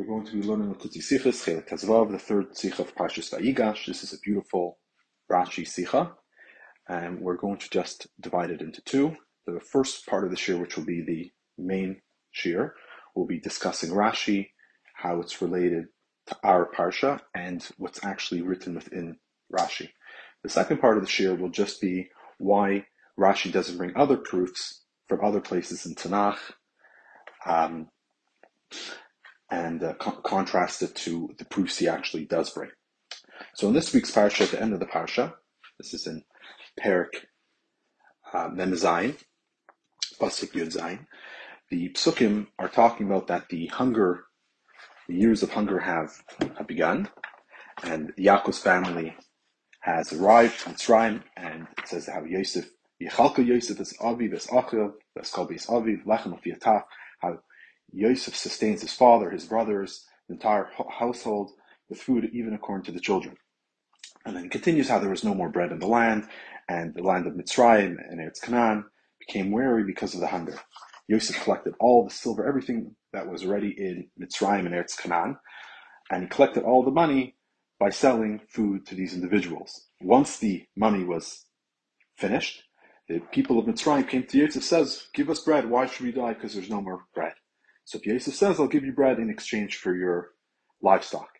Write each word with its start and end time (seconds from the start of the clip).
are 0.00 0.04
going 0.04 0.26
to 0.26 0.32
be 0.32 0.46
learning 0.46 0.74
Likutei 0.74 0.98
Sichos, 0.98 1.42
Chelik 1.42 1.68
Tezvav, 1.68 2.10
the 2.10 2.18
third 2.18 2.50
Sicha 2.50 2.80
of 2.80 2.94
Parshas 2.94 3.30
Vayigash. 3.30 3.86
This 3.86 4.02
is 4.02 4.12
a 4.12 4.18
beautiful 4.18 4.78
Rashi 5.30 5.64
Sicha, 5.64 6.12
and 6.88 7.20
we're 7.20 7.36
going 7.36 7.58
to 7.58 7.70
just 7.70 8.06
divide 8.20 8.50
it 8.50 8.60
into 8.60 8.82
two. 8.82 9.16
The 9.46 9.60
first 9.60 10.06
part 10.06 10.24
of 10.24 10.30
the 10.30 10.36
shir, 10.36 10.58
which 10.58 10.76
will 10.76 10.84
be 10.84 11.02
the 11.02 11.30
main 11.56 12.02
shir, 12.30 12.74
will 13.14 13.26
be 13.26 13.40
discussing 13.40 13.90
Rashi, 13.90 14.50
how 14.96 15.20
it's 15.20 15.40
related 15.40 15.86
to 16.26 16.36
our 16.42 16.68
Parsha, 16.70 17.20
and 17.34 17.66
what's 17.78 18.04
actually 18.04 18.42
written 18.42 18.74
within 18.74 19.16
Rashi. 19.50 19.88
The 20.42 20.50
second 20.50 20.78
part 20.78 20.98
of 20.98 21.04
the 21.04 21.10
shir 21.10 21.34
will 21.34 21.48
just 21.48 21.80
be 21.80 22.10
why 22.38 22.84
Rashi 23.18 23.50
doesn't 23.50 23.78
bring 23.78 23.96
other 23.96 24.18
proofs 24.18 24.82
from 25.08 25.24
other 25.24 25.40
places 25.40 25.86
in 25.86 25.94
Tanakh, 25.94 26.38
um, 27.46 27.88
and 29.50 29.82
uh, 29.82 29.94
co- 29.94 30.20
contrast 30.22 30.82
it 30.82 30.94
to 30.94 31.34
the 31.38 31.44
proofs 31.44 31.78
he 31.78 31.88
actually 31.88 32.24
does 32.24 32.50
bring. 32.50 32.70
So 33.54 33.68
in 33.68 33.74
this 33.74 33.92
week's 33.94 34.10
parsha, 34.10 34.42
at 34.42 34.50
the 34.50 34.60
end 34.62 34.72
of 34.72 34.80
the 34.80 34.86
parsha, 34.86 35.34
this 35.78 35.94
is 35.94 36.06
in 36.06 36.24
Perik 36.80 37.26
uh, 38.32 38.48
Mem 38.52 38.72
Pasuk 38.72 40.52
Yud 40.52 40.74
Zayin, 40.74 41.06
the 41.70 41.90
psukim 41.90 42.46
are 42.58 42.68
talking 42.68 43.06
about 43.06 43.26
that 43.28 43.48
the 43.48 43.66
hunger, 43.66 44.24
the 45.08 45.14
years 45.14 45.42
of 45.42 45.50
hunger 45.50 45.80
have, 45.80 46.10
have 46.56 46.66
begun, 46.66 47.08
and 47.82 48.12
Yaakov's 48.16 48.58
family 48.58 49.16
has 49.80 50.12
arrived 50.12 50.66
in 50.66 50.74
Mitzrayim, 50.74 51.22
and 51.36 51.66
it 51.78 51.88
says 51.88 52.08
how 52.08 52.24
Yosef, 52.24 52.68
Yechalka 53.02 53.44
Yosef 53.44 53.80
is 53.80 53.94
Aviv, 54.00 54.34
is 54.34 54.46
Achil, 54.48 54.92
is 55.20 55.30
Kobi 55.30 55.56
is 55.56 55.66
Aviv, 55.66 56.04
Lechem 56.04 56.32
of 56.34 56.82
how 57.20 57.38
Yosef 57.92 58.36
sustains 58.36 58.82
his 58.82 58.92
father, 58.92 59.30
his 59.30 59.46
brothers, 59.46 60.06
the 60.28 60.34
entire 60.34 60.70
household 60.98 61.52
with 61.88 62.00
food, 62.00 62.28
even 62.32 62.52
according 62.52 62.84
to 62.84 62.92
the 62.92 63.00
children. 63.00 63.36
And 64.24 64.34
then 64.34 64.42
he 64.44 64.48
continues 64.48 64.88
how 64.88 64.98
there 64.98 65.10
was 65.10 65.24
no 65.24 65.34
more 65.34 65.48
bread 65.48 65.70
in 65.70 65.78
the 65.78 65.86
land, 65.86 66.28
and 66.68 66.94
the 66.94 67.02
land 67.02 67.26
of 67.26 67.34
Mitzrayim 67.34 67.96
and 68.10 68.20
Eretz 68.20 68.42
Canaan 68.42 68.84
became 69.20 69.52
weary 69.52 69.84
because 69.84 70.14
of 70.14 70.20
the 70.20 70.26
hunger. 70.26 70.58
Yosef 71.08 71.42
collected 71.44 71.74
all 71.78 72.04
the 72.04 72.10
silver, 72.10 72.44
everything 72.46 72.96
that 73.12 73.28
was 73.28 73.46
ready 73.46 73.70
in 73.78 74.10
Mitzrayim 74.20 74.66
and 74.66 74.74
Eretz 74.74 74.98
Canaan, 74.98 75.38
and 76.10 76.24
he 76.24 76.28
collected 76.28 76.64
all 76.64 76.84
the 76.84 76.90
money 76.90 77.36
by 77.78 77.90
selling 77.90 78.40
food 78.48 78.84
to 78.86 78.96
these 78.96 79.14
individuals. 79.14 79.86
Once 80.00 80.38
the 80.38 80.66
money 80.76 81.04
was 81.04 81.46
finished, 82.18 82.64
the 83.08 83.20
people 83.30 83.60
of 83.60 83.66
Mitzrayim 83.66 84.08
came 84.08 84.24
to 84.24 84.38
Yosef 84.38 84.64
says, 84.64 85.06
"Give 85.14 85.30
us 85.30 85.44
bread. 85.44 85.70
Why 85.70 85.86
should 85.86 86.06
we 86.06 86.12
die? 86.12 86.34
Because 86.34 86.54
there's 86.54 86.70
no 86.70 86.82
more 86.82 87.04
bread." 87.14 87.34
So 87.86 87.98
if 87.98 88.06
Yosef 88.06 88.34
says, 88.34 88.58
I'll 88.58 88.66
give 88.66 88.84
you 88.84 88.92
bread 88.92 89.20
in 89.20 89.30
exchange 89.30 89.76
for 89.76 89.94
your 89.94 90.32
livestock. 90.82 91.38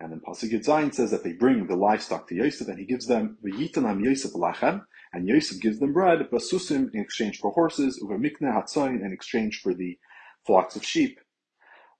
And 0.00 0.10
then 0.10 0.20
Pasuk 0.20 0.50
Zayin 0.64 0.92
says 0.92 1.12
that 1.12 1.22
they 1.22 1.32
bring 1.32 1.68
the 1.68 1.76
livestock 1.76 2.26
to 2.28 2.34
Yosef 2.34 2.66
and 2.66 2.80
he 2.80 2.84
gives 2.84 3.06
them 3.06 3.38
V'yitanam 3.44 4.04
Yosef 4.04 4.32
lachem, 4.32 4.84
and 5.12 5.28
Yosef 5.28 5.60
gives 5.60 5.78
them 5.78 5.92
bread, 5.92 6.28
basusim 6.28 6.92
in 6.92 7.00
exchange 7.00 7.38
for 7.38 7.52
horses, 7.52 8.02
uvamikne 8.02 8.52
hatzayin 8.52 9.00
in 9.00 9.12
exchange 9.12 9.60
for 9.62 9.74
the 9.74 9.96
flocks 10.44 10.74
of 10.74 10.84
sheep, 10.84 11.20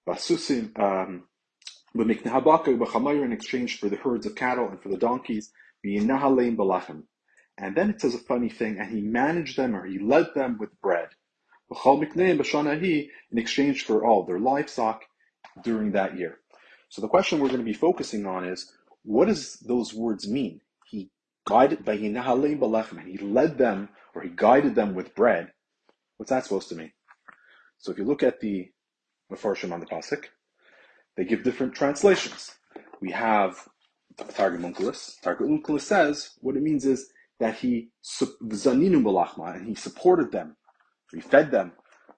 basusim, 0.07 0.77
um, 0.81 1.29
b'mikne 1.97 2.25
habaka, 2.25 2.77
b'chamayr 2.77 3.25
in 3.25 3.33
exchange 3.33 3.79
for 3.79 3.89
the 3.89 3.97
herds 3.97 4.27
of 4.27 4.35
cattle 4.35 4.69
and 4.69 4.83
for 4.83 4.89
the 4.89 4.99
donkeys, 4.99 5.53
v'yinahaleim 5.87 6.57
balachem. 6.57 7.05
And 7.57 7.77
then 7.77 7.91
it 7.91 8.01
says 8.01 8.17
a 8.17 8.19
funny 8.19 8.49
thing, 8.49 8.81
and 8.81 8.93
he 8.93 9.01
managed 9.01 9.57
them 9.57 9.77
or 9.77 9.87
he 9.87 10.01
led 10.01 10.27
them 10.35 10.59
with 10.59 10.79
bread 10.81 11.11
in 13.31 13.39
exchange 13.39 13.85
for 13.85 14.05
all 14.05 14.25
their 14.25 14.39
livestock 14.39 15.03
during 15.63 15.93
that 15.93 16.17
year. 16.17 16.39
So 16.89 17.03
the 17.03 17.09
question 17.09 17.41
we're 17.41 17.49
going 17.49 17.61
to 17.61 17.65
be 17.65 17.73
focusing 17.73 18.27
on 18.27 18.45
is 18.45 18.73
what 19.03 19.27
does 19.27 19.55
those 19.55 19.93
words 19.93 20.29
mean? 20.29 20.61
He 20.87 21.11
guided 21.47 21.85
he 23.09 23.19
led 23.19 23.59
them 23.59 23.89
or 24.15 24.23
he 24.23 24.31
guided 24.35 24.75
them 24.75 24.95
with 24.95 25.15
bread. 25.15 25.53
What's 26.17 26.31
that 26.31 26.45
supposed 26.45 26.69
to 26.71 26.77
mean? 26.77 26.93
So 27.79 27.93
if 27.93 27.99
you 27.99 28.05
look 28.05 28.23
at 28.23 28.41
the 28.41 28.71
Mefarshim 29.31 29.73
on 29.73 29.81
the 29.81 29.87
Pasuk, 29.87 30.27
they 31.17 31.25
give 31.25 31.45
different 31.45 31.75
translations. 31.75 32.53
We 33.01 33.11
have 33.11 33.69
Targum 34.35 34.63
Onkelos. 34.63 35.21
Targum 35.21 35.61
Onkelos 35.61 35.83
says 35.83 36.31
what 36.39 36.57
it 36.57 36.63
means 36.63 36.87
is 36.87 37.11
that 37.41 37.57
he 37.57 37.91
and 39.57 39.67
he 39.67 39.75
supported 39.75 40.33
them 40.33 40.57
he 41.13 41.21
fed 41.21 41.51
them 41.51 41.73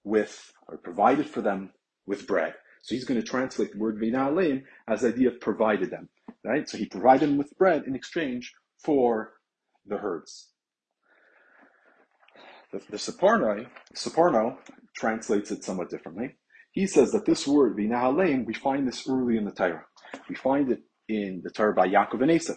with, 0.05 0.53
or 0.67 0.79
provided 0.79 1.29
for 1.29 1.41
them 1.41 1.71
with 2.07 2.27
bread. 2.27 2.55
So 2.83 2.95
he's 2.95 3.05
going 3.05 3.21
to 3.21 3.27
translate 3.27 3.73
the 3.73 3.79
word 3.79 3.99
Vina 3.99 4.31
as 4.89 5.03
the 5.03 5.09
idea 5.09 5.29
of 5.29 5.41
provided 5.41 5.91
them, 5.91 6.09
right? 6.45 6.69
So 6.69 6.79
he 6.79 6.87
provided 6.87 7.29
them 7.29 7.37
with 7.37 7.57
bread 7.59 7.85
in 7.87 7.95
exchange 7.95 8.55
for 8.83 9.35
the 9.87 9.99
herds. 9.99 10.51
The, 12.73 12.81
the 12.91 12.97
Sforno, 12.97 14.57
translates 14.97 15.51
it 15.51 15.65
somewhat 15.65 15.91
differently. 15.91 16.37
He 16.73 16.87
says 16.87 17.13
that 17.13 17.25
this 17.25 17.47
word 17.47 17.77
Vina 17.77 18.11
we 18.11 18.55
find 18.55 18.87
this 18.87 19.09
early 19.09 19.37
in 19.37 19.45
the 19.45 19.53
Torah. 19.53 19.85
We 20.29 20.35
find 20.35 20.71
it 20.71 20.81
in 21.09 21.41
the 21.43 21.51
Torah 21.51 21.75
by 21.75 21.89
Yaakov 21.89 22.23
and 22.23 22.31
Esav, 22.31 22.57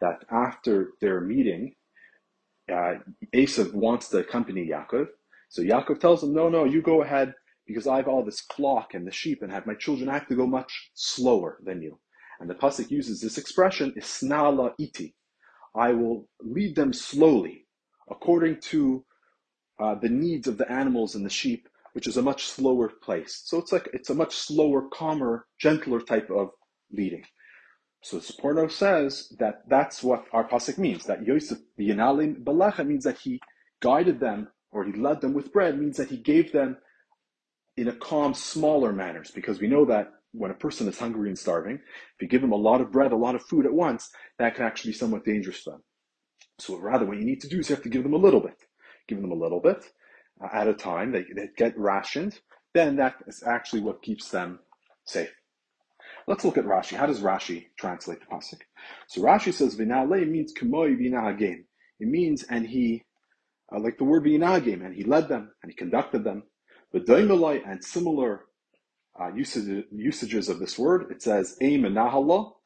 that 0.00 0.24
after 0.30 0.90
their 1.00 1.20
meeting, 1.20 1.74
uh, 2.70 2.94
Esav 3.34 3.74
wants 3.74 4.08
to 4.08 4.18
accompany 4.18 4.68
Yaakov, 4.68 5.06
so 5.52 5.60
Yaakov 5.60 6.00
tells 6.00 6.22
him, 6.22 6.32
no, 6.32 6.48
no, 6.48 6.64
you 6.64 6.80
go 6.80 7.02
ahead 7.02 7.34
because 7.66 7.86
I 7.86 7.96
have 7.96 8.08
all 8.08 8.24
this 8.24 8.40
flock 8.40 8.94
and 8.94 9.06
the 9.06 9.12
sheep 9.12 9.42
and 9.42 9.52
have 9.52 9.66
my 9.66 9.74
children 9.74 10.08
I 10.08 10.14
have 10.14 10.28
to 10.28 10.34
go 10.34 10.46
much 10.46 10.90
slower 10.94 11.58
than 11.62 11.82
you. 11.82 11.98
And 12.40 12.48
the 12.48 12.54
Pasuk 12.54 12.90
uses 12.90 13.20
this 13.20 13.36
expression, 13.36 13.92
isnala 13.94 14.72
iti. 14.78 15.14
I 15.76 15.92
will 15.92 16.26
lead 16.40 16.74
them 16.74 16.94
slowly 16.94 17.66
according 18.10 18.62
to 18.70 19.04
uh, 19.78 19.94
the 19.96 20.08
needs 20.08 20.48
of 20.48 20.56
the 20.56 20.72
animals 20.72 21.16
and 21.16 21.26
the 21.26 21.30
sheep, 21.30 21.68
which 21.92 22.06
is 22.06 22.16
a 22.16 22.22
much 22.22 22.46
slower 22.46 22.88
place. 22.88 23.42
So 23.44 23.58
it's 23.58 23.72
like, 23.72 23.90
it's 23.92 24.08
a 24.08 24.14
much 24.14 24.34
slower, 24.34 24.88
calmer, 24.90 25.46
gentler 25.58 26.00
type 26.00 26.30
of 26.30 26.48
leading. 26.90 27.24
So 28.02 28.20
Sforno 28.20 28.72
says 28.72 29.30
that 29.38 29.64
that's 29.68 30.02
what 30.02 30.24
our 30.32 30.48
pasuk 30.48 30.78
means. 30.78 31.04
That 31.04 31.26
Yosef 31.26 31.58
Yinalim 31.78 32.42
Balacha 32.42 32.86
means 32.86 33.04
that 33.04 33.18
he 33.18 33.38
guided 33.82 34.18
them 34.18 34.48
or 34.72 34.84
he 34.84 34.92
led 34.92 35.20
them 35.20 35.34
with 35.34 35.52
bread 35.52 35.78
means 35.78 35.98
that 35.98 36.08
he 36.08 36.16
gave 36.16 36.52
them 36.52 36.78
in 37.76 37.88
a 37.88 37.92
calm, 37.92 38.34
smaller 38.34 38.92
manners, 38.92 39.30
because 39.30 39.60
we 39.60 39.68
know 39.68 39.84
that 39.84 40.08
when 40.32 40.50
a 40.50 40.54
person 40.54 40.88
is 40.88 40.98
hungry 40.98 41.28
and 41.28 41.38
starving, 41.38 41.76
if 41.76 42.22
you 42.22 42.28
give 42.28 42.40
them 42.40 42.52
a 42.52 42.56
lot 42.56 42.80
of 42.80 42.90
bread, 42.90 43.12
a 43.12 43.16
lot 43.16 43.34
of 43.34 43.42
food 43.42 43.66
at 43.66 43.72
once, 43.72 44.10
that 44.38 44.54
can 44.54 44.64
actually 44.64 44.92
be 44.92 44.96
somewhat 44.96 45.24
dangerous 45.24 45.60
for 45.60 45.70
them. 45.70 45.82
So 46.58 46.78
rather, 46.78 47.06
what 47.06 47.18
you 47.18 47.24
need 47.24 47.40
to 47.42 47.48
do 47.48 47.58
is 47.58 47.68
you 47.68 47.74
have 47.74 47.82
to 47.84 47.90
give 47.90 48.02
them 48.02 48.14
a 48.14 48.18
little 48.18 48.40
bit. 48.40 48.56
Give 49.08 49.20
them 49.20 49.32
a 49.32 49.36
little 49.36 49.60
bit 49.60 49.84
uh, 50.42 50.48
at 50.52 50.68
a 50.68 50.74
time. 50.74 51.12
They, 51.12 51.24
they 51.34 51.48
get 51.56 51.78
rationed. 51.78 52.38
Then 52.74 52.96
that 52.96 53.16
is 53.26 53.42
actually 53.46 53.82
what 53.82 54.02
keeps 54.02 54.30
them 54.30 54.60
safe. 55.04 55.32
Let's 56.26 56.44
look 56.44 56.56
at 56.56 56.64
Rashi. 56.64 56.96
How 56.96 57.06
does 57.06 57.20
Rashi 57.20 57.66
translate 57.78 58.20
the 58.20 58.26
pasuk? 58.26 58.60
So 59.08 59.22
Rashi 59.22 59.52
says 59.52 59.76
"Vinale" 59.76 60.28
means 60.28 60.54
"kamoi 60.54 60.96
vinahagim." 60.96 61.64
It 61.98 62.08
means, 62.08 62.44
and 62.44 62.66
he 62.66 63.02
uh, 63.74 63.80
like 63.80 63.98
the 63.98 64.04
word 64.04 64.24
V'yinagim, 64.24 64.84
and 64.84 64.94
he 64.94 65.04
led 65.04 65.28
them 65.28 65.52
and 65.62 65.70
he 65.70 65.76
conducted 65.76 66.24
them. 66.24 66.44
But 66.92 67.06
Daimalai 67.06 67.62
and 67.66 67.82
similar 67.82 68.44
uh, 69.18 69.32
usage, 69.34 69.84
usages 69.90 70.48
of 70.48 70.58
this 70.58 70.78
word, 70.78 71.10
it 71.10 71.22
says 71.22 71.56
Aim 71.60 71.84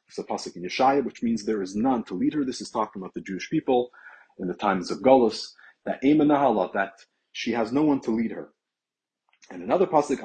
it's 0.08 0.18
a 0.18 0.22
pasuk 0.22 0.56
in 0.56 0.62
Yeshaya, 0.62 1.04
which 1.04 1.22
means 1.22 1.44
there 1.44 1.62
is 1.62 1.74
none 1.74 2.04
to 2.04 2.14
lead 2.14 2.34
her. 2.34 2.44
This 2.44 2.60
is 2.60 2.70
talking 2.70 3.02
about 3.02 3.14
the 3.14 3.20
Jewish 3.20 3.50
people 3.50 3.90
in 4.38 4.46
the 4.46 4.54
times 4.54 4.90
of 4.90 4.98
Golos, 4.98 5.48
that 5.84 5.98
Aim 6.04 6.18
that 6.18 6.92
she 7.32 7.52
has 7.52 7.72
no 7.72 7.82
one 7.82 8.00
to 8.02 8.10
lead 8.10 8.30
her. 8.30 8.50
And 9.50 9.62
another 9.62 9.86
pasuk, 9.86 10.18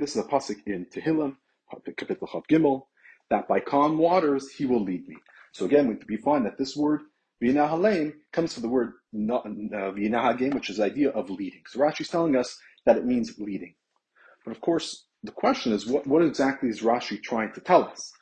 this 0.00 0.16
is 0.16 0.24
a 0.24 0.28
pasuk 0.28 0.56
in 0.66 0.86
Tehillim, 0.86 1.36
Kapitel 1.72 2.28
Chav 2.28 2.42
Gimel, 2.50 2.86
that 3.30 3.48
by 3.48 3.60
calm 3.60 3.98
waters 3.98 4.50
he 4.50 4.66
will 4.66 4.82
lead 4.82 5.06
me. 5.08 5.16
So 5.52 5.66
again, 5.66 5.98
we 6.08 6.16
find 6.18 6.44
that 6.46 6.58
this 6.58 6.76
word 6.76 7.00
V'inahalem 7.42 8.12
comes 8.32 8.54
from 8.54 8.62
the 8.62 8.68
word 8.68 8.94
v'inahagim, 9.14 10.54
which 10.54 10.70
is 10.70 10.76
the 10.76 10.84
idea 10.84 11.10
of 11.10 11.30
leading. 11.30 11.62
So 11.68 11.80
Rashi 11.80 12.02
is 12.02 12.08
telling 12.08 12.36
us 12.36 12.58
that 12.86 12.96
it 12.96 13.06
means 13.06 13.38
leading. 13.38 13.74
But 14.44 14.52
of 14.52 14.60
course, 14.60 15.06
the 15.22 15.32
question 15.32 15.72
is, 15.72 15.86
what, 15.86 16.06
what 16.06 16.22
exactly 16.22 16.68
is 16.68 16.80
Rashi 16.82 17.22
trying 17.22 17.52
to 17.52 17.60
tell 17.60 17.84
us? 17.84 18.12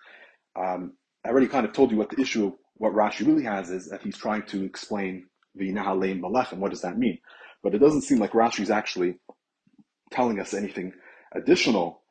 Um, 0.56 0.94
I 1.24 1.28
already 1.28 1.48
kind 1.48 1.66
of 1.66 1.72
told 1.72 1.90
you 1.90 1.96
what 1.96 2.10
the 2.10 2.20
issue, 2.20 2.52
what 2.74 2.92
Rashi 2.92 3.26
really 3.26 3.44
has 3.44 3.70
is 3.70 3.88
that 3.90 4.02
he's 4.02 4.16
trying 4.16 4.42
to 4.46 4.64
explain 4.64 5.26
v'inahalem 5.58 6.22
and 6.22 6.60
What 6.60 6.70
does 6.70 6.82
that 6.82 6.98
mean? 6.98 7.18
But 7.62 7.74
it 7.74 7.78
doesn't 7.78 8.02
seem 8.02 8.18
like 8.18 8.32
Rashi 8.32 8.60
is 8.60 8.70
actually 8.70 9.18
telling 10.10 10.40
us 10.40 10.54
anything 10.54 10.92
additional 11.34 12.02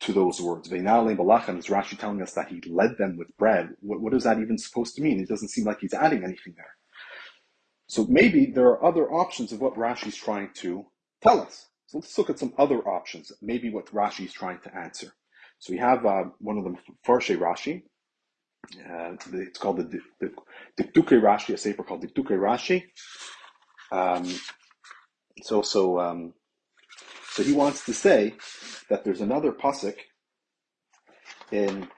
to 0.00 0.12
those 0.12 0.40
words. 0.40 0.68
Veinale 0.68 1.16
balachan 1.16 1.58
is 1.58 1.66
Rashi 1.66 1.98
telling 1.98 2.20
us 2.20 2.32
that 2.34 2.48
he 2.48 2.60
led 2.66 2.98
them 2.98 3.16
with 3.16 3.34
bread. 3.38 3.70
What, 3.80 4.00
what 4.00 4.14
is 4.14 4.24
that 4.24 4.38
even 4.38 4.58
supposed 4.58 4.94
to 4.96 5.02
mean? 5.02 5.20
It 5.20 5.28
doesn't 5.28 5.48
seem 5.48 5.64
like 5.64 5.80
he's 5.80 5.94
adding 5.94 6.24
anything 6.24 6.54
there. 6.56 6.74
So 7.86 8.06
maybe 8.08 8.46
there 8.46 8.66
are 8.66 8.84
other 8.84 9.10
options 9.10 9.52
of 9.52 9.60
what 9.60 9.74
Rashi 9.74 10.08
is 10.08 10.16
trying 10.16 10.50
to 10.54 10.86
tell 11.22 11.40
us. 11.40 11.66
So 11.86 11.98
let's 11.98 12.16
look 12.16 12.30
at 12.30 12.38
some 12.38 12.54
other 12.58 12.80
options, 12.88 13.30
maybe 13.42 13.70
what 13.70 13.86
Rashi 13.86 14.24
is 14.24 14.32
trying 14.32 14.58
to 14.60 14.74
answer. 14.74 15.12
So 15.58 15.72
we 15.72 15.78
have 15.78 16.04
uh, 16.04 16.24
one 16.38 16.58
of 16.58 16.64
them, 16.64 16.78
Farshe 17.06 17.36
Rashi. 17.38 17.82
Uh, 18.78 19.16
it's 19.34 19.58
called 19.58 19.76
the, 19.76 20.00
the, 20.20 20.32
Rashi, 20.84 21.54
a 21.54 21.62
paper 21.62 21.82
called 21.82 22.02
Dikduke 22.02 22.38
Rashi. 22.38 22.84
Um, 23.92 24.34
it's 25.36 25.52
also, 25.52 25.98
um, 25.98 26.34
so 27.30 27.42
he 27.42 27.52
wants 27.52 27.84
to 27.86 27.92
say 27.92 28.34
that 28.88 29.04
there's 29.04 29.20
another 29.20 29.52
pasuk 29.52 29.96
in 31.52 31.88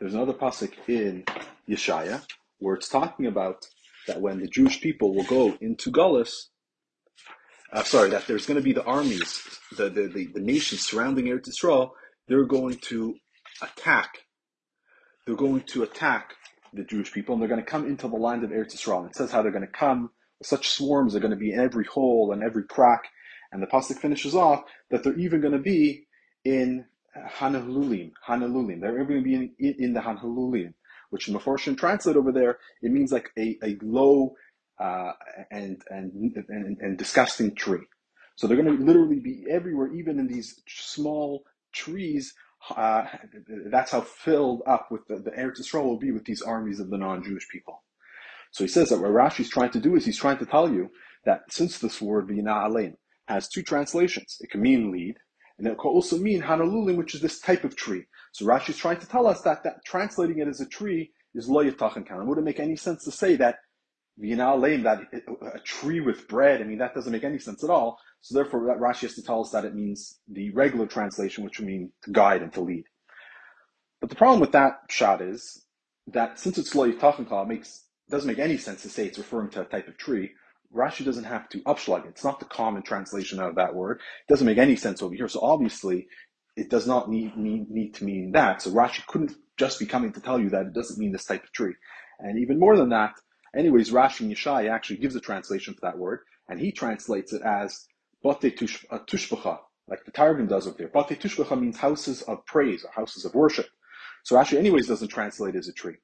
there's 0.00 0.14
another 0.14 0.32
pasuk 0.32 0.72
in 0.88 1.24
Yeshaya 1.68 2.24
where 2.58 2.74
it's 2.74 2.88
talking 2.88 3.26
about 3.26 3.66
that 4.06 4.20
when 4.20 4.40
the 4.40 4.48
Jewish 4.48 4.80
people 4.80 5.14
will 5.14 5.24
go 5.24 5.56
into 5.60 5.90
Gullus, 5.90 6.46
uh, 7.72 7.84
sorry, 7.84 8.10
that 8.10 8.26
there's 8.26 8.46
going 8.46 8.56
to 8.56 8.64
be 8.64 8.72
the 8.72 8.84
armies, 8.84 9.40
the, 9.76 9.90
the, 9.90 10.08
the, 10.08 10.26
the 10.34 10.40
nations 10.40 10.80
surrounding 10.80 11.26
Eretz 11.26 11.48
Yisrael, 11.48 11.90
they're 12.26 12.44
going 12.44 12.78
to 12.78 13.14
attack, 13.62 14.18
they're 15.26 15.36
going 15.36 15.60
to 15.60 15.82
attack 15.82 16.34
the 16.72 16.84
Jewish 16.84 17.12
people, 17.12 17.34
and 17.34 17.42
they're 17.42 17.48
going 17.48 17.62
to 17.62 17.70
come 17.70 17.86
into 17.86 18.08
the 18.08 18.16
land 18.16 18.42
of 18.42 18.50
Eretz 18.50 18.74
Yisrael. 18.74 19.06
it 19.06 19.14
says 19.14 19.30
how 19.30 19.42
they're 19.42 19.52
going 19.52 19.66
to 19.66 19.68
come, 19.68 20.10
such 20.42 20.70
swarms 20.70 21.14
are 21.14 21.20
going 21.20 21.30
to 21.30 21.36
be 21.36 21.52
in 21.52 21.60
every 21.60 21.84
hole 21.84 22.32
and 22.32 22.42
every 22.42 22.64
crack, 22.64 23.02
and 23.52 23.62
the 23.62 23.66
pasuk 23.66 23.98
finishes 23.98 24.34
off 24.34 24.64
that 24.90 25.04
they're 25.04 25.18
even 25.18 25.40
going 25.40 25.52
to 25.52 25.58
be 25.58 26.06
in 26.44 26.86
Hanahululim, 27.16 28.12
Hanahululim. 28.28 28.80
They're 28.80 29.04
going 29.04 29.18
to 29.18 29.22
be 29.22 29.34
in, 29.34 29.52
in, 29.58 29.92
the 29.92 30.00
Hanahululim 30.00 30.74
which 31.10 31.28
in 31.28 31.34
Mefarshim 31.34 31.76
translate 31.76 32.16
over 32.16 32.32
there, 32.32 32.58
it 32.82 32.90
means 32.90 33.12
like 33.12 33.30
a, 33.36 33.58
a 33.62 33.76
low 33.82 34.34
uh, 34.78 35.12
and, 35.50 35.82
and, 35.90 36.34
and, 36.48 36.78
and 36.80 36.96
disgusting 36.96 37.54
tree. 37.54 37.84
So 38.36 38.46
they're 38.46 38.60
going 38.60 38.78
to 38.78 38.82
literally 38.82 39.20
be 39.20 39.44
everywhere, 39.50 39.92
even 39.92 40.18
in 40.18 40.26
these 40.26 40.62
small 40.66 41.44
trees. 41.72 42.32
Uh, 42.74 43.04
that's 43.66 43.90
how 43.90 44.00
filled 44.00 44.62
up 44.66 44.90
with 44.90 45.06
the, 45.08 45.16
the 45.16 45.30
Eretz 45.32 45.60
Yisrael 45.60 45.84
will 45.84 45.98
be 45.98 46.12
with 46.12 46.24
these 46.24 46.42
armies 46.42 46.80
of 46.80 46.90
the 46.90 46.96
non-Jewish 46.96 47.48
people. 47.48 47.82
So 48.52 48.64
he 48.64 48.68
says 48.68 48.88
that 48.88 49.00
what 49.00 49.10
Rashi's 49.10 49.50
trying 49.50 49.70
to 49.70 49.80
do 49.80 49.96
is 49.96 50.04
he's 50.04 50.18
trying 50.18 50.38
to 50.38 50.46
tell 50.46 50.70
you 50.70 50.90
that 51.24 51.42
since 51.50 51.78
this 51.78 52.00
word 52.00 52.28
Bina 52.28 52.50
Alein 52.50 52.94
has 53.26 53.48
two 53.48 53.62
translations, 53.62 54.38
it 54.40 54.50
can 54.50 54.62
mean 54.62 54.90
lead, 54.90 55.16
and 55.60 55.68
it 55.68 55.76
could 55.76 55.90
also 55.90 56.16
mean 56.16 56.40
Hanalulim, 56.40 56.96
which 56.96 57.14
is 57.14 57.20
this 57.20 57.38
type 57.38 57.64
of 57.64 57.76
tree. 57.76 58.06
So 58.32 58.46
Rashi 58.46 58.70
is 58.70 58.78
trying 58.78 58.98
to 59.00 59.06
tell 59.06 59.26
us 59.26 59.42
that, 59.42 59.62
that 59.64 59.84
translating 59.84 60.38
it 60.38 60.48
as 60.48 60.62
a 60.62 60.66
tree 60.66 61.12
is 61.34 61.50
lo 61.50 61.62
yatachin 61.62 62.06
kan. 62.06 62.18
It 62.18 62.24
wouldn't 62.24 62.46
make 62.46 62.58
any 62.58 62.76
sense 62.76 63.04
to 63.04 63.10
say 63.10 63.36
that 63.36 63.58
v'yina 64.18 64.82
that 64.82 65.02
a 65.54 65.58
tree 65.60 66.00
with 66.00 66.26
bread. 66.28 66.62
I 66.62 66.64
mean, 66.64 66.78
that 66.78 66.94
doesn't 66.94 67.12
make 67.12 67.24
any 67.24 67.38
sense 67.38 67.62
at 67.62 67.68
all. 67.68 67.98
So 68.22 68.34
therefore, 68.34 68.74
Rashi 68.78 69.02
has 69.02 69.14
to 69.16 69.22
tell 69.22 69.42
us 69.42 69.50
that 69.50 69.66
it 69.66 69.74
means 69.74 70.18
the 70.32 70.50
regular 70.52 70.86
translation, 70.86 71.44
which 71.44 71.58
would 71.58 71.68
mean 71.68 71.92
to 72.04 72.10
guide 72.10 72.40
and 72.40 72.52
to 72.54 72.62
lead. 72.62 72.84
But 74.00 74.08
the 74.08 74.16
problem 74.16 74.40
with 74.40 74.52
that 74.52 74.80
shot 74.88 75.20
is 75.20 75.66
that 76.06 76.38
since 76.38 76.56
it's 76.56 76.74
lo 76.74 76.90
yatachin 76.90 77.30
it 77.30 77.48
makes 77.48 77.84
doesn't 78.08 78.26
make 78.26 78.38
any 78.38 78.56
sense 78.56 78.80
to 78.82 78.88
say 78.88 79.06
it's 79.06 79.18
referring 79.18 79.50
to 79.50 79.60
a 79.60 79.64
type 79.66 79.88
of 79.88 79.98
tree. 79.98 80.30
Rashi 80.74 81.04
doesn't 81.04 81.24
have 81.24 81.48
to 81.50 81.60
upschlag. 81.62 82.06
It's 82.06 82.24
not 82.24 82.38
the 82.38 82.46
common 82.46 82.82
translation 82.82 83.40
of 83.40 83.56
that 83.56 83.74
word. 83.74 83.98
It 83.98 84.32
doesn't 84.32 84.46
make 84.46 84.58
any 84.58 84.76
sense 84.76 85.02
over 85.02 85.14
here. 85.14 85.28
So 85.28 85.40
obviously, 85.40 86.06
it 86.56 86.70
does 86.70 86.86
not 86.86 87.10
need, 87.10 87.36
need, 87.36 87.70
need 87.70 87.94
to 87.94 88.04
mean 88.04 88.32
that. 88.32 88.62
So 88.62 88.70
Rashi 88.70 89.04
couldn't 89.06 89.32
just 89.56 89.78
be 89.78 89.86
coming 89.86 90.12
to 90.12 90.20
tell 90.20 90.38
you 90.38 90.50
that 90.50 90.66
it 90.66 90.72
doesn't 90.72 90.98
mean 90.98 91.12
this 91.12 91.24
type 91.24 91.42
of 91.42 91.52
tree. 91.52 91.74
And 92.20 92.38
even 92.38 92.58
more 92.58 92.76
than 92.76 92.90
that, 92.90 93.14
anyways, 93.56 93.90
Rashi 93.90 94.30
Yeshai 94.30 94.70
actually 94.70 94.98
gives 94.98 95.16
a 95.16 95.20
translation 95.20 95.74
for 95.74 95.80
that 95.82 95.98
word, 95.98 96.20
and 96.48 96.60
he 96.60 96.70
translates 96.70 97.32
it 97.32 97.42
as 97.42 97.86
Bate 98.22 98.62
uh, 98.90 98.98
Tushbacha, 99.06 99.58
like 99.88 100.04
the 100.04 100.12
Targum 100.12 100.46
does 100.46 100.66
over 100.66 100.76
there. 100.76 100.88
Bate 100.88 101.20
Tushbacha 101.20 101.58
means 101.60 101.78
houses 101.78 102.22
of 102.22 102.44
praise 102.46 102.84
or 102.84 102.90
houses 102.94 103.24
of 103.24 103.34
worship. 103.34 103.66
So 104.24 104.36
Rashi 104.36 104.58
anyways 104.58 104.86
doesn't 104.86 105.08
translate 105.08 105.56
as 105.56 105.68
a 105.68 105.72
tree. 105.72 105.96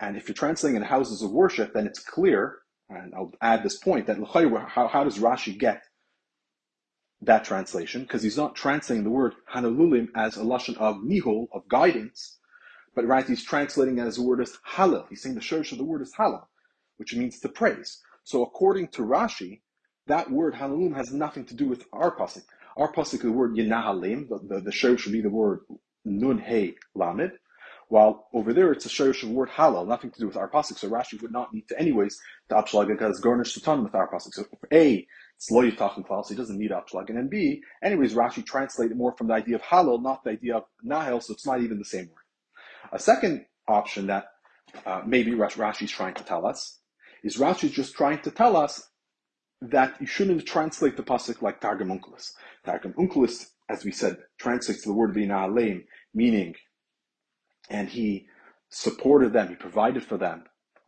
And 0.00 0.16
if 0.16 0.28
you're 0.28 0.34
translating 0.34 0.76
in 0.76 0.82
houses 0.82 1.22
of 1.22 1.32
worship, 1.32 1.72
then 1.74 1.86
it's 1.86 2.00
clear, 2.00 2.58
and 2.88 3.14
I'll 3.14 3.32
add 3.40 3.62
this 3.62 3.76
point, 3.76 4.06
that 4.06 4.18
how, 4.18 4.88
how 4.88 5.04
does 5.04 5.18
Rashi 5.18 5.58
get 5.58 5.82
that 7.22 7.44
translation 7.44 8.02
because 8.02 8.22
he's 8.22 8.36
not 8.36 8.54
translating 8.54 9.04
the 9.04 9.10
word 9.10 9.34
Hanalulim 9.52 10.08
as 10.14 10.36
a 10.36 10.40
lashon 10.40 10.76
of 10.76 10.96
nihol, 10.96 11.48
of 11.52 11.66
guidance, 11.68 12.38
but 12.94 13.06
right, 13.06 13.26
he's 13.26 13.44
translating 13.44 13.98
it 13.98 14.02
as 14.02 14.16
the 14.16 14.22
word 14.22 14.40
is 14.40 14.58
halal. 14.66 15.06
He's 15.08 15.22
saying 15.22 15.34
the 15.34 15.40
shorish 15.40 15.72
of 15.72 15.78
the 15.78 15.84
word 15.84 16.02
is 16.02 16.14
halal, 16.18 16.44
which 16.96 17.14
means 17.14 17.40
to 17.40 17.48
praise. 17.48 18.02
So 18.24 18.42
according 18.42 18.88
to 18.88 19.02
Rashi, 19.02 19.60
that 20.06 20.30
word 20.30 20.54
Hanalulim 20.54 20.94
has 20.94 21.12
nothing 21.12 21.44
to 21.46 21.54
do 21.54 21.66
with 21.66 21.84
our 21.92 22.14
pasuk. 22.14 22.44
Our 22.76 22.92
pasuk, 22.92 23.22
the 23.22 23.32
word 23.32 23.56
Yenahalim, 23.56 24.28
the, 24.28 24.38
the, 24.56 24.60
the 24.60 24.72
should 24.72 25.12
be 25.12 25.20
the 25.22 25.30
word 25.30 25.60
Nun 26.04 26.38
He 26.38 26.76
Lamed, 26.94 27.32
while 27.88 28.26
over 28.32 28.52
there 28.52 28.72
it's 28.72 28.86
a 28.86 28.88
shorish 28.88 29.22
of 29.22 29.30
the 29.30 29.34
word 29.34 29.48
halal, 29.48 29.86
nothing 29.86 30.10
to 30.10 30.20
do 30.20 30.26
with 30.26 30.36
our 30.36 30.50
pasuk. 30.50 30.78
So 30.78 30.88
Rashi 30.88 31.20
would 31.22 31.32
not 31.32 31.52
need 31.52 31.68
to 31.68 31.78
anyways 31.78 32.20
to 32.48 32.54
upshlag 32.54 32.88
because 32.88 33.20
garnish 33.20 33.54
ton 33.54 33.82
with 33.82 33.94
our 33.94 34.08
pasuk. 34.08 34.32
So 34.32 34.44
A, 34.72 35.06
it's 35.36 35.50
lo 35.50 35.62
yitachin 35.62 36.06
klal, 36.06 36.24
so 36.24 36.30
he 36.30 36.34
doesn't 36.34 36.58
need 36.58 36.70
upshlag. 36.70 37.08
And 37.08 37.18
then 37.18 37.28
B, 37.28 37.62
anyways, 37.82 38.14
Rashi 38.14 38.44
translated 38.44 38.96
more 38.96 39.14
from 39.16 39.28
the 39.28 39.34
idea 39.34 39.56
of 39.56 39.62
halal, 39.62 40.02
not 40.02 40.24
the 40.24 40.30
idea 40.30 40.56
of 40.56 40.64
nahel, 40.84 41.22
so 41.22 41.32
it's 41.32 41.46
not 41.46 41.60
even 41.60 41.78
the 41.78 41.84
same 41.84 42.06
word. 42.06 42.24
A 42.92 42.98
second 42.98 43.46
option 43.68 44.06
that 44.06 44.26
uh, 44.84 45.02
maybe 45.06 45.32
Rashi 45.32 45.82
is 45.82 45.90
trying 45.90 46.14
to 46.14 46.24
tell 46.24 46.46
us 46.46 46.80
is 47.22 47.36
Rashi 47.36 47.64
is 47.64 47.72
just 47.72 47.94
trying 47.94 48.20
to 48.20 48.30
tell 48.30 48.56
us 48.56 48.88
that 49.60 49.96
you 50.00 50.06
shouldn't 50.06 50.46
translate 50.46 50.96
the 50.96 51.02
pasuk 51.02 51.42
like 51.42 51.60
Targum 51.60 51.88
Onkelos. 51.88 52.32
Targum 52.64 52.92
Onkelos, 52.92 53.46
as 53.68 53.84
we 53.84 53.90
said, 53.90 54.18
translates 54.38 54.82
to 54.82 54.90
the 54.90 54.94
word 54.94 55.14
Vina 55.14 55.48
meaning, 56.14 56.54
and 57.70 57.88
he 57.88 58.26
supported 58.68 59.32
them, 59.32 59.48
he 59.48 59.54
provided 59.54 60.04
for 60.04 60.18
them 60.18 60.44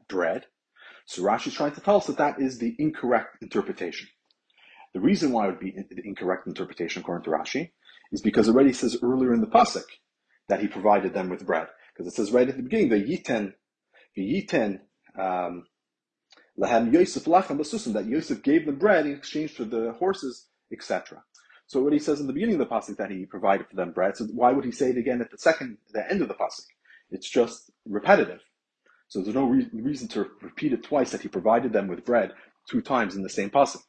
bread. 0.08 0.44
So 1.08 1.22
Rashi 1.22 1.46
is 1.46 1.54
trying 1.54 1.72
to 1.72 1.80
tell 1.80 1.96
us 1.96 2.06
that 2.06 2.18
that 2.18 2.38
is 2.38 2.58
the 2.58 2.76
incorrect 2.78 3.38
interpretation. 3.40 4.08
The 4.92 5.00
reason 5.00 5.32
why 5.32 5.46
it 5.46 5.52
would 5.52 5.58
be 5.58 5.70
the 5.70 6.02
incorrect 6.04 6.46
interpretation, 6.46 7.00
according 7.00 7.24
to 7.24 7.30
Rashi, 7.30 7.70
is 8.12 8.20
because 8.20 8.46
already 8.46 8.74
says 8.74 8.98
earlier 9.02 9.32
in 9.32 9.40
the 9.40 9.46
pasuk 9.46 9.86
that 10.48 10.60
he 10.60 10.68
provided 10.68 11.14
them 11.14 11.30
with 11.30 11.46
bread. 11.46 11.68
Because 11.94 12.12
it 12.12 12.14
says 12.14 12.30
right 12.30 12.46
at 12.46 12.58
the 12.58 12.62
beginning, 12.62 12.90
the 12.90 12.96
yiten, 12.96 13.54
the 14.14 14.22
yiten, 14.22 14.80
um, 15.18 15.64
lahem 16.60 16.92
Yosef 16.92 17.24
lachem 17.24 17.58
basusim, 17.58 17.94
that 17.94 18.04
Yosef 18.04 18.42
gave 18.42 18.66
them 18.66 18.76
bread 18.76 19.06
in 19.06 19.12
exchange 19.12 19.54
for 19.54 19.64
the 19.64 19.92
horses, 19.92 20.48
etc. 20.70 21.22
So 21.68 21.82
what 21.82 21.94
he 21.94 22.00
says 22.00 22.20
in 22.20 22.26
the 22.26 22.34
beginning 22.34 22.60
of 22.60 22.68
the 22.68 22.74
pasuk 22.74 22.98
that 22.98 23.10
he 23.10 23.24
provided 23.24 23.66
for 23.66 23.76
them 23.76 23.92
bread. 23.92 24.18
So 24.18 24.26
why 24.26 24.52
would 24.52 24.66
he 24.66 24.72
say 24.72 24.90
it 24.90 24.98
again 24.98 25.22
at 25.22 25.30
the 25.30 25.38
second, 25.38 25.78
the 25.90 26.06
end 26.10 26.20
of 26.20 26.28
the 26.28 26.34
pasuk? 26.34 26.66
It's 27.10 27.30
just 27.30 27.70
repetitive. 27.86 28.40
So 29.08 29.22
there's 29.22 29.34
no 29.34 29.46
re- 29.46 29.68
reason 29.72 30.08
to 30.08 30.26
repeat 30.42 30.72
it 30.72 30.84
twice 30.84 31.10
that 31.10 31.22
he 31.22 31.28
provided 31.28 31.72
them 31.72 31.88
with 31.88 32.04
bread 32.04 32.32
two 32.68 32.80
times 32.82 33.16
in 33.16 33.22
the 33.22 33.30
same 33.30 33.50
pasuk. 33.50 33.82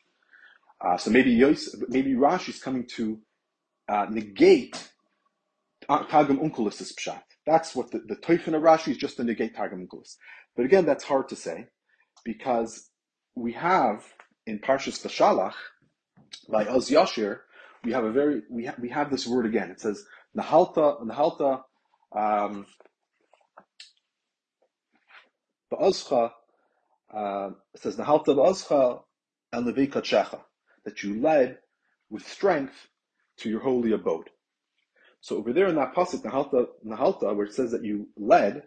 Uh, 0.82 0.98
so 0.98 1.12
maybe 1.12 1.32
Yosef, 1.32 1.82
maybe 1.90 2.14
Rashi 2.14 2.50
is 2.50 2.60
coming 2.60 2.88
to 2.96 3.20
uh, 3.90 4.06
negate 4.10 4.90
Targum 5.88 6.40
Onkelos' 6.40 6.94
pshat. 6.94 7.22
That's 7.46 7.76
what 7.76 7.92
the, 7.92 8.00
the 8.00 8.14
of 8.14 8.62
Rashi 8.62 8.90
is 8.90 8.98
just 8.98 9.18
to 9.18 9.24
negate 9.24 9.56
Targum 9.56 9.86
Onkelos. 9.86 10.16
But 10.56 10.66
again, 10.66 10.86
that's 10.86 11.04
hard 11.04 11.30
to 11.30 11.36
say 11.36 11.66
because 12.24 12.90
we 13.36 13.54
have 13.54 14.06
in 14.46 14.60
Parshas 14.60 15.04
Beshalach 15.06 15.54
by 16.50 16.66
Oz 16.66 16.90
Yashir, 16.90 17.40
we 17.84 17.92
have 17.92 18.04
a 18.04 18.12
very 18.12 18.42
we 18.50 18.66
ha- 18.66 18.76
we 18.80 18.90
have 18.90 19.10
this 19.10 19.26
word 19.28 19.46
again. 19.46 19.72
It 19.72 19.80
says 19.80 20.04
Nahalta 20.38 21.02
Nahalta 21.06 21.62
um, 22.16 22.66
Ba'ozcha. 25.72 26.32
Uh, 27.14 27.50
it 27.74 27.82
says 27.82 27.96
Nahalta 27.96 28.28
Ba'ozcha 28.28 29.02
and 29.52 29.68
Checha 29.68 30.42
that 30.86 31.04
you 31.04 31.22
led 31.22 31.58
with 32.10 32.28
strength 32.28 32.88
to 33.38 33.50
your 33.50 33.62
holy 33.62 33.92
abode. 33.92 34.30
So 35.22 35.38
over 35.38 35.54
there 35.54 35.68
in 35.68 35.76
that 35.76 35.94
pasuk 35.94 36.24
Nahalta, 36.24 36.68
Nahalta, 36.86 37.36
where 37.36 37.46
it 37.46 37.54
says 37.54 37.72
that 37.72 37.84
you 37.84 38.08
led, 38.16 38.64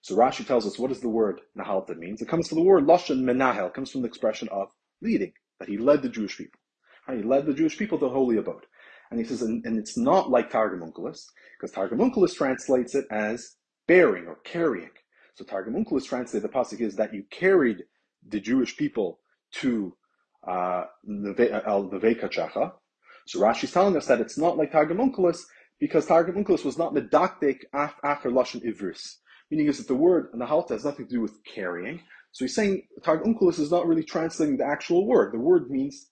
so 0.00 0.16
Rashi 0.16 0.46
tells 0.46 0.66
us 0.66 0.78
what 0.78 0.88
does 0.88 1.00
the 1.00 1.08
word 1.08 1.40
Nahalta 1.56 1.96
means. 1.96 2.20
It 2.20 2.28
comes 2.28 2.48
from 2.48 2.58
the 2.58 2.64
word 2.64 2.84
Lashon 2.84 3.22
Menahel, 3.22 3.72
comes 3.72 3.90
from 3.90 4.02
the 4.02 4.08
expression 4.08 4.48
of 4.50 4.68
leading, 5.00 5.32
that 5.60 5.68
he 5.68 5.78
led 5.78 6.02
the 6.02 6.08
Jewish 6.08 6.36
people. 6.36 6.60
He 7.08 7.22
led 7.22 7.46
the 7.46 7.54
Jewish 7.54 7.78
people 7.78 7.98
to 7.98 8.06
the 8.06 8.10
holy 8.10 8.36
abode. 8.38 8.66
And 9.10 9.20
he 9.20 9.26
says, 9.26 9.42
and, 9.42 9.64
and 9.64 9.78
it's 9.78 9.96
not 9.96 10.30
like 10.30 10.50
Targum 10.50 10.90
because 10.90 11.30
Targum 11.72 12.10
translates 12.34 12.94
it 12.94 13.04
as 13.10 13.56
bearing 13.86 14.26
or 14.26 14.36
carrying. 14.44 14.90
So 15.34 15.44
Targum 15.44 15.74
Onkelos 15.74 16.04
translates 16.04 16.42
the 16.42 16.48
pasuk 16.48 16.80
is 16.80 16.96
that 16.96 17.12
you 17.12 17.24
carried 17.30 17.84
the 18.26 18.40
Jewish 18.40 18.76
people 18.76 19.18
to 19.54 19.96
uh, 20.46 20.84
al 21.66 21.90
Chacha. 22.30 22.72
So 23.26 23.40
Rashi 23.40 23.64
is 23.64 23.72
telling 23.72 23.96
us 23.96 24.06
that 24.06 24.20
it's 24.20 24.38
not 24.38 24.56
like 24.56 24.72
Targum 24.72 24.98
Onkelos 24.98 25.40
because 25.80 26.06
Targum 26.06 26.36
Onkelos 26.36 26.64
was 26.64 26.78
not 26.78 26.94
medakdek 26.94 27.60
after 27.72 28.30
lashon 28.30 28.62
ivris, 28.64 29.16
meaning 29.50 29.66
is 29.66 29.78
that 29.78 29.88
the 29.88 29.94
word 29.94 30.30
nahalta 30.32 30.70
has 30.70 30.84
nothing 30.84 31.06
to 31.06 31.14
do 31.14 31.20
with 31.20 31.42
carrying. 31.44 32.00
So 32.32 32.44
he's 32.44 32.54
saying 32.54 32.82
Targum 33.02 33.34
Onkelos 33.34 33.58
is 33.58 33.70
not 33.70 33.86
really 33.86 34.04
translating 34.04 34.56
the 34.56 34.66
actual 34.66 35.06
word. 35.06 35.32
The 35.32 35.38
word 35.38 35.70
means 35.70 36.10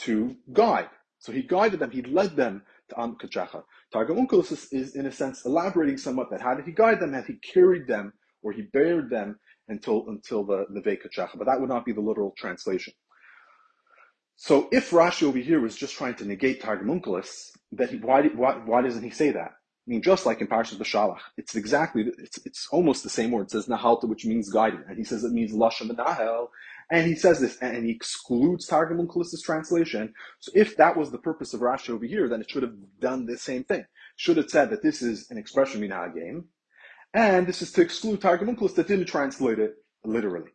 to 0.00 0.36
guide. 0.52 0.90
So 1.18 1.32
he 1.32 1.42
guided 1.42 1.80
them, 1.80 1.90
he 1.90 2.02
led 2.02 2.36
them 2.36 2.62
Am 2.96 3.16
Kachacha. 3.16 3.62
Targum 3.92 4.26
Onkelos 4.26 4.52
is, 4.52 4.68
is, 4.72 4.96
in 4.96 5.06
a 5.06 5.12
sense, 5.12 5.44
elaborating 5.44 5.96
somewhat 5.96 6.30
that 6.30 6.40
how 6.40 6.54
did 6.54 6.66
he 6.66 6.72
guide 6.72 7.00
them? 7.00 7.12
Had 7.12 7.26
he 7.26 7.34
carried 7.34 7.86
them 7.86 8.12
or 8.42 8.52
he 8.52 8.62
bared 8.62 9.10
them 9.10 9.38
until 9.68 10.08
until 10.08 10.44
the 10.44 10.66
Neve 10.70 10.98
Kachacha? 11.04 11.36
But 11.38 11.46
that 11.46 11.60
would 11.60 11.68
not 11.68 11.84
be 11.84 11.92
the 11.92 12.00
literal 12.00 12.34
translation. 12.36 12.94
So 14.36 14.70
if 14.72 14.90
Rashi 14.90 15.24
over 15.24 15.36
here 15.36 15.60
was 15.60 15.76
just 15.76 15.94
trying 15.94 16.14
to 16.14 16.24
negate 16.24 16.62
Targum 16.62 16.88
Onkelos, 16.88 17.50
that 17.72 17.90
he, 17.90 17.98
why, 17.98 18.22
why, 18.28 18.54
why 18.64 18.80
doesn't 18.80 19.02
he 19.02 19.10
say 19.10 19.32
that? 19.32 19.50
I 19.52 19.86
mean, 19.86 20.00
just 20.00 20.24
like 20.24 20.40
in 20.40 20.46
Parshas 20.46 20.78
B'Shalach, 20.78 21.18
it's 21.36 21.56
exactly, 21.56 22.06
it's, 22.16 22.38
it's 22.46 22.66
almost 22.72 23.02
the 23.02 23.10
same 23.10 23.32
word. 23.32 23.48
It 23.48 23.50
says 23.50 23.66
Nahalta, 23.66 24.08
which 24.08 24.24
means 24.24 24.48
guiding. 24.48 24.82
And 24.88 24.96
he 24.96 25.04
says 25.04 25.24
it 25.24 25.32
means 25.32 25.52
Lashem 25.52 25.90
Nahel. 25.90 26.48
And 26.90 27.06
he 27.06 27.14
says 27.16 27.40
this, 27.40 27.58
and 27.58 27.84
he 27.84 27.92
excludes 27.92 28.66
Targum 28.66 29.06
Onkelos' 29.06 29.42
translation. 29.42 30.14
So 30.38 30.52
if 30.54 30.74
that 30.78 30.96
was 30.96 31.10
the 31.10 31.18
purpose 31.18 31.52
of 31.52 31.60
Rashi 31.60 31.90
over 31.90 32.06
here, 32.06 32.26
then 32.26 32.40
it 32.40 32.50
should 32.50 32.62
have 32.62 32.74
done 32.98 33.26
the 33.26 33.36
same 33.36 33.64
thing. 33.64 33.84
Should 34.16 34.38
have 34.38 34.48
said 34.48 34.70
that 34.70 34.82
this 34.82 35.02
is 35.02 35.30
an 35.30 35.36
expression 35.36 35.80
game, 35.82 36.46
and 37.14 37.46
this 37.46 37.62
is 37.62 37.72
to 37.72 37.82
exclude 37.82 38.20
Targum 38.20 38.54
Onkelos 38.54 38.74
that 38.76 38.88
didn't 38.88 39.06
translate 39.06 39.58
it 39.58 39.74
literally. 40.04 40.50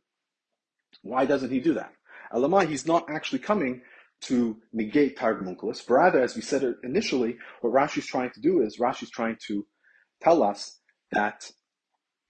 Why 1.02 1.26
doesn't 1.26 1.52
he 1.52 1.60
do 1.60 1.74
that? 1.74 1.92
Elamai, 2.34 2.68
he's 2.68 2.88
not 2.88 3.10
actually 3.10 3.40
coming 3.40 3.82
to 4.22 4.58
negate 4.74 5.18
Targum 5.18 5.54
Onkelos. 5.54 5.88
Rather, 5.90 6.22
as 6.22 6.36
we 6.36 6.42
said 6.42 6.76
initially, 6.84 7.38
what 7.62 7.74
Rashi's 7.74 8.08
trying 8.08 8.32
to 8.32 8.42
do 8.42 8.62
is 8.62 8.80
Rashi's 8.80 9.10
trying 9.10 9.38
to 9.48 9.66
tell 10.22 10.42
us 10.42 10.80
that 11.12 11.52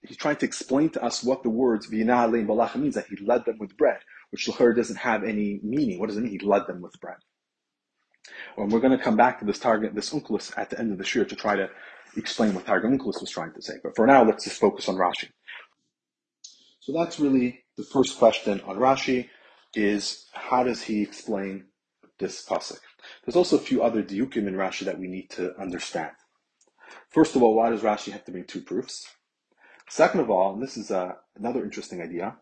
he's 0.02 0.16
trying 0.16 0.36
to 0.36 0.46
explain 0.46 0.90
to 0.90 1.02
us 1.02 1.22
what 1.22 1.42
the 1.42 1.50
words 1.50 1.88
V'yinah 1.90 2.28
aleim 2.28 2.46
balacha 2.46 2.76
means, 2.76 2.96
that 2.96 3.06
he 3.06 3.16
led 3.24 3.44
them 3.44 3.56
with 3.58 3.76
bread, 3.76 3.98
which 4.30 4.46
Lachur 4.46 4.74
doesn't 4.74 4.96
have 4.96 5.24
any 5.24 5.60
meaning. 5.62 5.98
What 5.98 6.08
does 6.08 6.16
it 6.16 6.22
mean? 6.22 6.38
He 6.38 6.46
led 6.46 6.66
them 6.66 6.82
with 6.82 7.00
bread. 7.00 7.16
And 8.56 8.70
we're 8.72 8.80
going 8.80 8.96
to 8.96 9.02
come 9.02 9.16
back 9.16 9.38
to 9.38 9.44
this 9.44 9.58
target, 9.58 9.94
this 9.94 10.12
Onkelos, 10.12 10.56
at 10.56 10.70
the 10.70 10.78
end 10.78 10.92
of 10.92 10.98
the 10.98 11.04
shir 11.04 11.24
to 11.24 11.36
try 11.36 11.56
to 11.56 11.70
explain 12.16 12.54
what 12.54 12.66
Targum 12.66 12.98
Onkelos 12.98 13.20
was 13.20 13.30
trying 13.30 13.52
to 13.52 13.62
say. 13.62 13.74
But 13.82 13.94
for 13.96 14.06
now, 14.06 14.24
let's 14.24 14.44
just 14.44 14.60
focus 14.60 14.88
on 14.88 14.96
Rashi. 14.96 15.28
So 16.80 16.92
that's 16.92 17.18
really 17.18 17.64
the 17.76 17.84
first 17.84 18.18
question 18.18 18.60
on 18.62 18.76
Rashi 18.76 19.28
is 19.74 20.26
how 20.32 20.62
does 20.62 20.82
he 20.82 21.02
explain 21.02 21.66
this 22.18 22.44
pasuk. 22.44 22.78
There's 23.24 23.36
also 23.36 23.56
a 23.56 23.60
few 23.60 23.82
other 23.82 24.02
diukim 24.02 24.46
in 24.46 24.54
Rashi 24.54 24.84
that 24.84 24.98
we 24.98 25.06
need 25.06 25.30
to 25.30 25.58
understand. 25.60 26.12
First 27.10 27.36
of 27.36 27.42
all, 27.42 27.54
why 27.54 27.70
does 27.70 27.82
Rashi 27.82 28.12
have 28.12 28.24
to 28.24 28.32
bring 28.32 28.44
two 28.44 28.62
proofs? 28.62 29.06
Second 29.88 30.20
of 30.20 30.30
all, 30.30 30.54
and 30.54 30.62
this 30.62 30.76
is 30.76 30.90
uh, 30.90 31.12
another 31.36 31.62
interesting 31.62 32.02
idea, 32.02 32.36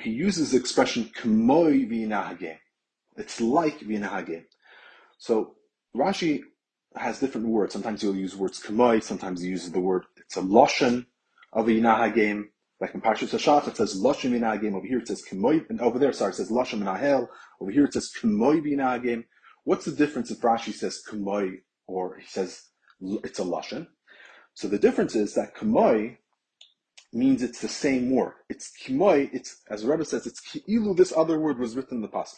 he 0.00 0.10
uses 0.10 0.50
the 0.50 0.58
expression 0.58 1.10
k'moi 1.16 1.88
v'inahagim. 1.88 2.56
It's 3.16 3.40
like 3.40 3.80
v'inahagim. 3.80 4.44
So 5.18 5.54
Rashi 5.96 6.42
has 6.96 7.20
different 7.20 7.48
words. 7.48 7.72
Sometimes 7.72 8.02
he'll 8.02 8.16
use 8.16 8.36
words 8.36 8.62
k'moi, 8.62 9.02
sometimes 9.02 9.42
he 9.42 9.48
uses 9.48 9.72
the 9.72 9.80
word, 9.80 10.04
it's 10.16 10.36
a 10.36 10.42
loshen 10.42 11.06
of 11.52 11.68
a 11.68 11.70
yinaha 11.70 12.14
game. 12.14 12.50
Like 12.80 12.94
in 12.94 13.00
Parshas 13.00 13.30
Hashach, 13.30 13.68
it 13.68 13.76
says 13.76 14.00
Lashon 14.02 14.60
game. 14.60 14.74
Over 14.74 14.86
here 14.86 14.98
it 14.98 15.08
says 15.08 15.24
Kimoy, 15.26 15.68
and 15.70 15.80
over 15.80 15.98
there, 15.98 16.12
sorry, 16.12 16.32
it 16.32 16.34
says 16.34 16.50
Lashon 16.50 16.82
Minahel. 16.82 17.28
Over 17.60 17.70
here 17.70 17.84
it 17.86 17.94
says 17.94 18.12
Kimoy 18.20 19.02
game. 19.02 19.24
What's 19.64 19.86
the 19.86 19.92
difference 19.92 20.30
if 20.30 20.40
Rashi 20.40 20.74
says 20.74 21.02
Kimoy 21.08 21.60
or 21.86 22.18
he 22.18 22.26
says 22.26 22.64
it's 23.24 23.38
a 23.38 23.44
Lashon? 23.44 23.86
So 24.52 24.68
the 24.68 24.78
difference 24.78 25.14
is 25.14 25.34
that 25.34 25.56
Kimoy 25.56 26.18
means 27.14 27.42
it's 27.42 27.60
the 27.60 27.68
same 27.68 28.10
word. 28.10 28.34
It's 28.50 28.70
Kimoy, 28.84 29.30
it's, 29.32 29.62
as 29.70 29.82
the 29.82 29.88
Rebbe 29.88 30.04
says, 30.04 30.26
it's 30.26 30.40
Ki'ilu, 30.40 30.94
this 30.94 31.14
other 31.16 31.38
word 31.38 31.58
was 31.58 31.76
written 31.76 31.96
in 31.96 32.02
the 32.02 32.08
Pasuk. 32.08 32.36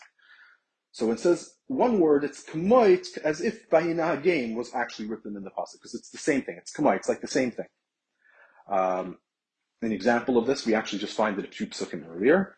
So 0.93 1.11
it 1.13 1.21
says 1.21 1.55
one 1.67 2.01
word, 2.01 2.25
it's 2.25 2.45
Kimoy, 2.45 3.05
as 3.23 3.41
if 3.41 3.69
Bahina 3.71 4.23
game 4.23 4.55
was 4.55 4.75
actually 4.75 5.07
written 5.07 5.37
in 5.37 5.45
the 5.45 5.51
Pasuk, 5.51 5.75
because 5.75 5.95
it's 5.95 6.11
the 6.11 6.19
same 6.19 6.43
thing. 6.43 6.57
It's 6.59 6.73
Kimoy, 6.73 6.97
it's 6.97 7.09
like 7.09 7.21
the 7.21 7.29
same 7.29 7.51
thing. 7.51 7.67
Um, 8.71 9.19
an 9.83 9.93
example 9.93 10.39
of 10.39 10.47
this, 10.47 10.67
we 10.67 10.75
actually 10.75 10.99
just 10.99 11.17
find 11.17 11.39
it 11.39 11.45
a 11.45 11.49
few 11.49 11.67
psukim 11.67 12.09
earlier. 12.09 12.57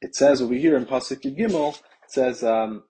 It 0.00 0.14
says 0.14 0.40
over 0.40 0.54
here 0.54 0.76
in 0.76 0.86
Pasuk 0.86 1.22
Gimel, 1.22 1.74
it 1.74 2.10
says 2.10 2.42
um, 2.42 2.84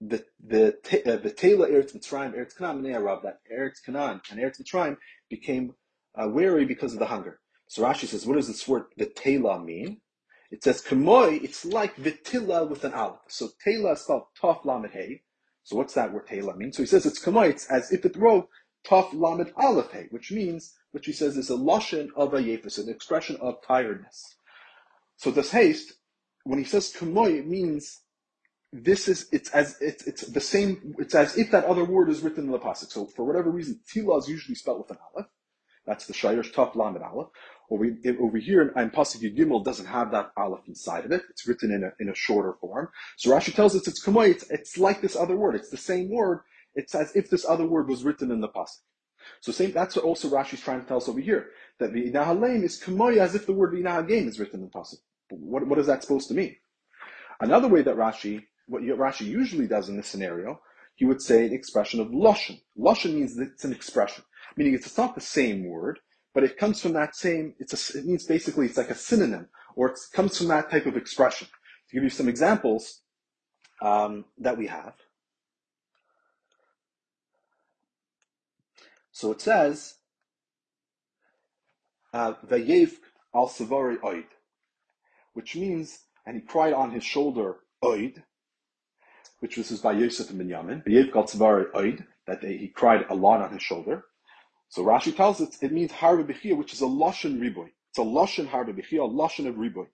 the 0.00 0.24
the 0.44 0.68
uh, 1.06 1.16
the 1.16 1.30
Tela 1.30 1.68
Eretz 1.68 1.94
Mitzrayim 1.94 2.34
Eretz 2.34 2.56
Canaan 2.56 2.86
Arab 2.86 3.22
that 3.22 3.40
Eretz 3.52 3.84
Canaan 3.84 4.20
and 4.30 4.40
Eretz 4.40 4.60
Mitzrayim 4.60 4.96
became 5.28 5.74
uh, 6.14 6.28
weary 6.28 6.64
because 6.64 6.92
of 6.94 6.98
the 6.98 7.06
hunger. 7.06 7.40
So 7.68 7.82
Rashi 7.82 8.06
says, 8.06 8.26
what 8.26 8.36
does 8.36 8.48
this 8.48 8.66
word 8.66 8.84
Vitela 8.98 9.62
mean? 9.62 10.00
It 10.50 10.64
says 10.64 10.82
Kamoi, 10.82 11.42
it's 11.42 11.64
like 11.64 11.96
Vitila 11.96 12.68
with 12.68 12.84
an 12.84 12.92
aleph. 12.92 13.20
So 13.28 13.50
Tela 13.62 13.92
is 13.92 14.00
spelled 14.00 14.24
Tov 14.40 14.64
Lamed 14.64 14.90
Hey. 14.92 15.22
So 15.62 15.76
what's 15.76 15.94
that 15.94 16.12
word 16.12 16.26
Tela 16.26 16.56
mean? 16.56 16.72
So 16.72 16.82
he 16.82 16.86
says 16.86 17.06
it's 17.06 17.24
Kamoi, 17.24 17.50
it's 17.50 17.70
as 17.70 17.92
if 17.92 18.04
it 18.04 18.16
wrote 18.16 18.48
Tov 18.86 19.12
Lamed 19.12 19.52
Aleph 19.56 19.92
Hey, 19.92 20.06
which 20.10 20.32
means 20.32 20.74
which 20.92 21.06
he 21.06 21.12
says 21.12 21.36
is 21.36 21.50
a 21.50 21.56
lashon 21.56 22.08
of 22.16 22.34
a 22.34 22.38
yefus, 22.38 22.78
an 22.78 22.88
expression 22.88 23.36
of 23.40 23.62
tiredness. 23.66 24.36
So 25.16 25.30
this 25.30 25.52
haste, 25.52 25.92
when 26.44 26.58
he 26.58 26.64
says 26.64 26.92
kumoy, 26.92 27.38
it 27.38 27.46
means 27.46 28.00
this 28.72 29.08
is 29.08 29.28
it's 29.32 29.50
as 29.50 29.76
it's 29.80 30.06
it's 30.06 30.22
the 30.22 30.40
same. 30.40 30.94
It's 30.98 31.14
as 31.14 31.36
if 31.38 31.50
that 31.52 31.64
other 31.64 31.84
word 31.84 32.08
is 32.08 32.22
written 32.22 32.46
in 32.46 32.50
the 32.50 32.58
pasuk. 32.58 32.90
So 32.90 33.06
for 33.06 33.24
whatever 33.24 33.50
reason, 33.50 33.80
tila 33.92 34.18
is 34.18 34.28
usually 34.28 34.54
spelled 34.54 34.78
with 34.78 34.90
an 34.90 34.98
aleph. 35.14 35.29
That's 35.90 36.06
the 36.06 36.12
shayrish 36.12 36.52
tough 36.52 36.76
lamed 36.76 37.02
aleph. 37.02 37.30
Over, 37.68 37.86
over 38.20 38.38
here 38.38 38.62
in 38.62 38.90
pasuk 38.90 39.36
Gimel 39.36 39.64
doesn't 39.64 39.86
have 39.86 40.12
that 40.12 40.30
aleph 40.36 40.68
inside 40.68 41.04
of 41.04 41.10
it. 41.10 41.22
It's 41.30 41.48
written 41.48 41.72
in 41.72 41.82
a 41.82 41.92
in 41.98 42.08
a 42.08 42.14
shorter 42.14 42.54
form. 42.60 42.90
So 43.16 43.30
Rashi 43.30 43.52
tells 43.52 43.74
us 43.74 43.88
it's 43.88 44.04
kumoy. 44.04 44.30
It's, 44.30 44.48
it's 44.50 44.78
like 44.78 45.00
this 45.00 45.16
other 45.16 45.36
word. 45.36 45.56
It's 45.56 45.70
the 45.70 45.76
same 45.76 46.08
word. 46.08 46.42
It's 46.76 46.94
as 46.94 47.14
if 47.16 47.28
this 47.28 47.44
other 47.44 47.66
word 47.66 47.88
was 47.88 48.04
written 48.04 48.30
in 48.30 48.40
the 48.40 48.48
pasuk. 48.48 48.78
So 49.40 49.50
same, 49.50 49.72
that's 49.72 49.96
what 49.96 50.04
also 50.04 50.30
Rashi 50.30 50.54
is 50.54 50.60
trying 50.60 50.80
to 50.80 50.86
tell 50.86 50.98
us 50.98 51.08
over 51.08 51.20
here. 51.20 51.48
That 51.80 51.92
V'inahaleim 51.92 52.62
is 52.62 52.80
kamoya 52.80 53.18
as 53.18 53.34
if 53.34 53.46
the 53.46 53.52
word 53.52 53.72
V'inahagim 53.74 54.28
is 54.28 54.38
written 54.38 54.60
in 54.60 54.66
the 54.66 54.78
Pasuk. 54.78 55.00
What, 55.30 55.66
what 55.66 55.78
is 55.78 55.88
that 55.88 56.02
supposed 56.02 56.28
to 56.28 56.34
mean? 56.34 56.56
Another 57.40 57.68
way 57.68 57.82
that 57.82 57.96
Rashi, 57.96 58.44
what 58.66 58.82
Rashi 58.82 59.26
usually 59.26 59.66
does 59.66 59.88
in 59.88 59.96
this 59.96 60.08
scenario, 60.08 60.60
he 60.94 61.04
would 61.04 61.22
say 61.22 61.46
an 61.46 61.54
expression 61.54 62.00
of 62.00 62.08
Lashon. 62.08 62.60
Lashon 62.78 63.14
means 63.14 63.34
that 63.36 63.48
it's 63.52 63.64
an 63.64 63.72
expression. 63.72 64.24
Meaning 64.56 64.74
it's, 64.74 64.96
not 64.96 65.14
the 65.14 65.20
same 65.20 65.64
word, 65.64 66.00
but 66.34 66.44
it 66.44 66.58
comes 66.58 66.80
from 66.80 66.92
that 66.94 67.16
same, 67.16 67.54
it's 67.58 67.94
a, 67.94 67.98
it 67.98 68.06
means 68.06 68.26
basically 68.26 68.66
it's 68.66 68.76
like 68.76 68.90
a 68.90 68.94
synonym, 68.94 69.48
or 69.76 69.88
it 69.88 69.98
comes 70.12 70.36
from 70.36 70.48
that 70.48 70.70
type 70.70 70.86
of 70.86 70.96
expression. 70.96 71.48
To 71.88 71.96
give 71.96 72.04
you 72.04 72.10
some 72.10 72.28
examples 72.28 73.00
um, 73.82 74.26
that 74.38 74.56
we 74.56 74.66
have, 74.66 74.94
So 79.20 79.32
it 79.32 79.42
says, 79.42 79.96
uh, 82.14 82.32
Vayev 82.48 82.92
al 83.34 83.50
Savari 83.50 83.98
Oid, 83.98 84.24
which 85.34 85.54
means, 85.54 85.98
and 86.24 86.36
he 86.36 86.40
cried 86.40 86.72
on 86.72 86.90
his 86.90 87.04
shoulder 87.04 87.56
Oid, 87.84 88.22
which 89.40 89.58
was 89.58 89.70
by 89.80 89.92
Yosef 89.92 90.30
and 90.30 90.40
Binyamin. 90.40 90.86
Vayev 90.86 91.14
al 91.14 91.24
Savari 91.24 91.70
Oid, 91.72 92.06
that 92.26 92.42
he 92.42 92.68
cried 92.68 93.04
a 93.10 93.14
lot 93.14 93.42
on 93.42 93.52
his 93.52 93.62
shoulder. 93.62 94.04
So 94.70 94.82
Rashi 94.84 95.14
tells 95.14 95.40
us 95.40 95.62
it 95.62 95.72
means 95.72 95.92
Harbe 95.92 96.56
which 96.56 96.72
is 96.72 96.80
a 96.80 96.86
Lashon 96.86 97.38
Riboy. 97.38 97.68
It's 97.90 97.98
a 97.98 98.02
Lashon 98.02 98.48
Harbe 98.48 98.78
a 98.78 98.82
Lashon 98.82 99.46
of 99.46 99.56
Riboy. 99.56 99.86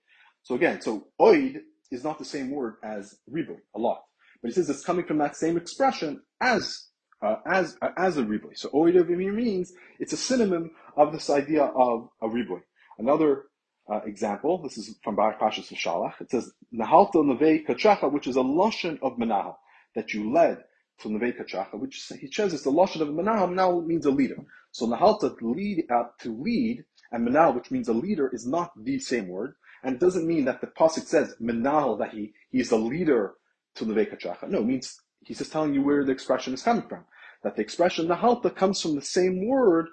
So 0.42 0.54
again, 0.54 0.80
so 0.80 1.09
Oid 1.21 1.61
is 1.90 2.04
not 2.04 2.18
the 2.18 2.25
same 2.25 2.50
word 2.50 2.76
as 2.85 3.18
Riboy, 3.30 3.59
a 3.75 3.78
lot. 3.78 4.04
But 4.40 4.50
he 4.50 4.54
says 4.54 4.71
it's 4.71 4.85
coming 4.85 5.04
from 5.04 5.18
that 5.18 5.37
same 5.37 5.56
expression 5.56 6.23
as 6.40 6.87
uh, 7.23 7.37
as 7.47 7.76
uh, 7.83 7.90
as 7.97 8.16
a 8.18 8.23
riboy. 8.23 8.56
So 8.56 8.68
oidavimir 8.71 9.35
means 9.35 9.73
it's 9.99 10.12
a 10.12 10.16
synonym 10.16 10.71
of 10.97 11.12
this 11.12 11.30
idea 11.30 11.64
of 11.64 12.09
a 12.21 12.28
riboy. 12.28 12.61
Another 12.99 13.45
uh, 13.90 14.00
example, 14.04 14.62
this 14.62 14.76
is 14.78 14.99
from 15.02 15.16
Barak 15.16 15.40
Pashas 15.40 15.73
Shalach. 15.75 16.21
It 16.21 16.30
says 16.30 16.52
Nahalta 16.75 17.14
Navei 17.16 17.66
Kachacha, 17.66 18.11
which 18.11 18.26
is 18.26 18.37
a 18.37 18.40
lashon 18.40 18.99
of 19.02 19.16
Menahel, 19.16 19.56
that 19.95 20.12
you 20.12 20.33
led 20.33 20.62
to 21.00 21.09
Navei 21.09 21.37
Kachacha, 21.38 21.78
which 21.78 22.11
he 22.21 22.30
says 22.30 22.52
is 22.52 22.62
the 22.62 22.71
lashon 22.71 23.00
of 23.00 23.09
Menahel. 23.09 23.52
Now 23.52 23.80
means 23.80 24.06
a 24.06 24.11
leader. 24.11 24.37
So 24.76 24.87
Nahalta 24.87 25.38
to 25.38 25.50
lead, 25.52 25.87
uh, 25.90 26.04
to 26.21 26.37
lead, 26.37 26.85
and 27.11 27.26
Menahel, 27.26 27.54
which 27.54 27.71
means 27.71 27.88
a 27.88 27.95
leader, 27.95 28.28
is 28.33 28.47
not 28.47 28.73
the 28.76 28.99
same 28.99 29.28
word, 29.28 29.54
and 29.83 29.95
it 29.95 30.00
doesn't 30.00 30.26
mean 30.26 30.45
that 30.45 30.61
the 30.61 30.66
pasuk 30.66 31.06
says 31.06 31.35
Menahel 31.40 31.99
that 31.99 32.11
he 32.11 32.35
he 32.50 32.61
is 32.61 32.71
the 32.71 32.76
leader 32.76 33.35
to 33.76 33.85
Navei 33.87 34.06
Kachacha. 34.12 34.49
No, 34.49 34.61
it 34.61 34.66
means 34.66 35.00
He's 35.26 35.38
just 35.38 35.52
telling 35.52 35.75
you 35.75 35.83
where 35.83 36.04
the 36.04 36.12
expression 36.12 36.54
is 36.54 36.62
coming 36.62 36.87
from. 36.88 37.04
That 37.42 37.56
the 37.56 37.62
expression 37.62 38.06
nahalta 38.06 38.54
comes 38.54 38.80
from 38.80 38.95
the 38.95 39.02
same 39.02 39.47
word 39.47 39.88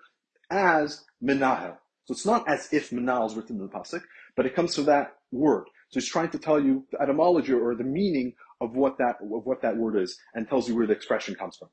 as 0.51 1.03
menahel. 1.23 1.77
So 2.05 2.11
it's 2.11 2.25
not 2.25 2.47
as 2.47 2.71
if 2.71 2.91
menahel 2.91 3.27
is 3.27 3.35
written 3.35 3.55
in 3.55 3.63
the 3.63 3.69
pasuk, 3.69 4.03
but 4.35 4.45
it 4.45 4.55
comes 4.55 4.75
from 4.75 4.85
that 4.85 5.15
word. 5.31 5.65
So 5.89 5.99
he's 5.99 6.09
trying 6.09 6.29
to 6.29 6.39
tell 6.39 6.59
you 6.59 6.85
the 6.91 7.01
etymology 7.01 7.53
or 7.53 7.75
the 7.75 7.83
meaning 7.83 8.33
of 8.61 8.75
what 8.75 8.97
that 8.99 9.15
of 9.21 9.45
what 9.45 9.61
that 9.61 9.77
word 9.77 9.95
is, 9.95 10.17
and 10.33 10.47
tells 10.47 10.67
you 10.67 10.75
where 10.75 10.87
the 10.87 10.93
expression 10.93 11.35
comes 11.35 11.57
from, 11.57 11.69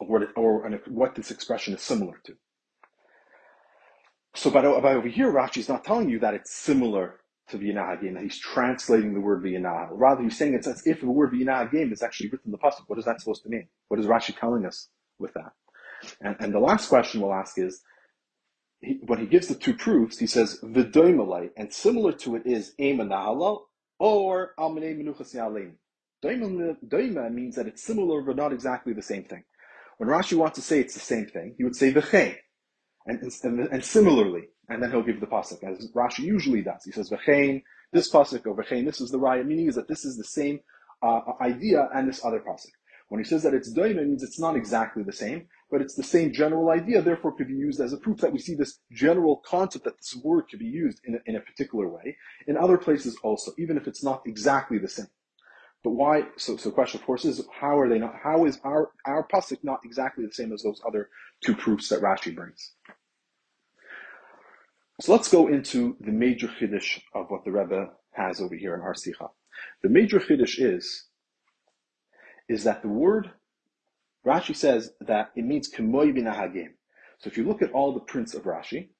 or 0.00 0.28
or 0.36 0.70
what 0.88 1.14
this 1.14 1.30
expression 1.30 1.74
is 1.74 1.82
similar 1.82 2.20
to. 2.24 2.36
So 4.34 4.50
by, 4.50 4.62
by 4.62 4.94
over 4.94 5.08
here, 5.08 5.30
Rashi 5.30 5.58
is 5.58 5.68
not 5.68 5.84
telling 5.84 6.08
you 6.08 6.18
that 6.20 6.34
it's 6.34 6.54
similar 6.54 7.20
to 7.50 7.58
V'yanahagim, 7.58 8.14
that 8.14 8.22
he's 8.22 8.38
translating 8.38 9.12
the 9.12 9.20
word 9.20 9.42
V'yanah. 9.42 9.88
Rather, 9.90 10.22
he's 10.22 10.38
saying 10.38 10.54
it's 10.54 10.66
as 10.66 10.86
if 10.86 11.00
the 11.00 11.06
word 11.10 11.32
V'yanahagim 11.32 11.92
is 11.92 12.02
actually 12.02 12.30
written 12.30 12.46
in 12.46 12.52
the 12.52 12.58
Pasuk. 12.58 12.84
What 12.86 12.98
is 12.98 13.04
that 13.04 13.20
supposed 13.20 13.42
to 13.42 13.50
mean? 13.50 13.68
What 13.88 14.00
is 14.00 14.06
Rashi 14.06 14.34
telling 14.38 14.64
us 14.64 14.88
with 15.18 15.34
that? 15.34 15.52
And, 16.20 16.36
and 16.40 16.54
the 16.54 16.58
last 16.58 16.88
question 16.88 17.20
we'll 17.20 17.34
ask 17.34 17.58
is, 17.58 17.82
he, 18.80 19.00
when 19.04 19.18
he 19.18 19.26
gives 19.26 19.48
the 19.48 19.54
two 19.54 19.74
proofs, 19.74 20.18
he 20.18 20.26
says 20.26 20.58
V'doimalai, 20.62 21.50
and 21.56 21.72
similar 21.72 22.12
to 22.12 22.36
it 22.36 22.46
is 22.46 22.74
Ema 22.80 23.04
Nahalal 23.04 23.64
or 23.98 24.54
Almanei 24.58 24.94
Menuchas 24.94 25.34
Yalein. 25.34 25.74
Doima 26.24 27.32
means 27.32 27.56
that 27.56 27.66
it's 27.66 27.82
similar 27.82 28.22
but 28.22 28.36
not 28.36 28.52
exactly 28.52 28.92
the 28.92 29.02
same 29.02 29.24
thing. 29.24 29.44
When 30.02 30.10
Rashi 30.10 30.36
wants 30.36 30.56
to 30.56 30.62
say 30.62 30.80
it's 30.80 30.94
the 30.94 30.98
same 30.98 31.26
thing, 31.26 31.54
he 31.56 31.62
would 31.62 31.76
say 31.76 31.92
V'chein. 31.92 32.34
And, 33.06 33.22
and, 33.22 33.60
and 33.68 33.84
similarly, 33.84 34.48
and 34.68 34.82
then 34.82 34.90
he'll 34.90 35.04
give 35.04 35.20
the 35.20 35.28
pasuk, 35.28 35.62
as 35.62 35.92
Rashi 35.92 36.24
usually 36.24 36.60
does. 36.60 36.82
He 36.84 36.90
says, 36.90 37.08
"V'chein 37.08 37.62
this 37.92 38.10
pasuk 38.10 38.44
or 38.44 38.56
"V'chein 38.56 38.84
this 38.84 39.00
is 39.00 39.12
the 39.12 39.20
raya." 39.20 39.46
Meaning 39.46 39.68
is 39.68 39.76
that 39.76 39.86
this 39.86 40.04
is 40.04 40.16
the 40.16 40.24
same 40.24 40.58
uh, 41.04 41.20
idea 41.40 41.88
and 41.94 42.08
this 42.08 42.24
other 42.24 42.40
pasuk. 42.40 42.72
When 43.10 43.20
he 43.20 43.24
says 43.24 43.44
that 43.44 43.54
it's 43.54 43.72
doima, 43.72 43.98
it 43.98 44.08
means 44.08 44.24
it's 44.24 44.40
not 44.40 44.56
exactly 44.56 45.04
the 45.04 45.12
same, 45.12 45.46
but 45.70 45.80
it's 45.80 45.94
the 45.94 46.02
same 46.02 46.32
general 46.32 46.70
idea. 46.70 47.00
Therefore, 47.00 47.36
could 47.36 47.46
be 47.46 47.54
used 47.54 47.80
as 47.80 47.92
a 47.92 47.96
proof 47.96 48.18
that 48.22 48.32
we 48.32 48.40
see 48.40 48.56
this 48.56 48.80
general 48.90 49.40
concept 49.46 49.84
that 49.84 49.98
this 49.98 50.16
word 50.24 50.46
could 50.50 50.58
be 50.58 50.64
used 50.64 50.98
in 51.04 51.14
a, 51.14 51.18
in 51.26 51.36
a 51.36 51.40
particular 51.40 51.88
way 51.88 52.16
in 52.48 52.56
other 52.56 52.76
places 52.76 53.16
also, 53.22 53.52
even 53.56 53.76
if 53.76 53.86
it's 53.86 54.02
not 54.02 54.22
exactly 54.26 54.78
the 54.78 54.88
same. 54.88 55.06
But 55.82 55.90
why? 55.90 56.24
So, 56.36 56.56
so 56.56 56.68
the 56.68 56.74
question, 56.74 57.00
of 57.00 57.06
course, 57.06 57.24
is 57.24 57.44
how 57.60 57.78
are 57.78 57.88
they 57.88 57.98
not? 57.98 58.14
How 58.22 58.44
is 58.44 58.58
our 58.64 58.90
our 59.04 59.26
pasuk 59.26 59.58
not 59.62 59.80
exactly 59.84 60.24
the 60.24 60.32
same 60.32 60.52
as 60.52 60.62
those 60.62 60.80
other 60.86 61.08
two 61.44 61.56
proofs 61.56 61.88
that 61.88 62.00
Rashi 62.00 62.34
brings? 62.34 62.72
So 65.00 65.12
let's 65.12 65.28
go 65.28 65.48
into 65.48 65.96
the 66.00 66.12
major 66.12 66.46
chiddush 66.46 67.00
of 67.12 67.30
what 67.30 67.44
the 67.44 67.50
Rebbe 67.50 67.90
has 68.12 68.40
over 68.40 68.54
here 68.54 68.74
in 68.74 68.80
our 68.80 68.94
Sikha. 68.94 69.30
The 69.82 69.88
major 69.88 70.20
chiddush 70.20 70.60
is, 70.60 71.06
is 72.48 72.62
that 72.64 72.82
the 72.82 72.88
word, 72.88 73.32
Rashi 74.24 74.54
says 74.54 74.92
that 75.00 75.32
it 75.34 75.44
means 75.44 75.68
kemoy 75.68 76.16
binahagim. 76.16 76.74
So 77.18 77.28
if 77.28 77.36
you 77.36 77.44
look 77.44 77.62
at 77.62 77.72
all 77.72 77.92
the 77.92 78.00
prints 78.00 78.34
of 78.34 78.44
Rashi, 78.44 78.90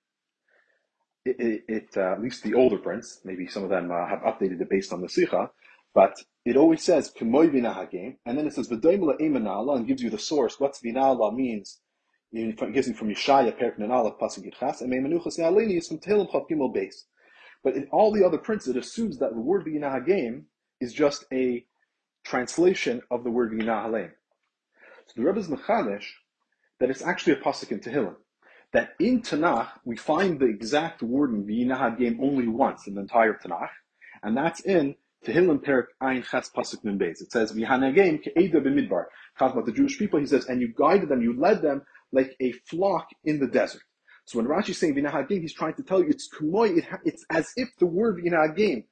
it, 1.25 1.37
it, 1.39 1.65
it 1.69 1.89
uh, 1.97 2.15
at 2.15 2.23
least 2.23 2.43
the 2.43 2.55
older 2.55 2.79
prints, 2.79 3.21
maybe 3.25 3.47
some 3.47 3.63
of 3.63 3.71
them 3.71 3.93
uh, 3.93 4.09
have 4.09 4.21
updated 4.21 4.61
it 4.61 4.71
based 4.71 4.93
on 4.93 5.03
the 5.03 5.09
Sikha, 5.09 5.51
but 5.95 6.15
it 6.45 6.57
always 6.57 6.83
says 6.83 7.13
kemoy 7.17 7.51
binahagim, 7.51 8.17
and 8.27 8.39
then 8.39 8.47
it 8.47 8.55
says 8.55 8.69
v'doimla 8.69 9.21
emanala 9.21 9.77
and 9.77 9.87
gives 9.87 10.03
you 10.03 10.11
the 10.11 10.19
source. 10.19 10.59
What's 10.59 10.81
vinala 10.81 11.35
means 11.35 11.81
it 12.33 12.73
gives 12.73 12.89
me 12.89 12.95
from 12.95 13.11
Yeshaya, 13.11 13.53
Perik 13.53 13.79
Nanala, 13.79 14.19
Pasuk 14.19 14.51
Yitchas, 14.51 14.81
and 14.81 14.91
Meimanuchas 14.91 15.39
Yalini 15.39 15.79
is 15.79 15.89
from 15.89 15.99
Tehillim 15.99 16.31
Chav 16.31 16.49
Gimel 16.51 16.75
Beis. 16.75 17.05
But 17.63 17.77
in 17.77 17.89
all 17.93 18.11
the 18.11 18.25
other 18.25 18.39
prints, 18.39 18.67
it 18.67 18.77
assumes 18.77 19.19
that 19.19 19.35
the 19.35 19.41
word 19.41 19.67
V'yinahagim 19.67 20.45
is 20.81 20.95
just 20.95 21.27
a 21.33 21.65
translation 22.25 23.03
of 23.11 23.23
the 23.23 23.31
word 23.31 23.53
V'yinahaleim. 23.53 24.11
So 25.07 25.13
the 25.17 25.23
Rebbe 25.25 25.41
is 25.41 25.49
Mechanish 25.49 26.07
that 26.81 26.91
it's 26.91 27.03
actually 27.03 27.35
a 27.35 27.37
Pasuk 27.37 27.71
in 27.71 27.81
Tehillim. 27.81 28.17
That 28.73 28.95
in 28.99 29.21
Tanakh, 29.21 29.69
we 29.85 29.97
find 29.97 30.41
the 30.41 30.47
exact 30.47 31.03
word 31.03 31.35
in 31.35 31.45
V'yinahagim 31.45 32.19
only 32.21 32.49
once 32.49 32.87
in 32.87 32.95
the 32.95 33.03
entire 33.03 33.35
Tanakh, 33.35 33.69
and 34.23 34.35
that's 34.35 34.61
in 34.61 34.97
Tehillim 35.27 35.65
Perik 35.65 35.87
Ayin 36.03 36.25
Ches 36.25 36.51
Pasuk 36.51 36.85
Nun 36.85 36.99
Beis. 36.99 37.21
It 37.21 37.31
says, 37.33 37.53
V'yinahagim 37.53 38.23
ke'eda 38.23 38.57
b'midbar. 38.57 39.05
Talking 39.39 39.59
about 39.59 39.67
the 39.67 39.73
Jewish 39.73 39.99
people, 39.99 40.21
he 40.21 40.27
says, 40.27 40.47
and 40.47 40.61
you 40.61 40.73
guided 40.77 41.09
them, 41.09 41.23
you 41.23 41.39
led 41.39 41.63
them 41.63 41.83
like 42.13 42.37
a 42.41 42.53
flock 42.69 43.09
in 43.25 43.41
the 43.41 43.47
desert. 43.47 43.83
So 44.25 44.39
when 44.39 44.47
Rashi 44.47 44.71
is 44.71 44.79
saying 44.79 44.95
Vinahagim, 44.95 45.41
he's 45.41 45.55
trying 45.55 45.75
to 45.75 45.83
tell 45.83 46.01
you 46.01 46.09
it's 46.09 46.29
kumoy, 46.29 46.79
it, 46.79 46.85
it's 47.05 47.25
as 47.31 47.53
if 47.57 47.69
the 47.79 47.87
word 47.87 48.23
Vinahagim 48.25 48.85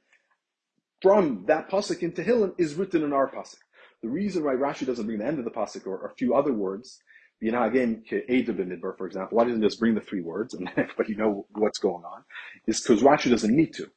from 1.00 1.44
that 1.46 1.70
pasuk 1.70 2.02
in 2.02 2.12
Tehillim 2.12 2.52
is 2.58 2.74
written 2.74 3.02
in 3.02 3.12
our 3.12 3.30
pasuk. 3.30 3.58
The 4.02 4.08
reason 4.08 4.44
why 4.44 4.54
Rashi 4.54 4.86
doesn't 4.86 5.06
bring 5.06 5.18
the 5.18 5.26
end 5.26 5.38
of 5.38 5.44
the 5.44 5.50
pasuk 5.50 5.86
or, 5.86 6.06
a 6.06 6.14
few 6.14 6.34
other 6.34 6.52
words, 6.52 6.98
Vinahagim 7.42 8.02
Midbar, 8.28 8.96
for 8.98 9.06
example, 9.06 9.36
why 9.36 9.44
doesn't 9.44 9.62
he 9.62 9.66
just 9.66 9.80
bring 9.80 9.94
the 9.94 10.00
three 10.00 10.20
words 10.20 10.54
and 10.54 10.68
everybody 10.76 11.14
know 11.14 11.46
what's 11.52 11.78
going 11.78 12.04
on? 12.04 12.24
Is 12.66 12.80
because 12.80 13.02
Rashi 13.02 13.30
doesn't 13.30 13.54
need 13.54 13.72
to. 13.74 13.90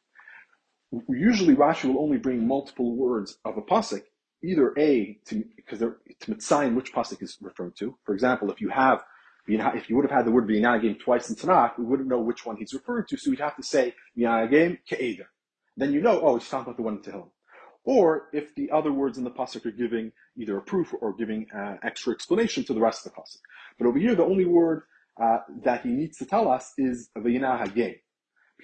Usually 1.10 1.56
Rashi 1.56 1.86
will 1.86 2.02
only 2.02 2.18
bring 2.18 2.48
multiple 2.48 2.96
words 2.96 3.38
of 3.46 3.58
a 3.58 3.62
pasuk 3.62 4.04
either 4.44 4.74
a 4.78 5.18
to 5.26 5.44
because 5.56 5.80
they're 5.80 5.98
to 6.20 6.32
mitzayin 6.32 6.76
which 6.76 6.94
pasuk 6.94 7.22
is 7.24 7.38
referring 7.42 7.72
to. 7.80 7.98
For 8.04 8.14
example, 8.14 8.52
if 8.52 8.62
you 8.62 8.70
have 8.70 9.04
if 9.48 9.90
you 9.90 9.96
would 9.96 10.06
have 10.06 10.12
had 10.12 10.26
the 10.26 10.32
word 10.32 10.48
game 10.48 10.96
twice 10.96 11.30
in 11.30 11.36
Tanakh, 11.36 11.78
we 11.78 11.86
wouldn't 11.86 12.08
know 12.08 12.20
which 12.20 12.46
one 12.46 12.56
he's 12.56 12.74
referring 12.74 13.06
to. 13.10 13.18
So 13.18 13.30
we'd 13.30 13.40
have 13.40 13.58
to 13.58 13.64
say 13.64 13.94
game 14.16 14.78
ke'eda. 14.90 15.26
Then 15.76 15.92
you 15.92 16.02
know, 16.02 16.22
oh, 16.22 16.38
he's 16.38 16.48
talking 16.48 16.66
about 16.66 16.78
the 16.78 16.84
one 16.84 16.96
in 16.96 17.02
Tehillim. 17.02 17.30
Or 17.84 18.30
if 18.32 18.56
the 18.56 18.72
other 18.72 18.94
words 18.94 19.18
in 19.18 19.26
the 19.26 19.32
pasuk 19.32 19.66
are 19.66 19.72
giving 19.72 20.12
either 20.38 20.58
a 20.58 20.62
proof 20.62 20.94
or 21.02 21.14
giving 21.14 21.48
uh, 21.52 21.76
extra 21.84 22.14
explanation 22.14 22.64
to 22.66 22.74
the 22.74 22.80
rest 22.80 23.06
of 23.06 23.12
the 23.12 23.20
pasuk. 23.20 23.42
But 23.78 23.88
over 23.88 24.00
here, 24.00 24.16
the 24.16 24.24
only 24.24 24.46
word 24.46 24.84
uh, 25.22 25.40
that 25.64 25.82
he 25.82 25.90
needs 25.90 26.18
to 26.20 26.26
tell 26.26 26.48
us 26.48 26.74
is 26.78 27.10
v'yinah 27.18 27.60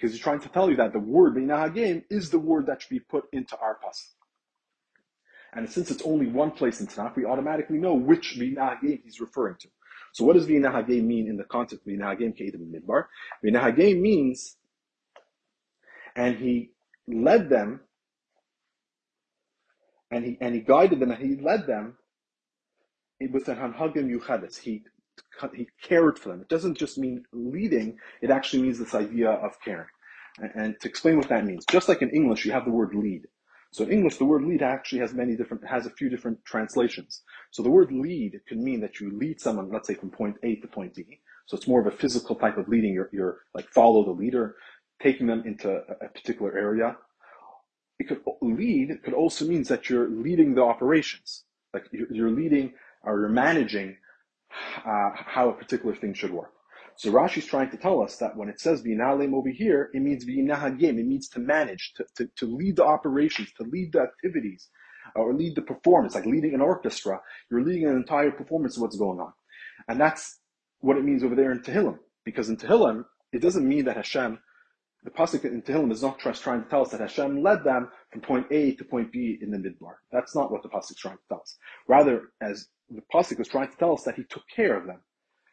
because 0.00 0.14
he's 0.14 0.22
trying 0.22 0.40
to 0.40 0.48
tell 0.48 0.70
you 0.70 0.76
that 0.76 0.94
the 0.94 0.98
word 0.98 1.34
v'yinah 1.34 2.04
is 2.08 2.30
the 2.30 2.38
word 2.38 2.66
that 2.66 2.80
should 2.80 2.88
be 2.90 3.00
put 3.00 3.24
into 3.32 3.54
our 3.58 3.78
pasuk. 3.84 4.14
And 5.52 5.68
since 5.68 5.90
it's 5.90 6.02
only 6.02 6.26
one 6.26 6.52
place 6.52 6.80
in 6.80 6.86
Tanakh, 6.86 7.16
we 7.16 7.26
automatically 7.26 7.76
know 7.76 7.94
which 7.94 8.36
V'nahagim 8.38 9.02
he's 9.04 9.20
referring 9.20 9.56
to. 9.60 9.68
So 10.12 10.24
what 10.24 10.34
does 10.34 10.46
V'nahagim 10.46 11.04
mean 11.04 11.28
in 11.28 11.36
the 11.36 11.44
context 11.44 11.86
of 11.86 11.92
V'nahagim 11.92 12.34
Ke'idim 12.38 12.72
Midbar? 12.72 13.06
V'nahagim 13.44 14.00
means, 14.00 14.56
and 16.16 16.36
he 16.36 16.70
led 17.06 17.50
them, 17.50 17.80
and 20.10 20.24
he, 20.24 20.38
and 20.40 20.54
he 20.54 20.60
guided 20.62 21.00
them, 21.00 21.10
and 21.10 21.20
he 21.20 21.36
led 21.42 21.66
them 21.66 21.98
with 23.20 23.48
an 23.48 23.56
Hanhagim 23.56 24.08
Yuchadis. 24.08 24.60
He, 24.60 24.84
he 25.54 25.68
cared 25.82 26.18
for 26.18 26.28
them. 26.28 26.40
It 26.40 26.48
doesn't 26.48 26.78
just 26.78 26.98
mean 26.98 27.24
leading, 27.32 27.98
it 28.20 28.30
actually 28.30 28.62
means 28.62 28.78
this 28.78 28.94
idea 28.94 29.30
of 29.30 29.60
caring. 29.64 29.88
And, 30.38 30.78
to 30.80 30.88
explain 30.88 31.16
what 31.16 31.28
that 31.28 31.44
means, 31.44 31.64
just 31.70 31.88
like 31.88 32.02
in 32.02 32.10
English, 32.10 32.44
you 32.44 32.52
have 32.52 32.64
the 32.64 32.70
word 32.70 32.94
lead. 32.94 33.26
So 33.72 33.84
in 33.84 33.90
English, 33.90 34.16
the 34.16 34.24
word 34.24 34.42
lead 34.42 34.62
actually 34.62 35.00
has 35.00 35.12
many 35.12 35.36
different, 35.36 35.66
has 35.66 35.86
a 35.86 35.90
few 35.90 36.08
different 36.08 36.44
translations. 36.44 37.22
So 37.50 37.62
the 37.62 37.70
word 37.70 37.92
lead 37.92 38.40
can 38.48 38.62
mean 38.62 38.80
that 38.80 39.00
you 39.00 39.10
lead 39.16 39.40
someone, 39.40 39.70
let's 39.70 39.86
say 39.86 39.94
from 39.94 40.10
point 40.10 40.36
A 40.42 40.56
to 40.56 40.66
point 40.66 40.94
B. 40.94 41.20
So 41.46 41.56
it's 41.56 41.68
more 41.68 41.80
of 41.80 41.86
a 41.86 41.96
physical 41.96 42.36
type 42.36 42.58
of 42.58 42.68
leading. 42.68 42.94
You're, 42.94 43.10
you're 43.12 43.38
like 43.54 43.68
follow 43.68 44.04
the 44.04 44.10
leader, 44.12 44.56
taking 45.02 45.26
them 45.26 45.42
into 45.44 45.68
a, 45.70 46.06
a 46.06 46.08
particular 46.08 46.56
area. 46.56 46.96
It 47.98 48.08
could 48.08 48.22
lead 48.40 49.02
could 49.02 49.14
also 49.14 49.44
means 49.44 49.68
that 49.68 49.90
you're 49.90 50.08
leading 50.08 50.54
the 50.54 50.62
operations. 50.62 51.44
Like 51.74 51.84
you're 51.92 52.30
leading 52.30 52.72
or 53.02 53.20
you're 53.20 53.28
managing 53.28 53.96
uh, 54.84 55.10
how 55.14 55.50
a 55.50 55.52
particular 55.52 55.94
thing 55.94 56.14
should 56.14 56.32
work. 56.32 56.52
So 56.96 57.10
Rashi 57.10 57.38
is 57.38 57.46
trying 57.46 57.70
to 57.70 57.78
tell 57.78 58.02
us 58.02 58.16
that 58.16 58.36
when 58.36 58.48
it 58.48 58.60
says 58.60 58.82
v'inalem 58.82 59.32
over 59.32 59.48
here, 59.48 59.90
it 59.94 60.00
means 60.00 60.26
v'inahagim. 60.26 60.98
It 60.98 61.06
means 61.06 61.28
to 61.30 61.40
manage, 61.40 61.94
to, 61.96 62.04
to, 62.16 62.30
to 62.36 62.46
lead 62.46 62.76
the 62.76 62.84
operations, 62.84 63.52
to 63.56 63.64
lead 63.64 63.92
the 63.92 64.00
activities, 64.00 64.68
uh, 65.16 65.20
or 65.20 65.32
lead 65.32 65.54
the 65.54 65.62
performance, 65.62 66.14
like 66.14 66.26
leading 66.26 66.52
an 66.52 66.60
orchestra. 66.60 67.20
You're 67.50 67.62
leading 67.62 67.86
an 67.86 67.96
entire 67.96 68.30
performance 68.30 68.76
of 68.76 68.82
what's 68.82 68.98
going 68.98 69.18
on. 69.18 69.32
And 69.88 69.98
that's 69.98 70.40
what 70.80 70.98
it 70.98 71.04
means 71.04 71.24
over 71.24 71.34
there 71.34 71.52
in 71.52 71.60
Tehillim. 71.60 71.98
Because 72.24 72.50
in 72.50 72.58
Tehillim, 72.58 73.04
it 73.32 73.40
doesn't 73.40 73.66
mean 73.66 73.86
that 73.86 73.96
Hashem, 73.96 74.38
the 75.02 75.10
Pasuk 75.10 75.44
in 75.46 75.62
Tehillim 75.62 75.92
is 75.92 76.02
not 76.02 76.18
trying 76.18 76.62
to 76.62 76.68
tell 76.68 76.82
us 76.82 76.90
that 76.90 77.00
Hashem 77.00 77.42
led 77.42 77.64
them 77.64 77.88
from 78.12 78.20
point 78.20 78.46
A 78.50 78.74
to 78.74 78.84
point 78.84 79.10
B 79.10 79.38
in 79.40 79.50
the 79.50 79.56
Midbar. 79.56 79.94
That's 80.12 80.34
not 80.36 80.52
what 80.52 80.62
the 80.62 80.68
Pasuk 80.68 80.90
is 80.90 80.96
trying 80.98 81.16
to 81.16 81.22
tell 81.30 81.40
us. 81.40 81.56
Rather, 81.88 82.32
as 82.42 82.68
the 82.90 83.02
Pasuk 83.12 83.40
is 83.40 83.48
trying 83.48 83.70
to 83.70 83.76
tell 83.76 83.92
us 83.92 84.02
that 84.04 84.16
he 84.16 84.24
took 84.24 84.44
care 84.54 84.76
of 84.76 84.86
them 84.86 85.00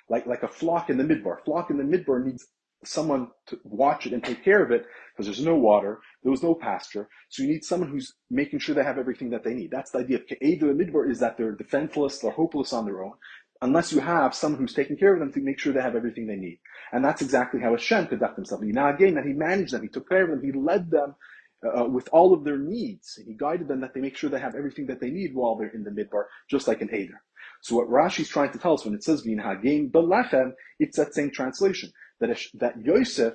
like, 0.09 0.25
like 0.25 0.43
a 0.43 0.47
flock 0.47 0.89
in 0.89 0.97
the 0.97 1.03
midbar. 1.03 1.43
Flock 1.43 1.69
in 1.69 1.77
the 1.77 1.83
midbar 1.83 2.23
needs 2.23 2.47
someone 2.85 3.27
to 3.47 3.59
watch 3.63 4.05
it 4.05 4.13
and 4.13 4.23
take 4.23 4.43
care 4.43 4.63
of 4.63 4.71
it 4.71 4.85
because 5.11 5.25
there's 5.25 5.45
no 5.45 5.55
water, 5.55 5.99
there 6.23 6.31
was 6.31 6.43
no 6.43 6.53
pasture. 6.53 7.09
So 7.29 7.43
you 7.43 7.49
need 7.49 7.63
someone 7.63 7.89
who's 7.89 8.13
making 8.29 8.59
sure 8.59 8.75
they 8.75 8.83
have 8.83 8.99
everything 8.99 9.31
that 9.31 9.43
they 9.43 9.53
need. 9.53 9.71
That's 9.71 9.91
the 9.91 9.99
idea 9.99 10.17
of 10.17 10.27
Ke'ed 10.27 10.61
midbar 10.61 11.09
is 11.09 11.19
that 11.19 11.37
they're 11.37 11.53
defenseless, 11.53 12.19
they're 12.19 12.31
hopeless 12.31 12.73
on 12.73 12.85
their 12.85 13.03
own, 13.03 13.13
unless 13.61 13.91
you 13.91 13.99
have 13.99 14.35
someone 14.35 14.61
who's 14.61 14.75
taking 14.75 14.97
care 14.97 15.13
of 15.13 15.19
them 15.19 15.33
to 15.33 15.41
make 15.41 15.59
sure 15.59 15.73
they 15.73 15.81
have 15.81 15.95
everything 15.95 16.27
they 16.27 16.35
need. 16.35 16.59
And 16.91 17.03
that's 17.03 17.21
exactly 17.21 17.59
how 17.59 17.71
Hashem 17.71 18.07
conducted 18.07 18.37
himself. 18.37 18.61
Now 18.61 18.93
again, 18.93 19.15
that 19.15 19.25
he 19.25 19.33
managed 19.33 19.73
them, 19.73 19.81
he 19.81 19.89
took 19.89 20.07
care 20.07 20.23
of 20.23 20.29
them, 20.29 20.43
he 20.43 20.51
led 20.51 20.91
them 20.91 21.15
uh, 21.65 21.85
with 21.85 22.07
all 22.11 22.33
of 22.33 22.43
their 22.43 22.57
needs. 22.57 23.19
He 23.25 23.33
guided 23.33 23.67
them 23.67 23.81
that 23.81 23.93
they 23.93 24.01
make 24.01 24.15
sure 24.15 24.29
they 24.29 24.39
have 24.39 24.55
everything 24.55 24.87
that 24.87 24.99
they 24.99 25.09
need 25.09 25.33
while 25.33 25.55
they're 25.55 25.69
in 25.69 25.83
the 25.83 25.91
midbar, 25.91 26.25
just 26.49 26.67
like 26.67 26.81
an 26.81 26.93
Eder. 26.93 27.21
So 27.61 27.75
what 27.75 27.89
Rashi 27.89 28.21
is 28.21 28.29
trying 28.29 28.51
to 28.51 28.59
tell 28.59 28.73
us 28.73 28.85
when 28.85 28.93
it 28.93 29.03
says 29.03 29.23
v'inhagim 29.23 29.91
belechem, 29.91 30.51
it's 30.79 30.97
that 30.97 31.13
same 31.13 31.31
translation 31.31 31.91
that 32.19 32.37
that 32.55 32.79
Yosef 32.83 33.33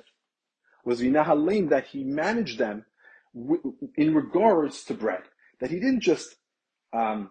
was 0.85 1.01
v'inahalim 1.01 1.69
that 1.69 1.87
he 1.87 2.03
managed 2.03 2.57
them 2.57 2.85
in 3.95 4.13
regards 4.13 4.83
to 4.85 4.93
bread. 4.93 5.23
That 5.59 5.71
he 5.71 5.79
didn't 5.79 6.01
just 6.01 6.35
um, 6.93 7.29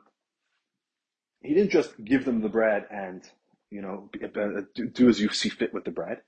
he 1.41 1.55
didn't 1.55 1.71
just 1.71 1.93
give 2.05 2.25
them 2.25 2.43
the 2.43 2.49
bread 2.49 2.87
and 2.91 3.23
you 3.71 3.81
know 3.81 4.11
do, 4.75 4.89
do 4.89 5.09
as 5.09 5.21
you 5.21 5.31
see 5.31 5.49
fit 5.49 5.73
with 5.73 5.85
the 5.85 5.91
bread. 5.91 6.19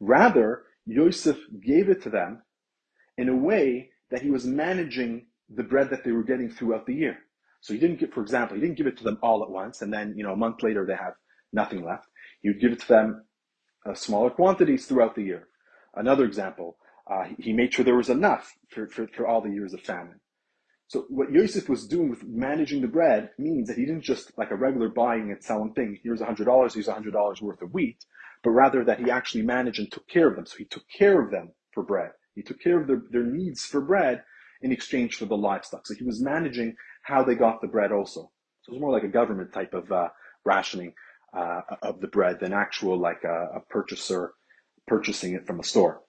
Rather, 0.00 0.64
Yosef 0.86 1.38
gave 1.60 1.88
it 1.88 2.02
to 2.02 2.10
them 2.10 2.42
in 3.16 3.28
a 3.28 3.36
way 3.36 3.91
that 4.12 4.22
he 4.22 4.30
was 4.30 4.44
managing 4.46 5.26
the 5.48 5.64
bread 5.64 5.90
that 5.90 6.04
they 6.04 6.12
were 6.12 6.22
getting 6.22 6.50
throughout 6.50 6.86
the 6.86 6.94
year. 6.94 7.18
So 7.60 7.72
he 7.74 7.80
didn't 7.80 7.98
give, 7.98 8.12
for 8.12 8.22
example, 8.22 8.56
he 8.56 8.60
didn't 8.60 8.76
give 8.76 8.86
it 8.86 8.98
to 8.98 9.04
them 9.04 9.18
all 9.22 9.42
at 9.42 9.50
once, 9.50 9.82
and 9.82 9.92
then 9.92 10.14
you 10.16 10.22
know 10.24 10.32
a 10.32 10.36
month 10.36 10.62
later 10.62 10.86
they 10.86 10.94
have 10.94 11.14
nothing 11.52 11.84
left. 11.84 12.06
He 12.42 12.48
would 12.50 12.60
give 12.60 12.72
it 12.72 12.80
to 12.80 12.88
them 12.88 13.24
uh, 13.88 13.94
smaller 13.94 14.30
quantities 14.30 14.86
throughout 14.86 15.14
the 15.14 15.22
year. 15.22 15.48
Another 15.94 16.24
example, 16.24 16.76
uh, 17.10 17.24
he 17.38 17.52
made 17.52 17.72
sure 17.72 17.84
there 17.84 17.96
was 17.96 18.08
enough 18.08 18.52
for, 18.70 18.88
for, 18.88 19.06
for 19.08 19.26
all 19.26 19.40
the 19.40 19.50
years 19.50 19.74
of 19.74 19.80
famine. 19.80 20.20
So 20.88 21.06
what 21.08 21.32
Yosef 21.32 21.68
was 21.68 21.86
doing 21.86 22.10
with 22.10 22.24
managing 22.24 22.82
the 22.82 22.88
bread 22.88 23.30
means 23.38 23.68
that 23.68 23.78
he 23.78 23.86
didn't 23.86 24.02
just 24.02 24.36
like 24.36 24.50
a 24.50 24.56
regular 24.56 24.88
buying 24.88 25.30
and 25.30 25.42
selling 25.42 25.72
thing. 25.72 25.98
Here's 26.02 26.20
hundred 26.20 26.44
dollars. 26.46 26.74
Here's 26.74 26.88
hundred 26.88 27.12
dollars 27.14 27.40
worth 27.40 27.62
of 27.62 27.72
wheat, 27.72 28.04
but 28.42 28.50
rather 28.50 28.84
that 28.84 29.00
he 29.00 29.10
actually 29.10 29.42
managed 29.42 29.78
and 29.78 29.90
took 29.90 30.06
care 30.08 30.28
of 30.28 30.36
them. 30.36 30.46
So 30.46 30.56
he 30.58 30.64
took 30.64 30.84
care 30.98 31.22
of 31.22 31.30
them 31.30 31.52
for 31.72 31.82
bread. 31.82 32.10
He 32.34 32.42
took 32.42 32.60
care 32.60 32.80
of 32.80 32.86
their, 32.86 33.02
their 33.10 33.24
needs 33.24 33.64
for 33.64 33.80
bread 33.80 34.22
in 34.62 34.72
exchange 34.72 35.16
for 35.16 35.26
the 35.26 35.36
livestock. 35.36 35.86
So 35.86 35.94
he 35.94 36.04
was 36.04 36.20
managing 36.20 36.76
how 37.02 37.24
they 37.24 37.34
got 37.34 37.60
the 37.60 37.68
bread 37.68 37.92
also. 37.92 38.30
So 38.62 38.70
it 38.70 38.74
was 38.74 38.80
more 38.80 38.92
like 38.92 39.02
a 39.02 39.08
government 39.08 39.52
type 39.52 39.74
of 39.74 39.90
uh, 39.90 40.08
rationing 40.44 40.94
uh, 41.36 41.62
of 41.82 42.00
the 42.00 42.06
bread 42.06 42.38
than 42.40 42.52
actual 42.52 42.96
like 42.98 43.24
a, 43.24 43.56
a 43.56 43.60
purchaser 43.68 44.34
purchasing 44.86 45.34
it 45.34 45.46
from 45.46 45.60
a 45.60 45.64
store. 45.64 46.02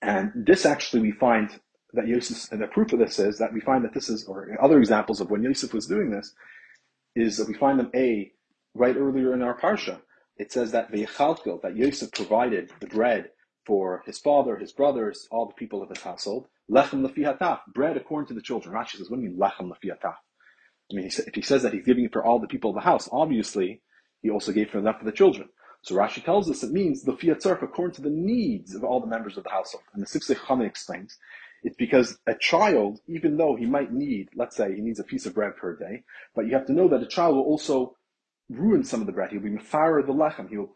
And 0.00 0.32
this 0.34 0.64
actually 0.64 1.02
we 1.02 1.12
find 1.12 1.50
that 1.94 2.06
Yosef, 2.06 2.50
and 2.52 2.60
the 2.60 2.66
proof 2.68 2.92
of 2.92 2.98
this 2.98 3.18
is 3.18 3.38
that 3.38 3.52
we 3.52 3.60
find 3.60 3.84
that 3.84 3.94
this 3.94 4.08
is, 4.08 4.24
or 4.26 4.56
other 4.62 4.78
examples 4.78 5.20
of 5.20 5.30
when 5.30 5.42
Yosef 5.42 5.72
was 5.72 5.86
doing 5.86 6.10
this, 6.10 6.34
is 7.16 7.36
that 7.36 7.48
we 7.48 7.54
find 7.54 7.78
them 7.78 7.90
a 7.94 8.30
right 8.74 8.96
earlier 8.96 9.34
in 9.34 9.42
our 9.42 9.58
parsha. 9.58 10.00
It 10.36 10.52
says 10.52 10.70
that 10.72 10.92
the 10.92 11.06
that 11.62 11.76
Yosef 11.76 12.12
provided 12.12 12.70
the 12.80 12.86
bread 12.86 13.30
for 13.68 14.02
his 14.06 14.18
father, 14.18 14.56
his 14.56 14.72
brothers, 14.72 15.28
all 15.30 15.46
the 15.46 15.52
people 15.52 15.82
of 15.82 15.90
his 15.90 16.00
household. 16.00 16.46
Lechem 16.70 17.06
lefi 17.06 17.60
bread 17.74 17.98
according 17.98 18.26
to 18.28 18.34
the 18.34 18.40
children. 18.40 18.74
Rashi 18.74 18.96
says, 18.96 19.10
what 19.10 19.18
do 19.18 19.22
you 19.22 19.30
mean 19.30 19.38
lechem 19.38 19.70
lefi 19.70 19.92
I 20.02 20.94
mean, 20.94 21.04
if 21.04 21.34
he 21.34 21.42
says 21.42 21.62
that 21.62 21.74
he's 21.74 21.84
giving 21.84 22.04
it 22.04 22.12
for 22.14 22.24
all 22.24 22.40
the 22.40 22.46
people 22.46 22.70
of 22.70 22.76
the 22.76 22.80
house, 22.80 23.10
obviously 23.12 23.82
he 24.22 24.30
also 24.30 24.52
gave 24.52 24.70
for 24.70 24.78
enough 24.78 24.98
for 24.98 25.04
the 25.04 25.12
children. 25.12 25.50
So 25.82 25.94
Rashi 25.94 26.24
tells 26.24 26.50
us 26.50 26.62
it 26.62 26.72
means 26.72 27.02
the 27.02 27.12
according 27.12 27.94
to 27.96 28.02
the 28.02 28.10
needs 28.10 28.74
of 28.74 28.84
all 28.84 29.00
the 29.00 29.06
members 29.06 29.36
of 29.36 29.44
the 29.44 29.50
household. 29.50 29.84
And 29.92 30.02
the 30.02 30.06
Sifsei 30.06 30.34
Chachamim 30.34 30.66
explains 30.66 31.18
it's 31.62 31.76
because 31.76 32.16
a 32.26 32.34
child, 32.34 33.00
even 33.06 33.36
though 33.36 33.54
he 33.54 33.66
might 33.66 33.92
need, 33.92 34.30
let's 34.34 34.56
say 34.56 34.74
he 34.74 34.80
needs 34.80 34.98
a 34.98 35.04
piece 35.04 35.26
of 35.26 35.34
bread 35.34 35.56
per 35.56 35.76
day, 35.76 36.04
but 36.34 36.46
you 36.46 36.54
have 36.54 36.66
to 36.66 36.72
know 36.72 36.88
that 36.88 37.02
a 37.02 37.06
child 37.06 37.36
will 37.36 37.42
also 37.42 37.96
ruin 38.48 38.82
some 38.82 39.02
of 39.02 39.06
the 39.06 39.12
bread. 39.12 39.30
He'll 39.30 39.42
be 39.42 39.50
mafara 39.50 40.06
the 40.06 40.14
lechem. 40.14 40.48
He'll 40.48 40.72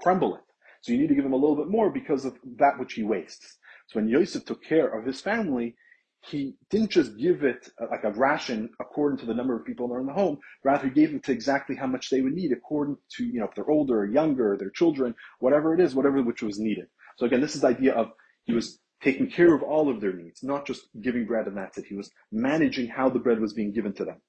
crumble 0.00 0.34
it. 0.34 0.42
So 0.82 0.92
you 0.92 0.98
need 0.98 1.08
to 1.08 1.14
give 1.14 1.24
him 1.24 1.32
a 1.32 1.36
little 1.36 1.56
bit 1.56 1.68
more 1.68 1.90
because 1.90 2.24
of 2.24 2.36
that 2.58 2.78
which 2.78 2.94
he 2.94 3.02
wastes. 3.02 3.58
So 3.86 3.98
when 3.98 4.08
Yosef 4.08 4.44
took 4.44 4.62
care 4.62 4.88
of 4.88 5.06
his 5.06 5.20
family, 5.20 5.76
he 6.24 6.54
didn't 6.70 6.90
just 6.90 7.16
give 7.16 7.42
it 7.42 7.68
uh, 7.80 7.86
like 7.90 8.04
a 8.04 8.12
ration 8.12 8.70
according 8.80 9.18
to 9.18 9.26
the 9.26 9.34
number 9.34 9.56
of 9.56 9.64
people 9.64 9.88
that 9.88 9.94
are 9.94 10.00
in 10.00 10.06
the 10.06 10.12
home. 10.12 10.38
Rather, 10.64 10.84
he 10.84 10.90
gave 10.90 11.10
them 11.10 11.20
to 11.20 11.32
exactly 11.32 11.74
how 11.74 11.86
much 11.86 12.10
they 12.10 12.20
would 12.20 12.32
need 12.32 12.52
according 12.52 12.96
to, 13.16 13.24
you 13.24 13.40
know, 13.40 13.46
if 13.46 13.54
they're 13.54 13.70
older 13.70 14.00
or 14.00 14.06
younger, 14.06 14.56
their 14.56 14.70
children, 14.70 15.14
whatever 15.40 15.74
it 15.74 15.80
is, 15.80 15.94
whatever 15.94 16.22
which 16.22 16.42
was 16.42 16.58
needed. 16.60 16.86
So 17.16 17.26
again, 17.26 17.40
this 17.40 17.54
is 17.54 17.62
the 17.62 17.68
idea 17.68 17.94
of 17.94 18.12
he 18.44 18.52
was 18.52 18.78
taking 19.02 19.28
care 19.28 19.52
of 19.52 19.62
all 19.62 19.90
of 19.90 20.00
their 20.00 20.12
needs, 20.12 20.42
not 20.42 20.64
just 20.64 20.82
giving 21.00 21.26
bread 21.26 21.46
and 21.46 21.56
that's 21.56 21.78
it. 21.78 21.86
He 21.86 21.96
was 21.96 22.10
managing 22.30 22.88
how 22.88 23.08
the 23.08 23.18
bread 23.18 23.40
was 23.40 23.52
being 23.52 23.72
given 23.72 23.92
to 23.94 24.04
them. 24.04 24.20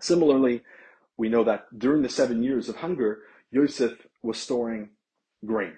Similarly, 0.00 0.62
we 1.18 1.28
know 1.28 1.44
that 1.44 1.66
during 1.78 2.02
the 2.02 2.08
seven 2.08 2.42
years 2.42 2.68
of 2.68 2.76
hunger, 2.76 3.20
Yosef 3.50 3.92
was 4.22 4.38
storing 4.38 4.90
grain. 5.44 5.74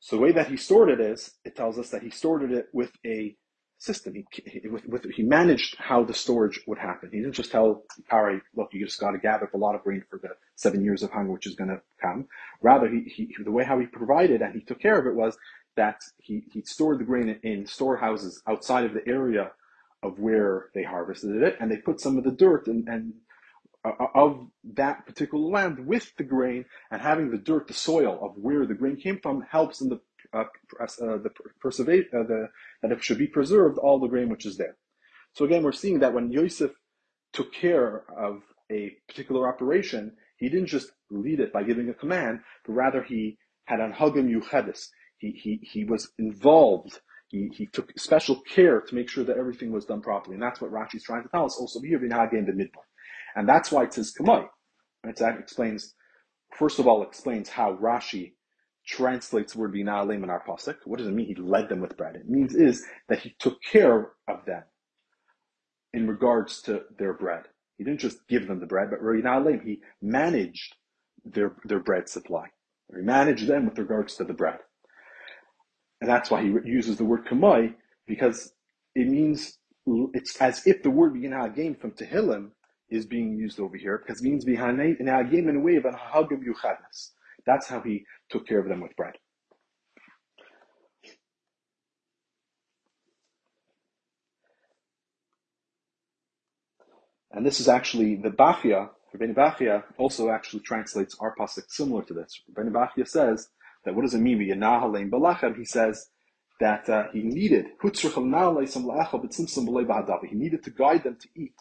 So 0.00 0.16
the 0.16 0.22
way 0.22 0.32
that 0.32 0.48
he 0.48 0.56
stored 0.56 0.90
it 0.90 1.00
is, 1.00 1.30
it 1.44 1.56
tells 1.56 1.78
us 1.78 1.90
that 1.90 2.02
he 2.02 2.10
stored 2.10 2.50
it 2.52 2.66
with 2.72 2.92
a 3.06 3.36
system. 3.78 4.14
He, 4.14 4.26
he, 4.46 4.68
with, 4.68 4.86
with, 4.86 5.04
he 5.14 5.22
managed 5.22 5.76
how 5.78 6.04
the 6.04 6.14
storage 6.14 6.60
would 6.66 6.78
happen. 6.78 7.10
He 7.12 7.20
didn't 7.20 7.34
just 7.34 7.50
tell 7.50 7.84
Pari, 8.08 8.40
look, 8.54 8.68
you 8.72 8.84
just 8.84 9.00
got 9.00 9.12
to 9.12 9.18
gather 9.18 9.44
up 9.44 9.54
a 9.54 9.58
lot 9.58 9.74
of 9.74 9.82
grain 9.82 10.02
for 10.08 10.18
the 10.18 10.30
seven 10.56 10.84
years 10.84 11.02
of 11.02 11.10
hunger, 11.10 11.32
which 11.32 11.46
is 11.46 11.54
going 11.54 11.70
to 11.70 11.80
come. 12.00 12.26
Rather, 12.60 12.88
he, 12.88 13.04
he, 13.04 13.34
the 13.42 13.50
way 13.50 13.64
how 13.64 13.78
he 13.78 13.86
provided 13.86 14.42
and 14.42 14.54
he 14.54 14.60
took 14.60 14.80
care 14.80 14.98
of 14.98 15.06
it 15.06 15.14
was 15.14 15.36
that 15.76 16.02
he, 16.18 16.44
he 16.52 16.62
stored 16.62 16.98
the 17.00 17.04
grain 17.04 17.38
in 17.42 17.66
storehouses 17.66 18.42
outside 18.46 18.84
of 18.84 18.94
the 18.94 19.06
area 19.08 19.50
of 20.02 20.18
where 20.18 20.66
they 20.74 20.82
harvested 20.82 21.42
it, 21.42 21.56
and 21.60 21.70
they 21.70 21.78
put 21.78 22.00
some 22.00 22.18
of 22.18 22.24
the 22.24 22.30
dirt 22.30 22.66
and, 22.66 22.86
and 22.88 23.14
of 23.84 24.46
that 24.74 25.06
particular 25.06 25.44
land 25.44 25.86
with 25.86 26.12
the 26.16 26.24
grain, 26.24 26.64
and 26.90 27.02
having 27.02 27.30
the 27.30 27.38
dirt, 27.38 27.68
the 27.68 27.74
soil 27.74 28.18
of 28.22 28.32
where 28.36 28.66
the 28.66 28.74
grain 28.74 28.96
came 28.96 29.18
from, 29.20 29.42
helps 29.42 29.80
in 29.80 29.88
the 29.88 30.00
uh, 30.32 30.44
uh, 30.80 30.86
the 31.18 31.30
preservation, 31.60 32.08
uh, 32.14 32.22
the, 32.22 32.48
that 32.82 32.92
it 32.92 33.04
should 33.04 33.18
be 33.18 33.26
preserved 33.26 33.78
all 33.78 34.00
the 34.00 34.08
grain 34.08 34.28
which 34.28 34.46
is 34.46 34.56
there. 34.56 34.76
So 35.32 35.44
again, 35.44 35.62
we're 35.62 35.72
seeing 35.72 36.00
that 36.00 36.14
when 36.14 36.32
Yosef 36.32 36.72
took 37.32 37.52
care 37.52 38.04
of 38.16 38.42
a 38.70 38.96
particular 39.06 39.48
operation, 39.48 40.12
he 40.36 40.48
didn't 40.48 40.66
just 40.66 40.90
lead 41.10 41.40
it 41.40 41.52
by 41.52 41.62
giving 41.62 41.88
a 41.88 41.94
command, 41.94 42.40
but 42.66 42.72
rather 42.72 43.02
he 43.02 43.38
had 43.64 43.80
an 43.80 43.92
hagim 43.92 44.28
yuchedis. 44.28 44.88
He, 45.18 45.30
he, 45.32 45.60
he 45.62 45.84
was 45.84 46.10
involved. 46.18 47.00
He, 47.28 47.50
he 47.54 47.66
took 47.66 47.96
special 47.98 48.40
care 48.40 48.80
to 48.80 48.94
make 48.94 49.08
sure 49.08 49.24
that 49.24 49.36
everything 49.36 49.72
was 49.72 49.84
done 49.84 50.00
properly. 50.00 50.34
And 50.34 50.42
that's 50.42 50.60
what 50.60 50.72
Rashi's 50.72 51.04
trying 51.04 51.22
to 51.22 51.28
tell 51.28 51.46
us 51.46 51.56
also 51.58 51.80
here 51.80 52.02
in 52.02 52.08
the 52.08 52.52
midbar. 52.52 52.84
And 53.34 53.48
that's 53.48 53.72
why 53.72 53.84
it 53.84 53.94
says 53.94 54.12
Kamai. 54.18 54.46
Right? 55.04 55.18
So 55.18 55.24
that 55.24 55.38
explains, 55.38 55.94
first 56.56 56.78
of 56.78 56.86
all, 56.86 57.02
explains 57.02 57.48
how 57.48 57.74
Rashi 57.76 58.32
translates 58.86 59.52
the 59.52 59.60
word 59.60 59.74
Vina'alim 59.74 60.22
in 60.22 60.30
our 60.30 60.42
pasuk. 60.46 60.76
What 60.84 60.98
does 60.98 61.08
it 61.08 61.12
mean? 61.12 61.26
He 61.26 61.34
led 61.34 61.68
them 61.68 61.80
with 61.80 61.96
bread. 61.96 62.16
It 62.16 62.28
means 62.28 62.54
is 62.54 62.84
that 63.08 63.20
he 63.20 63.34
took 63.38 63.58
care 63.62 64.12
of 64.28 64.44
them 64.46 64.62
in 65.92 66.06
regards 66.06 66.60
to 66.62 66.82
their 66.98 67.14
bread. 67.14 67.44
He 67.78 67.84
didn't 67.84 68.00
just 68.00 68.26
give 68.28 68.46
them 68.46 68.60
the 68.60 68.66
bread, 68.66 68.90
but 68.90 69.02
Vina'alim, 69.02 69.64
he 69.64 69.80
managed 70.00 70.76
their, 71.24 71.56
their 71.64 71.80
bread 71.80 72.08
supply. 72.08 72.46
He 72.94 73.00
managed 73.02 73.46
them 73.46 73.66
with 73.66 73.78
regards 73.78 74.14
to 74.16 74.24
the 74.24 74.34
bread. 74.34 74.58
And 76.00 76.08
that's 76.08 76.30
why 76.30 76.42
he 76.42 76.48
uses 76.64 76.98
the 76.98 77.04
word 77.04 77.26
kamai, 77.26 77.74
because 78.06 78.52
it 78.94 79.08
means, 79.08 79.58
it's 80.12 80.36
as 80.40 80.66
if 80.66 80.82
the 80.82 80.90
word 80.90 81.14
game 81.54 81.74
from 81.74 81.92
Tehillim 81.92 82.50
is 82.90 83.06
being 83.06 83.36
used 83.36 83.58
over 83.60 83.76
here, 83.76 83.98
because 83.98 84.20
it 84.20 84.24
means 84.24 84.44
game 84.44 85.48
in 85.48 85.56
a 85.56 85.60
way 85.60 85.76
of 85.76 85.84
a 85.84 85.90
hagam 85.90 86.42
yuchadnas. 86.44 87.10
That's 87.46 87.68
how 87.68 87.80
he 87.80 88.04
took 88.30 88.46
care 88.46 88.58
of 88.58 88.68
them 88.68 88.80
with 88.80 88.96
bread. 88.96 89.14
And 97.32 97.44
this 97.44 97.58
is 97.58 97.68
actually 97.68 98.14
the 98.16 98.30
Bachia, 98.30 98.90
Rabbeinu 99.14 99.34
Bachia 99.34 99.82
also 99.98 100.30
actually 100.30 100.60
translates 100.60 101.16
our 101.20 101.34
pasuk 101.36 101.64
similar 101.68 102.04
to 102.04 102.14
this. 102.14 102.40
Rabbeinu 102.52 102.70
Bachia 102.70 103.06
says 103.08 103.48
that 103.84 103.94
what 103.94 104.02
does 104.02 104.14
it 104.14 104.20
mean? 104.20 104.40
He 104.40 105.64
says 105.64 106.08
that 106.60 106.88
uh, 106.88 107.04
he 107.12 107.22
needed 107.22 107.66
he 107.82 107.90
needed 110.36 110.62
to 110.62 110.70
guide 110.70 111.02
them 111.02 111.16
to 111.20 111.28
eat 111.36 111.54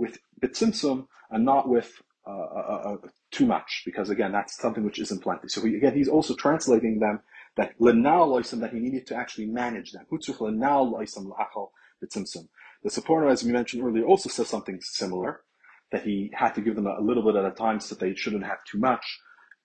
with 0.00 0.18
bitzimtzum 0.42 0.98
and 1.30 1.44
not 1.44 1.68
with 1.68 1.90
uh, 2.26 2.30
uh, 2.30 2.82
uh, 2.88 2.96
too 3.30 3.46
much, 3.46 3.82
because 3.84 4.10
again, 4.10 4.32
that's 4.32 4.60
something 4.64 4.84
which 4.84 4.98
isn't 4.98 5.22
plenty. 5.22 5.48
So 5.48 5.58
he, 5.64 5.76
again, 5.76 5.94
he's 5.94 6.08
also 6.08 6.34
translating 6.34 6.98
them 6.98 7.20
that 7.56 7.72
that 7.78 8.72
he 8.72 8.80
needed 8.80 9.06
to 9.08 9.16
actually 9.16 9.46
manage 9.46 9.92
them. 9.92 10.04
The 12.82 12.90
Sforno, 12.90 13.30
as 13.30 13.44
we 13.44 13.52
mentioned 13.52 13.82
earlier, 13.84 14.04
also 14.04 14.28
says 14.28 14.48
something 14.48 14.78
similar, 14.80 15.42
that 15.92 16.02
he 16.02 16.30
had 16.34 16.54
to 16.54 16.60
give 16.60 16.76
them 16.76 16.86
a 16.86 17.00
little 17.00 17.24
bit 17.24 17.36
at 17.36 17.44
a 17.44 17.50
time 17.50 17.80
so 17.80 17.94
that 17.94 18.00
they 18.00 18.14
shouldn't 18.14 18.44
have 18.44 18.58
too 18.70 18.78
much, 18.78 19.04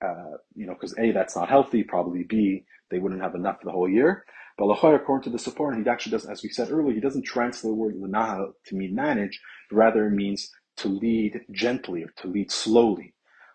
uh, 0.03 0.37
you 0.55 0.65
know, 0.65 0.73
because 0.73 0.95
A, 0.97 1.11
that's 1.11 1.35
not 1.35 1.49
healthy, 1.49 1.83
probably 1.83 2.23
B, 2.23 2.65
they 2.89 2.99
wouldn't 2.99 3.21
have 3.21 3.35
enough 3.35 3.59
for 3.59 3.65
the 3.65 3.71
whole 3.71 3.89
year. 3.89 4.25
But 4.57 4.67
Lachoy, 4.67 4.95
according 4.95 5.23
to 5.23 5.29
the 5.29 5.37
Sforno, 5.37 5.83
he 5.83 5.89
actually 5.89 6.13
does, 6.13 6.25
as 6.25 6.41
we 6.41 6.49
said 6.49 6.71
earlier, 6.71 6.93
he 6.93 7.01
doesn't 7.01 7.23
translate 7.23 7.71
the 7.71 7.75
word 7.75 7.95
lanaha 7.95 8.51
to 8.67 8.75
mean 8.75 8.95
manage, 8.95 9.39
rather 9.71 10.07
it 10.07 10.11
means 10.11 10.49
to 10.77 10.87
lead 10.87 11.41
gently 11.51 12.03
or 12.03 12.11
to 12.17 12.27
lead 12.27 12.51
slowly, 12.51 13.13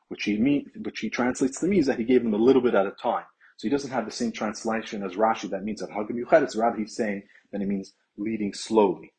which 0.09 0.25
he 0.25 0.37
mean, 0.37 0.71
which 0.83 1.01
he 1.01 1.09
translates 1.09 1.61
to 1.61 1.67
me 1.67 1.79
is 1.79 1.87
that 1.87 1.99
he 1.99 2.05
gave 2.05 2.23
them 2.23 2.35
a 2.35 2.39
little 2.39 2.61
bit 2.63 2.75
at 2.75 2.87
a 2.87 2.93
time. 3.03 3.25
So 3.57 3.67
he 3.67 3.71
doesn't 3.71 3.91
have 3.91 4.05
the 4.05 4.11
same 4.11 4.33
translation 4.33 5.03
as 5.03 5.15
Rashi 5.15 5.49
that 5.51 5.65
means 5.65 5.81
that 5.81 5.91
Hagam 5.91 6.17
Yuched. 6.19 6.43
It's 6.43 6.57
rather 6.57 6.77
he's 6.77 6.97
saying 6.97 7.23
that 7.53 7.61
it 7.61 7.69
means 7.69 7.93
leading 8.17 8.53
slowly. 8.53 9.13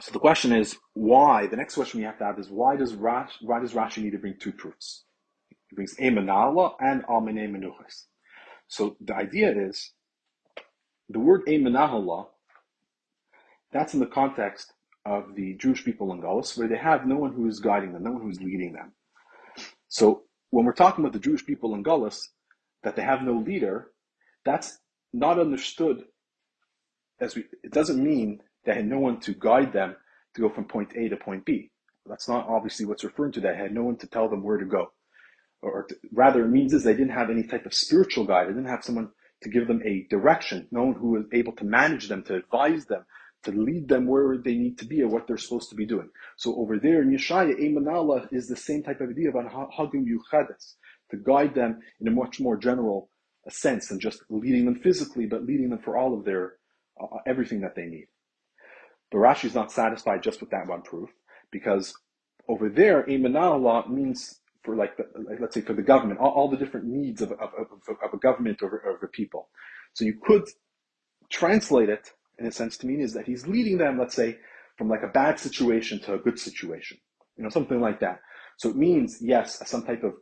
So 0.00 0.12
the 0.12 0.18
question 0.18 0.52
is 0.52 0.76
why? 0.94 1.46
The 1.46 1.56
next 1.56 1.74
question 1.74 2.00
we 2.00 2.06
have 2.06 2.18
to 2.18 2.24
have 2.24 2.38
is 2.38 2.48
why 2.48 2.76
does 2.76 2.94
Rashi, 2.94 3.42
why 3.42 3.60
does 3.60 3.74
Rashi 3.74 4.02
need 4.02 4.12
to 4.12 4.18
bring 4.18 4.36
two 4.40 4.52
proofs? 4.52 5.04
He 5.70 5.76
brings 5.76 5.94
Emanala 5.96 6.74
and 6.80 7.04
Almene 7.04 7.52
Menuchas. 7.52 8.06
So 8.68 8.96
the 9.00 9.14
idea 9.14 9.52
is 9.56 9.92
the 11.08 11.20
word 11.20 11.46
Emanala 11.46 12.26
that's 13.72 13.94
in 13.94 14.00
the 14.00 14.06
context 14.06 14.72
of 15.06 15.34
the 15.34 15.54
Jewish 15.54 15.84
people 15.84 16.12
in 16.12 16.20
Galus, 16.20 16.58
where 16.58 16.68
they 16.68 16.76
have 16.76 17.06
no 17.06 17.16
one 17.16 17.32
who 17.32 17.48
is 17.48 17.60
guiding 17.60 17.92
them, 17.92 18.02
no 18.02 18.12
one 18.12 18.22
who 18.22 18.30
is 18.30 18.40
leading 18.40 18.72
them. 18.72 18.92
So 19.88 20.24
when 20.50 20.64
we're 20.64 20.72
talking 20.72 21.04
about 21.04 21.12
the 21.12 21.20
Jewish 21.20 21.46
people 21.46 21.74
in 21.74 21.84
Galus, 21.84 22.28
that 22.82 22.96
they 22.96 23.02
have 23.02 23.22
no 23.22 23.34
leader, 23.34 23.92
that's 24.44 24.78
not 25.12 25.38
understood 25.38 26.04
as 27.20 27.34
we, 27.36 27.44
it 27.62 27.72
doesn't 27.72 28.02
mean 28.02 28.40
they 28.64 28.74
had 28.74 28.86
no 28.86 28.98
one 28.98 29.20
to 29.20 29.34
guide 29.34 29.72
them 29.72 29.96
to 30.34 30.40
go 30.40 30.48
from 30.48 30.64
point 30.64 30.92
A 30.96 31.08
to 31.08 31.16
point 31.16 31.44
B. 31.44 31.70
That's 32.06 32.28
not 32.28 32.48
obviously 32.48 32.86
what's 32.86 33.04
referring 33.04 33.32
to 33.32 33.40
that. 33.40 33.52
They 33.52 33.62
had 33.62 33.74
no 33.74 33.84
one 33.84 33.96
to 33.98 34.06
tell 34.06 34.28
them 34.28 34.42
where 34.42 34.58
to 34.58 34.64
go. 34.64 34.92
Or, 35.62 35.86
rather, 36.12 36.46
means 36.46 36.72
is 36.72 36.84
they 36.84 36.94
didn't 36.94 37.10
have 37.10 37.30
any 37.30 37.42
type 37.42 37.66
of 37.66 37.74
spiritual 37.74 38.24
guide. 38.24 38.48
They 38.48 38.54
didn't 38.54 38.68
have 38.68 38.84
someone 38.84 39.10
to 39.42 39.48
give 39.48 39.68
them 39.68 39.82
a 39.84 40.06
direction, 40.10 40.68
no 40.70 40.84
one 40.84 40.94
who 40.94 41.12
was 41.12 41.24
able 41.32 41.52
to 41.52 41.64
manage 41.64 42.08
them, 42.08 42.22
to 42.24 42.36
advise 42.36 42.84
them, 42.86 43.04
to 43.42 43.52
lead 43.52 43.88
them 43.88 44.06
where 44.06 44.36
they 44.36 44.54
need 44.54 44.78
to 44.78 44.84
be 44.84 45.02
or 45.02 45.08
what 45.08 45.26
they're 45.26 45.38
supposed 45.38 45.70
to 45.70 45.76
be 45.76 45.86
doing. 45.86 46.10
So 46.36 46.56
over 46.56 46.78
there 46.78 47.00
in 47.00 47.10
Yeshaya, 47.10 47.58
Emanallah 47.58 48.32
is 48.32 48.48
the 48.48 48.56
same 48.56 48.82
type 48.82 49.00
of 49.00 49.10
idea 49.10 49.30
about 49.30 49.50
Hagim 49.50 50.04
Yuchades, 50.04 50.74
to 51.10 51.16
guide 51.16 51.54
them 51.54 51.80
in 52.00 52.08
a 52.08 52.10
much 52.10 52.38
more 52.38 52.56
general 52.56 53.08
sense 53.48 53.88
than 53.88 53.98
just 53.98 54.22
leading 54.28 54.66
them 54.66 54.76
physically, 54.76 55.26
but 55.26 55.44
leading 55.44 55.70
them 55.70 55.78
for 55.78 55.96
all 55.96 56.12
of 56.12 56.24
their, 56.24 56.56
uh, 57.00 57.06
everything 57.26 57.62
that 57.62 57.74
they 57.74 57.86
need. 57.86 58.08
But 59.10 59.18
Rashi 59.18 59.46
is 59.46 59.54
not 59.54 59.72
satisfied 59.72 60.22
just 60.22 60.40
with 60.40 60.50
that 60.50 60.68
one 60.68 60.82
proof, 60.82 61.10
because 61.50 61.94
over 62.46 62.68
there, 62.68 63.04
Emanallah 63.04 63.88
means 63.88 64.39
for 64.62 64.76
like, 64.76 64.96
the, 64.96 65.04
let's 65.40 65.54
say 65.54 65.60
for 65.60 65.72
the 65.72 65.82
government, 65.82 66.20
all, 66.20 66.30
all 66.30 66.50
the 66.50 66.56
different 66.56 66.86
needs 66.86 67.22
of, 67.22 67.32
of, 67.32 67.50
of, 67.58 67.96
of 68.02 68.14
a 68.14 68.18
government 68.18 68.60
of 68.62 68.72
a 69.02 69.06
people. 69.06 69.48
So 69.94 70.04
you 70.04 70.18
could 70.22 70.44
translate 71.30 71.88
it 71.88 72.10
in 72.38 72.46
a 72.46 72.52
sense 72.52 72.76
to 72.78 72.86
mean 72.86 73.00
is 73.00 73.12
that 73.14 73.26
he's 73.26 73.46
leading 73.46 73.78
them, 73.78 73.98
let's 73.98 74.14
say, 74.14 74.38
from 74.76 74.88
like 74.88 75.02
a 75.02 75.08
bad 75.08 75.38
situation 75.38 76.00
to 76.00 76.14
a 76.14 76.18
good 76.18 76.38
situation, 76.38 76.98
you 77.36 77.44
know, 77.44 77.50
something 77.50 77.80
like 77.80 78.00
that. 78.00 78.20
So 78.56 78.70
it 78.70 78.76
means, 78.76 79.18
yes, 79.20 79.60
some 79.68 79.84
type 79.84 80.02
of 80.02 80.14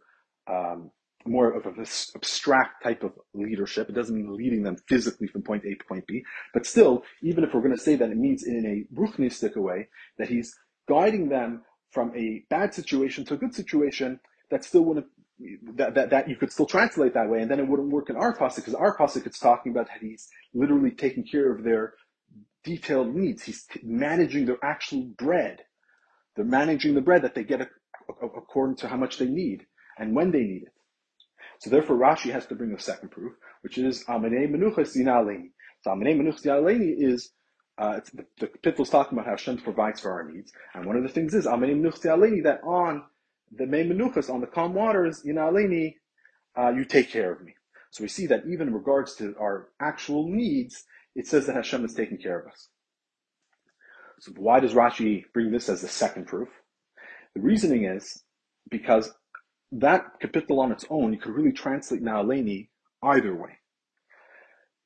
um, 0.48 0.90
more 1.26 1.52
of 1.52 1.66
an 1.66 1.74
abstract 1.80 2.82
type 2.82 3.02
of 3.02 3.12
leadership. 3.34 3.88
It 3.88 3.94
doesn't 3.94 4.14
mean 4.14 4.34
leading 4.34 4.62
them 4.62 4.76
physically 4.88 5.26
from 5.26 5.42
point 5.42 5.64
A 5.64 5.74
to 5.74 5.84
point 5.88 6.06
B, 6.06 6.22
but 6.54 6.66
still, 6.66 7.02
even 7.22 7.44
if 7.44 7.52
we're 7.52 7.60
going 7.60 7.76
to 7.76 7.80
say 7.80 7.96
that 7.96 8.10
it 8.10 8.16
means 8.16 8.44
in 8.44 8.64
a 8.66 8.98
ruchnistic 9.00 9.56
way, 9.56 9.88
that 10.18 10.28
he's 10.28 10.54
guiding 10.88 11.28
them 11.28 11.62
from 11.90 12.12
a 12.16 12.44
bad 12.50 12.74
situation 12.74 13.24
to 13.26 13.34
a 13.34 13.36
good 13.36 13.54
situation, 13.54 14.20
that 14.50 14.64
still 14.64 14.84
wouldn't 14.84 15.06
that, 15.76 15.94
that, 15.94 16.10
that 16.10 16.28
you 16.28 16.36
could 16.36 16.52
still 16.52 16.66
translate 16.66 17.14
that 17.14 17.28
way, 17.28 17.40
and 17.40 17.50
then 17.50 17.60
it 17.60 17.68
wouldn't 17.68 17.90
work 17.90 18.10
in 18.10 18.16
our 18.16 18.36
pasuk 18.36 18.56
because 18.56 18.74
our 18.74 18.96
pasuk 18.96 19.26
it's 19.26 19.38
talking 19.38 19.72
about 19.72 19.86
that 19.86 20.00
he's 20.00 20.28
literally 20.52 20.90
taking 20.90 21.24
care 21.24 21.52
of 21.52 21.62
their 21.62 21.94
detailed 22.64 23.14
needs. 23.14 23.44
He's 23.44 23.64
t- 23.64 23.80
managing 23.84 24.46
their 24.46 24.58
actual 24.62 25.04
bread. 25.16 25.60
They're 26.34 26.44
managing 26.44 26.94
the 26.94 27.00
bread 27.00 27.22
that 27.22 27.34
they 27.34 27.44
get 27.44 27.60
a, 27.60 27.68
a, 28.08 28.26
according 28.26 28.76
to 28.76 28.88
how 28.88 28.96
much 28.96 29.18
they 29.18 29.26
need 29.26 29.66
and 29.96 30.14
when 30.14 30.32
they 30.32 30.42
need 30.42 30.62
it. 30.62 30.72
So 31.60 31.70
therefore, 31.70 31.96
Rashi 31.96 32.32
has 32.32 32.46
to 32.46 32.54
bring 32.54 32.72
a 32.72 32.80
second 32.80 33.10
proof, 33.10 33.34
which 33.62 33.78
is 33.78 34.04
Amenei 34.04 34.50
Menuchas 34.50 34.96
Zinaleni. 34.96 35.50
So 35.82 35.90
Amenei 35.90 36.20
Menuchas 36.20 36.42
Zinaleni 36.44 36.94
is 36.98 37.30
uh, 37.78 38.00
the, 38.12 38.50
the 38.62 38.82
is 38.82 38.90
talking 38.90 39.16
about 39.16 39.26
how 39.26 39.32
Hashem 39.32 39.58
provides 39.58 40.00
for 40.00 40.10
our 40.12 40.28
needs, 40.28 40.52
and 40.74 40.84
one 40.84 40.96
of 40.96 41.04
the 41.04 41.08
things 41.08 41.32
is 41.32 41.46
Amenei 41.46 41.80
Menuchas 41.80 42.42
that 42.42 42.60
on 42.64 43.04
the 43.56 43.66
Mei 43.66 43.84
Menuchas 43.84 44.32
on 44.32 44.40
the 44.40 44.46
calm 44.46 44.74
waters 44.74 45.22
Zinaleni, 45.26 45.94
uh, 46.58 46.70
you 46.70 46.84
take 46.84 47.10
care 47.10 47.32
of 47.32 47.42
me. 47.42 47.54
So 47.90 48.02
we 48.02 48.08
see 48.08 48.26
that 48.26 48.44
even 48.46 48.68
in 48.68 48.74
regards 48.74 49.14
to 49.16 49.34
our 49.40 49.68
actual 49.80 50.28
needs, 50.28 50.84
it 51.14 51.26
says 51.26 51.46
that 51.46 51.56
Hashem 51.56 51.84
is 51.84 51.94
taking 51.94 52.18
care 52.18 52.38
of 52.38 52.46
us. 52.46 52.68
So 54.20 54.32
why 54.36 54.60
does 54.60 54.74
Rashi 54.74 55.24
bring 55.32 55.52
this 55.52 55.68
as 55.68 55.80
the 55.80 55.88
second 55.88 56.26
proof? 56.26 56.48
The 57.34 57.40
reasoning 57.40 57.84
is 57.84 58.22
because 58.70 59.12
that 59.72 60.06
capital 60.20 60.60
on 60.60 60.72
its 60.72 60.84
own, 60.90 61.12
you 61.12 61.18
could 61.18 61.34
really 61.34 61.52
translate 61.52 62.02
Na'aleni 62.02 62.68
either 63.02 63.34
way. 63.34 63.58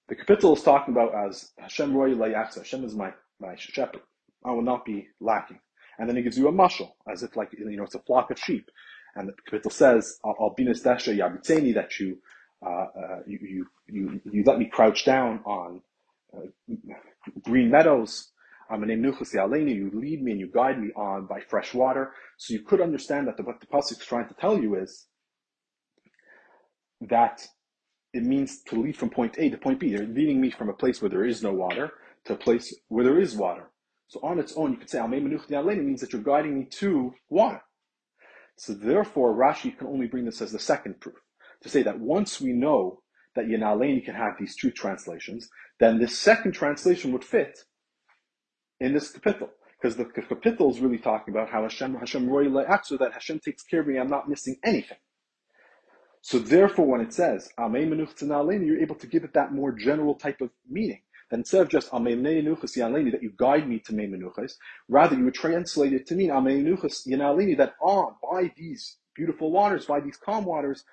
The 0.09 0.17
capital 0.17 0.55
is 0.55 0.63
talking 0.63 0.93
about 0.93 1.15
as 1.15 1.53
Hashem 1.59 1.97
Roy 1.97 2.11
Layatza, 2.11 2.59
Hashem 2.59 2.85
is 2.85 2.95
my, 2.95 3.13
my 3.41 3.55
shepherd. 3.57 4.03
I 4.45 4.51
will 4.51 4.63
not 4.63 4.85
be 4.85 5.09
lacking. 5.21 5.61
And 5.99 6.09
then 6.09 6.17
he 6.17 6.23
gives 6.23 6.39
you 6.39 6.49
a 6.49 6.53
mushal, 6.53 6.93
as 7.11 7.23
if 7.23 7.37
like, 7.37 7.53
you 7.53 7.77
know, 7.77 7.85
it's 7.85 7.95
a 7.95 8.01
flock 8.01 8.31
of 8.31 8.39
sheep. 8.39 8.71
And 9.15 9.29
the 9.29 9.35
capital 9.45 9.71
says, 9.71 10.19
Albinis 10.25 10.83
Desha 10.83 11.15
Yabitzeni, 11.17 11.75
that 11.75 11.99
you, 12.01 12.19
uh, 12.65 12.69
uh, 12.69 13.19
you, 13.27 13.39
you, 13.43 13.67
you, 13.87 14.21
you 14.25 14.45
let 14.47 14.59
me 14.59 14.67
crouch 14.67 15.05
down 15.05 15.41
on 15.45 15.83
uh, 16.35 16.75
green 17.43 17.71
meadows. 17.71 18.31
I'm 18.71 18.89
You 18.89 19.91
lead 19.93 20.23
me 20.23 20.31
and 20.33 20.41
you 20.41 20.51
guide 20.53 20.81
me 20.81 20.91
on 20.97 21.27
by 21.27 21.41
fresh 21.41 21.75
water. 21.75 22.13
So 22.39 22.55
you 22.55 22.61
could 22.61 22.81
understand 22.81 23.29
that 23.29 23.37
the, 23.37 23.43
what 23.43 23.61
the 23.61 23.67
pasuk 23.67 24.01
is 24.01 24.07
trying 24.07 24.29
to 24.29 24.35
tell 24.35 24.59
you 24.59 24.77
is 24.77 25.07
that 27.03 27.47
it 28.15 28.23
means 28.23 28.63
to 28.63 28.81
lead 28.81 28.97
from 28.97 29.11
point 29.11 29.37
A 29.39 29.51
to 29.51 29.59
point 29.59 29.81
B. 29.81 29.95
They're 29.95 30.07
leading 30.07 30.41
me 30.41 30.51
from 30.51 30.71
a 30.71 30.75
place 30.75 31.03
where 31.03 31.11
there 31.11 31.25
is 31.25 31.43
no 31.43 31.53
water 31.53 31.93
to 32.25 32.35
a 32.35 32.37
place 32.37 32.75
where 32.89 33.05
there 33.05 33.19
is 33.19 33.37
water. 33.37 33.72
So 34.13 34.21
on 34.23 34.39
its 34.39 34.53
own, 34.59 34.73
you 34.73 34.77
could 34.77 34.91
say 34.91 34.99
It 35.01 35.11
means 35.11 36.03
that 36.03 36.13
you're 36.13 36.21
guiding 36.21 36.59
me 36.59 36.67
to 36.67 37.15
water. 37.31 37.63
So 38.59 38.75
therefore, 38.75 39.35
Rashi 39.35 39.77
can 39.77 39.87
only 39.87 40.07
bring 40.07 40.27
this 40.27 40.43
as 40.43 40.53
the 40.53 40.59
second 40.59 41.01
proof 41.01 41.17
to 41.63 41.71
say 41.71 41.83
that 41.83 41.99
once 41.99 42.39
we 42.39 42.53
know 42.53 43.01
that 43.35 43.47
Yanaleni 43.47 44.05
can 44.05 44.15
have 44.15 44.35
these 44.39 44.55
two 44.55 44.71
translations, 44.71 45.49
then 45.81 45.99
this 45.99 46.19
second 46.19 46.53
translation 46.53 47.11
would 47.13 47.25
fit 47.25 47.61
in 48.81 48.93
this 48.93 49.13
capital. 49.13 49.49
Because 49.81 49.97
the 49.97 50.05
capital 50.05 50.71
is 50.71 50.81
really 50.81 50.99
talking 50.99 51.33
about 51.33 51.49
how 51.49 51.63
Hashem, 51.63 51.95
Hashem 51.95 52.29
Roy 52.29 52.53
so 52.83 52.99
that 52.99 53.15
Hashem 53.15 53.41
takes 53.41 53.63
care 53.63 53.81
of 53.81 53.87
me, 53.87 53.99
I'm 53.99 54.11
not 54.11 54.29
missing 54.29 54.57
anything. 54.63 54.99
So 56.21 56.39
therefore, 56.39 56.85
when 56.85 57.01
it 57.01 57.15
says 57.15 57.49
you're 57.59 58.79
able 58.79 58.95
to 58.97 59.07
give 59.07 59.25
it 59.25 59.33
that 59.33 59.55
more 59.55 59.73
general 59.73 60.17
type 60.17 60.43
of 60.43 60.51
meaning. 60.69 61.01
Instead 61.33 61.63
of 61.63 61.69
just 61.69 61.91
Amei 61.91 62.17
Menuchas 62.17 62.77
Yanaleni, 62.77 63.11
that 63.11 63.23
you 63.23 63.33
guide 63.37 63.69
me 63.69 63.79
to 63.81 63.95
Mei 63.95 64.07
Menuchas, 64.07 64.55
rather 64.89 65.17
you 65.17 65.25
would 65.25 65.35
translate 65.35 65.93
it 65.93 66.07
to 66.07 66.15
mean 66.15 66.31
Amei 66.31 66.63
Menuchas 66.63 67.09
Yanaleni, 67.09 67.57
that 67.57 67.75
ah, 67.83 68.11
by 68.31 68.53
these 68.57 68.99
beautiful 69.17 69.51
waters, 69.51 69.87
by 69.87 70.01
these 70.01 70.17
calm 70.17 70.45
waters, 70.45 70.85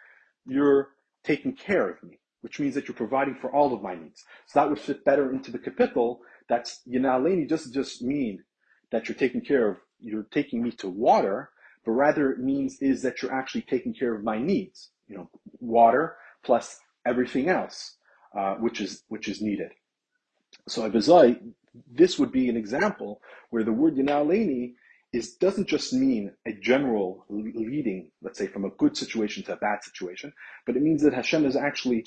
you're 0.47 0.89
taking 1.23 1.54
care 1.54 1.89
of 1.89 2.02
me 2.04 2.19
which 2.41 2.60
means 2.60 2.75
that 2.75 2.88
you're 2.88 2.95
providing 2.95 3.36
for 3.36 3.54
all 3.54 3.73
of 3.73 3.82
my 3.82 3.95
needs. 3.95 4.23
So 4.47 4.60
that 4.60 4.69
would 4.69 4.80
fit 4.80 5.04
better 5.04 5.32
into 5.32 5.52
the 5.52 5.60
capital. 5.60 6.21
That's 6.47 6.82
Yanaleni 6.88 7.47
doesn't 7.47 7.73
just 7.73 8.02
mean 8.02 8.43
that 8.91 9.08
you're 9.08 9.17
taking 9.17 9.41
care 9.41 9.69
of, 9.69 9.78
you're 9.99 10.28
taking 10.32 10.63
me 10.63 10.71
to 10.71 10.88
water, 10.88 11.52
but 11.86 11.91
rather 11.91 12.32
it 12.32 12.39
means 12.39 12.82
is 12.82 13.02
that 13.04 13.21
you're 13.21 13.34
actually 13.34 13.63
taking 13.63 13.93
care 13.93 14.15
of 14.15 14.23
my 14.23 14.39
needs. 14.39 14.91
You 15.08 15.17
know, 15.17 15.30
water 15.60 16.15
plus 16.43 16.80
everything 17.06 17.49
else, 17.49 17.97
uh, 18.38 18.56
which 18.56 18.80
is 18.80 19.04
which 19.08 19.28
is 19.28 19.41
needed. 19.41 19.71
So 20.67 20.83
I 20.83 20.89
Abizai, 20.89 21.39
this 21.91 22.19
would 22.19 22.31
be 22.31 22.49
an 22.49 22.57
example 22.57 23.21
where 23.49 23.63
the 23.63 23.71
word 23.71 23.95
Yanaleni 23.95 24.73
is 25.11 25.35
doesn't 25.35 25.67
just 25.67 25.93
mean 25.93 26.31
a 26.45 26.53
general 26.53 27.25
leading, 27.29 28.11
let's 28.21 28.37
say, 28.37 28.47
from 28.47 28.65
a 28.65 28.69
good 28.71 28.95
situation 28.95 29.43
to 29.43 29.53
a 29.53 29.57
bad 29.57 29.83
situation, 29.83 30.31
but 30.65 30.75
it 30.75 30.83
means 30.83 31.01
that 31.01 31.13
Hashem 31.13 31.45
is 31.45 31.55
actually 31.55 32.05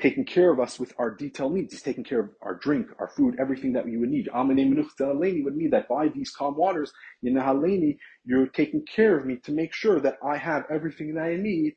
taking 0.00 0.24
care 0.24 0.50
of 0.50 0.60
us 0.60 0.78
with 0.78 0.92
our 0.98 1.10
detailed 1.10 1.54
needs. 1.54 1.72
He's 1.72 1.82
taking 1.82 2.04
care 2.04 2.20
of 2.20 2.30
our 2.42 2.56
drink, 2.56 2.88
our 2.98 3.08
food, 3.08 3.36
everything 3.38 3.72
that 3.74 3.84
we 3.84 3.96
would 3.96 4.10
need. 4.10 4.28
Amene 4.34 5.44
would 5.44 5.56
mean 5.56 5.70
that 5.70 5.88
by 5.88 6.08
these 6.08 6.30
calm 6.30 6.56
waters, 6.56 6.92
Yinahaleni, 7.24 7.96
you're 8.24 8.48
taking 8.48 8.84
care 8.84 9.16
of 9.16 9.24
me 9.24 9.36
to 9.36 9.52
make 9.52 9.72
sure 9.72 10.00
that 10.00 10.18
I 10.22 10.36
have 10.36 10.64
everything 10.68 11.14
that 11.14 11.24
I 11.24 11.36
need, 11.36 11.76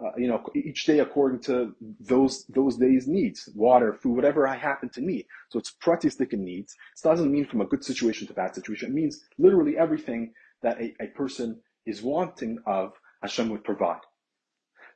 uh, 0.00 0.12
you 0.16 0.28
know, 0.28 0.44
each 0.54 0.84
day 0.84 1.00
according 1.00 1.40
to 1.40 1.74
those 2.00 2.44
those 2.46 2.76
days' 2.76 3.08
needs, 3.08 3.48
water, 3.54 3.92
food, 3.92 4.14
whatever 4.14 4.46
I 4.46 4.56
happen 4.56 4.88
to 4.90 5.00
need. 5.00 5.26
So 5.50 5.58
it's 5.58 5.70
pratistic 5.70 6.32
needs. 6.32 6.74
It 6.96 7.08
doesn't 7.08 7.32
mean 7.32 7.46
from 7.46 7.60
a 7.60 7.66
good 7.66 7.84
situation 7.84 8.26
to 8.28 8.34
bad 8.34 8.54
situation. 8.54 8.90
It 8.90 8.94
means 8.94 9.24
literally 9.38 9.76
everything 9.76 10.32
that 10.62 10.80
a, 10.80 10.94
a 11.00 11.08
person 11.08 11.60
is 11.84 12.02
wanting 12.02 12.58
of 12.66 12.92
Hashem 13.22 13.48
would 13.48 13.64
provide. 13.64 14.00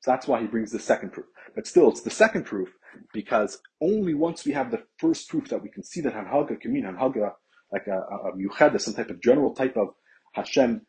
So 0.03 0.11
that's 0.11 0.29
why 0.29 0.41
he 0.41 0.47
brings 0.47 0.71
the 0.71 0.79
second 0.79 1.13
proof. 1.13 1.27
But 1.55 1.67
still, 1.67 1.89
it's 1.89 2.03
the 2.03 2.11
second 2.11 2.45
proof 2.45 2.69
because 3.13 3.59
only 3.81 4.15
once 4.15 4.45
we 4.45 4.53
have 4.53 4.71
the 4.71 4.85
first 4.99 5.29
proof 5.29 5.49
that 5.49 5.63
we 5.63 5.69
can 5.69 5.83
see 5.83 6.01
that 6.03 6.15
Hanhaga 6.15 6.61
can 6.61 6.73
mean 6.73 6.85
Hanhaga, 6.85 7.33
like 7.73 7.87
a, 7.87 7.99
a, 7.99 8.75
a 8.75 8.79
some 8.79 8.95
type 8.95 9.11
of 9.11 9.23
general 9.23 9.55
type 9.55 9.77
of 9.77 9.89
Hashem 10.35 10.87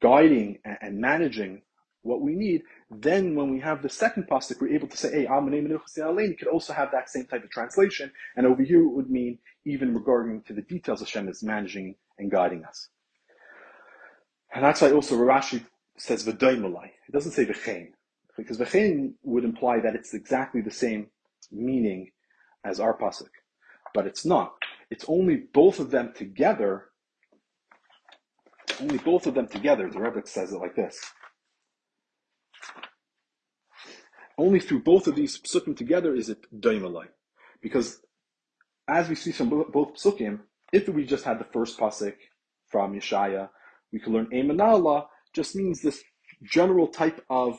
guiding 0.00 0.58
and, 0.64 0.78
and 0.80 0.98
managing 0.98 1.62
what 2.02 2.20
we 2.20 2.34
need, 2.34 2.62
then 2.90 3.34
when 3.34 3.50
we 3.50 3.60
have 3.60 3.82
the 3.82 3.88
second 3.88 4.26
pasuk, 4.28 4.60
we're 4.60 4.74
able 4.74 4.88
to 4.88 4.96
say, 4.96 5.10
hey, 5.10 5.26
Amanei 5.26 6.38
could 6.38 6.48
also 6.48 6.72
have 6.72 6.90
that 6.92 7.10
same 7.10 7.26
type 7.26 7.44
of 7.44 7.50
translation. 7.50 8.10
And 8.36 8.46
over 8.46 8.62
here 8.62 8.82
it 8.82 8.92
would 8.92 9.10
mean 9.10 9.38
even 9.64 9.94
regarding 9.94 10.42
to 10.44 10.52
the 10.52 10.62
details 10.62 11.02
of 11.02 11.08
Hashem 11.08 11.28
is 11.28 11.42
managing 11.42 11.96
and 12.18 12.30
guiding 12.30 12.64
us. 12.64 12.88
And 14.54 14.64
that's 14.64 14.80
why 14.80 14.92
also 14.92 15.16
Rashi 15.16 15.64
says 15.96 16.24
V'daimalai. 16.26 16.86
It 17.08 17.12
doesn't 17.12 17.32
say 17.32 17.44
V'chein 17.44 17.88
because 18.36 18.58
v'chein 18.58 19.12
would 19.22 19.44
imply 19.44 19.80
that 19.80 19.94
it's 19.94 20.14
exactly 20.14 20.60
the 20.60 20.70
same 20.70 21.08
meaning 21.52 22.10
as 22.64 22.80
our 22.80 22.96
pasuk, 22.96 23.28
but 23.94 24.06
it's 24.06 24.24
not. 24.24 24.54
It's 24.90 25.04
only 25.08 25.36
both 25.36 25.78
of 25.78 25.90
them 25.90 26.12
together. 26.14 26.86
Only 28.80 28.98
both 28.98 29.26
of 29.26 29.34
them 29.34 29.46
together. 29.46 29.90
The 29.90 30.00
Rebbe 30.00 30.26
says 30.26 30.52
it 30.52 30.58
like 30.58 30.74
this. 30.74 30.98
Only 34.40 34.58
through 34.58 34.84
both 34.84 35.06
of 35.06 35.16
these 35.16 35.38
psukim 35.38 35.76
together 35.76 36.14
is 36.14 36.30
it 36.30 36.46
doimalai. 36.58 37.08
Because 37.60 38.00
as 38.88 39.06
we 39.10 39.14
see 39.14 39.32
from 39.32 39.50
both 39.50 39.90
psukim, 39.94 40.40
if 40.72 40.88
we 40.88 41.04
just 41.04 41.24
had 41.24 41.38
the 41.38 41.52
first 41.52 41.78
pasuk 41.78 42.14
from 42.70 42.94
Yeshaya, 42.94 43.50
we 43.92 44.00
could 44.00 44.14
learn 44.14 44.28
Emanallah 44.32 45.04
just 45.34 45.54
means 45.54 45.82
this 45.82 46.02
general 46.42 46.88
type 46.88 47.22
of, 47.28 47.58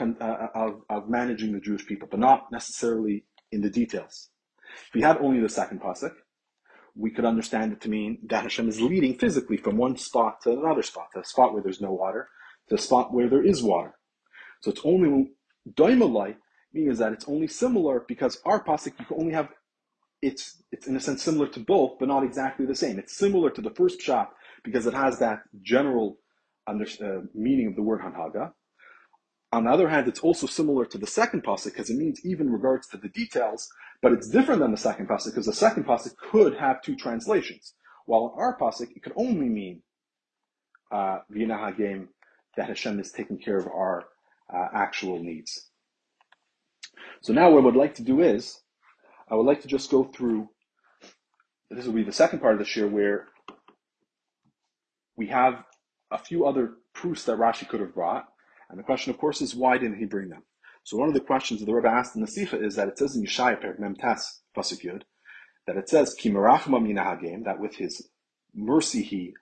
uh, 0.00 0.46
of, 0.54 0.80
of 0.88 1.10
managing 1.10 1.52
the 1.52 1.60
Jewish 1.60 1.86
people, 1.86 2.08
but 2.10 2.20
not 2.20 2.50
necessarily 2.50 3.26
in 3.50 3.60
the 3.60 3.68
details. 3.68 4.30
If 4.88 4.94
we 4.94 5.02
had 5.02 5.18
only 5.18 5.40
the 5.42 5.50
second 5.50 5.82
pasuk, 5.82 6.14
we 6.94 7.10
could 7.10 7.26
understand 7.26 7.74
it 7.74 7.82
to 7.82 7.90
mean 7.90 8.20
that 8.30 8.44
Hashem 8.44 8.70
is 8.70 8.80
leading 8.80 9.18
physically 9.18 9.58
from 9.58 9.76
one 9.76 9.98
spot 9.98 10.40
to 10.44 10.52
another 10.52 10.82
spot, 10.82 11.08
to 11.12 11.20
a 11.20 11.24
spot 11.24 11.52
where 11.52 11.62
there's 11.62 11.82
no 11.82 11.92
water, 11.92 12.30
to 12.70 12.76
a 12.76 12.78
spot 12.78 13.12
where 13.12 13.28
there 13.28 13.44
is 13.44 13.62
water. 13.62 13.98
So 14.62 14.70
it's 14.70 14.80
only 14.82 15.32
doimalai 15.70 16.36
means 16.72 16.98
that 16.98 17.12
it's 17.12 17.28
only 17.28 17.46
similar 17.46 18.04
because 18.08 18.40
our 18.44 18.62
pasuk 18.62 18.98
you 18.98 19.04
can 19.04 19.20
only 19.20 19.32
have 19.32 19.48
it's 20.22 20.62
it's 20.70 20.86
in 20.86 20.96
a 20.96 21.00
sense 21.00 21.22
similar 21.22 21.48
to 21.48 21.60
both, 21.60 21.98
but 21.98 22.08
not 22.08 22.22
exactly 22.22 22.64
the 22.64 22.76
same. 22.76 22.98
It's 22.98 23.16
similar 23.16 23.50
to 23.50 23.60
the 23.60 23.70
first 23.70 24.00
shot 24.00 24.30
because 24.64 24.86
it 24.86 24.94
has 24.94 25.18
that 25.18 25.40
general 25.60 26.18
under, 26.66 26.84
uh, 26.84 27.22
meaning 27.34 27.66
of 27.66 27.76
the 27.76 27.82
word 27.82 28.00
hanhaga. 28.00 28.52
On 29.52 29.64
the 29.64 29.70
other 29.70 29.88
hand, 29.88 30.08
it's 30.08 30.20
also 30.20 30.46
similar 30.46 30.86
to 30.86 30.96
the 30.96 31.06
second 31.06 31.42
pasuk 31.44 31.64
because 31.64 31.90
it 31.90 31.98
means 31.98 32.24
even 32.24 32.50
regards 32.50 32.86
to 32.88 32.96
the 32.96 33.08
details, 33.08 33.68
but 34.00 34.12
it's 34.12 34.28
different 34.28 34.60
than 34.60 34.70
the 34.70 34.76
second 34.76 35.08
pasuk 35.08 35.26
because 35.26 35.46
the 35.46 35.52
second 35.52 35.84
pasuk 35.84 36.16
could 36.16 36.56
have 36.56 36.80
two 36.80 36.96
translations, 36.96 37.74
while 38.06 38.32
in 38.32 38.42
our 38.42 38.56
pasuk 38.56 38.92
it 38.96 39.02
could 39.02 39.12
only 39.16 39.48
mean 39.48 39.82
uh, 40.92 41.18
game 41.76 42.08
that 42.56 42.68
Hashem 42.68 43.00
is 43.00 43.10
taking 43.10 43.38
care 43.38 43.58
of 43.58 43.66
our 43.66 44.04
uh, 44.54 44.68
actual 44.74 45.22
needs. 45.22 45.70
So 47.22 47.32
now 47.32 47.50
what 47.50 47.60
I 47.60 47.64
would 47.64 47.76
like 47.76 47.94
to 47.96 48.02
do 48.02 48.20
is, 48.20 48.60
I 49.30 49.34
would 49.34 49.46
like 49.46 49.62
to 49.62 49.68
just 49.68 49.90
go 49.90 50.04
through, 50.04 50.48
this 51.70 51.86
will 51.86 51.94
be 51.94 52.02
the 52.02 52.12
second 52.12 52.40
part 52.40 52.54
of 52.54 52.58
the 52.58 52.64
shir 52.64 52.86
where 52.86 53.28
we 55.16 55.28
have 55.28 55.64
a 56.10 56.18
few 56.18 56.46
other 56.46 56.74
proofs 56.92 57.24
that 57.24 57.38
Rashi 57.38 57.68
could 57.68 57.80
have 57.80 57.94
brought. 57.94 58.26
And 58.68 58.78
the 58.78 58.82
question, 58.82 59.10
of 59.10 59.18
course, 59.18 59.40
is 59.40 59.54
why 59.54 59.78
didn't 59.78 59.98
he 59.98 60.04
bring 60.04 60.28
them? 60.28 60.42
So 60.84 60.96
one 60.96 61.08
of 61.08 61.14
the 61.14 61.20
questions 61.20 61.60
that 61.60 61.66
the 61.66 61.74
Rebbe 61.74 61.88
asked 61.88 62.16
in 62.16 62.22
the 62.22 62.28
Sicha 62.28 62.62
is 62.62 62.74
that 62.76 62.88
it 62.88 62.98
says 62.98 63.14
in 63.14 63.24
Yeshaya 63.24 63.60
Per 63.60 63.76
Mem 63.78 63.94
Tes 63.94 64.40
that 65.66 65.76
it 65.76 65.88
says 65.88 66.14
Ki 66.14 66.30
Minahagim 66.30 67.44
that 67.44 67.60
with 67.60 67.76
his 67.76 68.08
mercy 68.54 69.02
he 69.02 69.34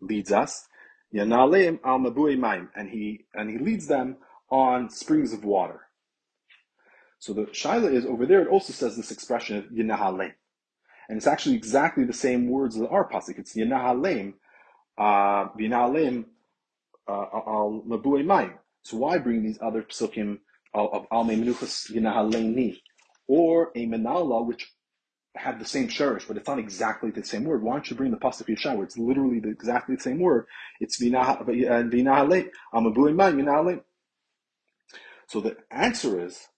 leads 0.00 0.30
us 0.32 0.66
Yanaleim 1.14 1.80
al 1.84 2.70
and 2.74 2.88
he 2.90 3.26
and 3.34 3.50
he 3.50 3.58
leads 3.58 3.86
them 3.86 4.16
on 4.54 4.88
springs 4.88 5.32
of 5.32 5.44
water. 5.44 5.80
So 7.18 7.32
the 7.32 7.42
shaila 7.46 7.92
is 7.92 8.06
over 8.06 8.24
there. 8.24 8.42
It 8.42 8.48
also 8.48 8.72
says 8.72 8.96
this 8.96 9.10
expression 9.10 9.56
of 9.58 9.64
Yinahalem, 9.64 10.32
and 11.08 11.16
it's 11.16 11.26
actually 11.26 11.56
exactly 11.56 12.04
the 12.04 12.12
same 12.12 12.48
words 12.48 12.76
as 12.76 12.82
our 12.82 13.10
pasuk. 13.10 13.38
It's 13.38 13.54
Yinahalem, 13.56 14.34
uh, 14.96 15.48
Yinahalem 15.58 16.26
uh, 17.08 17.12
al 17.12 17.82
Mabui 17.84 18.24
Mayim. 18.24 18.54
So 18.82 18.98
why 18.98 19.18
bring 19.18 19.42
these 19.42 19.58
other 19.60 19.82
psukim 19.82 20.38
of 20.72 21.06
Al 21.10 21.24
Menuchas 21.24 21.90
Yinahaleni 21.90 22.76
or 23.26 23.72
a 23.74 23.86
Menala, 23.86 24.46
which 24.46 24.70
have 25.34 25.58
the 25.58 25.64
same 25.64 25.88
shurish, 25.88 26.28
but 26.28 26.36
it's 26.36 26.46
not 26.46 26.60
exactly 26.60 27.10
the 27.10 27.24
same 27.24 27.44
word. 27.44 27.62
Why 27.62 27.72
don't 27.72 27.90
you 27.90 27.96
bring 27.96 28.12
the 28.12 28.18
pasuk 28.18 28.46
Yeshua, 28.48 28.76
where 28.76 28.84
it's 28.84 28.96
literally 28.98 29.40
the, 29.40 29.48
exactly 29.48 29.96
the 29.96 30.02
same 30.02 30.20
word? 30.20 30.46
It's 30.78 31.02
Vinahale, 31.02 32.50
Amabuim 32.72 33.16
Mayim, 33.16 33.82
So 35.28 35.40
the 35.40 35.56
answer 35.70 36.24
is 36.24 36.48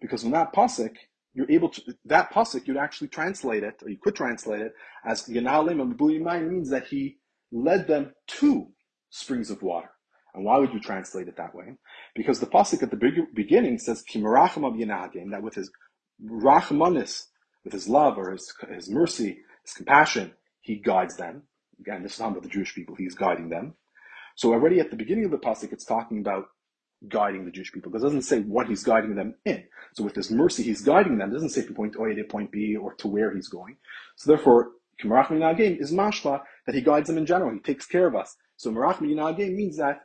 because 0.00 0.24
in 0.24 0.30
that 0.32 0.54
pasuk, 0.54 0.94
you're 1.34 1.50
able 1.50 1.70
to 1.70 1.82
that 2.04 2.32
pasuk 2.32 2.66
you'd 2.66 2.76
actually 2.76 3.08
translate 3.08 3.62
it, 3.62 3.82
or 3.82 3.88
you 3.88 3.98
could 4.02 4.14
translate 4.14 4.60
it 4.60 4.72
as 5.04 5.22
Yanalim 5.28 5.80
and 5.80 6.50
means 6.50 6.70
that 6.70 6.86
he 6.86 7.18
led 7.50 7.86
them 7.86 8.12
to 8.26 8.68
springs 9.10 9.50
of 9.50 9.62
water. 9.62 9.90
And 10.34 10.44
why 10.44 10.58
would 10.58 10.72
you 10.72 10.80
translate 10.80 11.28
it 11.28 11.36
that 11.36 11.54
way? 11.54 11.76
Because 12.14 12.40
the 12.40 12.46
pasuk 12.46 12.82
at 12.82 12.90
the 12.90 13.26
beginning 13.34 13.78
says 13.78 14.02
Kimarachim 14.10 14.66
of 14.66 14.74
Yanagim, 14.74 15.30
that 15.30 15.42
with 15.42 15.54
his 15.54 15.70
rachmanis, 16.24 17.24
with 17.64 17.72
his 17.72 17.88
love 17.88 18.16
or 18.16 18.32
his, 18.32 18.52
his 18.74 18.88
mercy, 18.88 19.38
his 19.64 19.74
compassion, 19.74 20.32
he 20.62 20.76
guides 20.76 21.16
them. 21.16 21.42
Again, 21.80 22.02
this 22.02 22.14
is 22.14 22.20
not 22.20 22.30
about 22.30 22.44
the 22.44 22.48
Jewish 22.48 22.74
people, 22.74 22.94
he's 22.94 23.14
guiding 23.14 23.50
them. 23.50 23.74
So 24.36 24.52
already 24.52 24.80
at 24.80 24.90
the 24.90 24.96
beginning 24.96 25.26
of 25.26 25.30
the 25.30 25.38
pasuk, 25.38 25.72
it's 25.72 25.84
talking 25.84 26.20
about 26.20 26.44
guiding 27.08 27.44
the 27.44 27.50
Jewish 27.50 27.72
people. 27.72 27.90
Because 27.90 28.02
it 28.02 28.06
doesn't 28.06 28.22
say 28.22 28.40
what 28.40 28.68
he's 28.68 28.84
guiding 28.84 29.14
them 29.14 29.34
in. 29.44 29.64
So 29.94 30.02
with 30.04 30.14
this 30.14 30.30
mercy, 30.30 30.62
he's 30.62 30.82
guiding 30.82 31.18
them. 31.18 31.30
It 31.30 31.34
doesn't 31.34 31.50
say 31.50 31.62
from 31.62 31.74
point 31.74 31.96
A 31.96 32.14
to 32.14 32.24
point 32.24 32.50
B 32.50 32.76
or 32.76 32.94
to 32.94 33.08
where 33.08 33.34
he's 33.34 33.48
going. 33.48 33.76
So 34.16 34.30
therefore, 34.30 34.70
Kimarach 35.02 35.28
Minagim 35.28 35.80
is 35.80 35.92
mashma 35.92 36.42
that 36.66 36.74
he 36.74 36.80
guides 36.80 37.08
them 37.08 37.18
in 37.18 37.26
general. 37.26 37.52
He 37.52 37.60
takes 37.60 37.86
care 37.86 38.06
of 38.06 38.14
us. 38.14 38.36
So 38.56 38.70
Marach 38.70 38.98
Minagim 38.98 39.54
means 39.54 39.76
that 39.78 40.02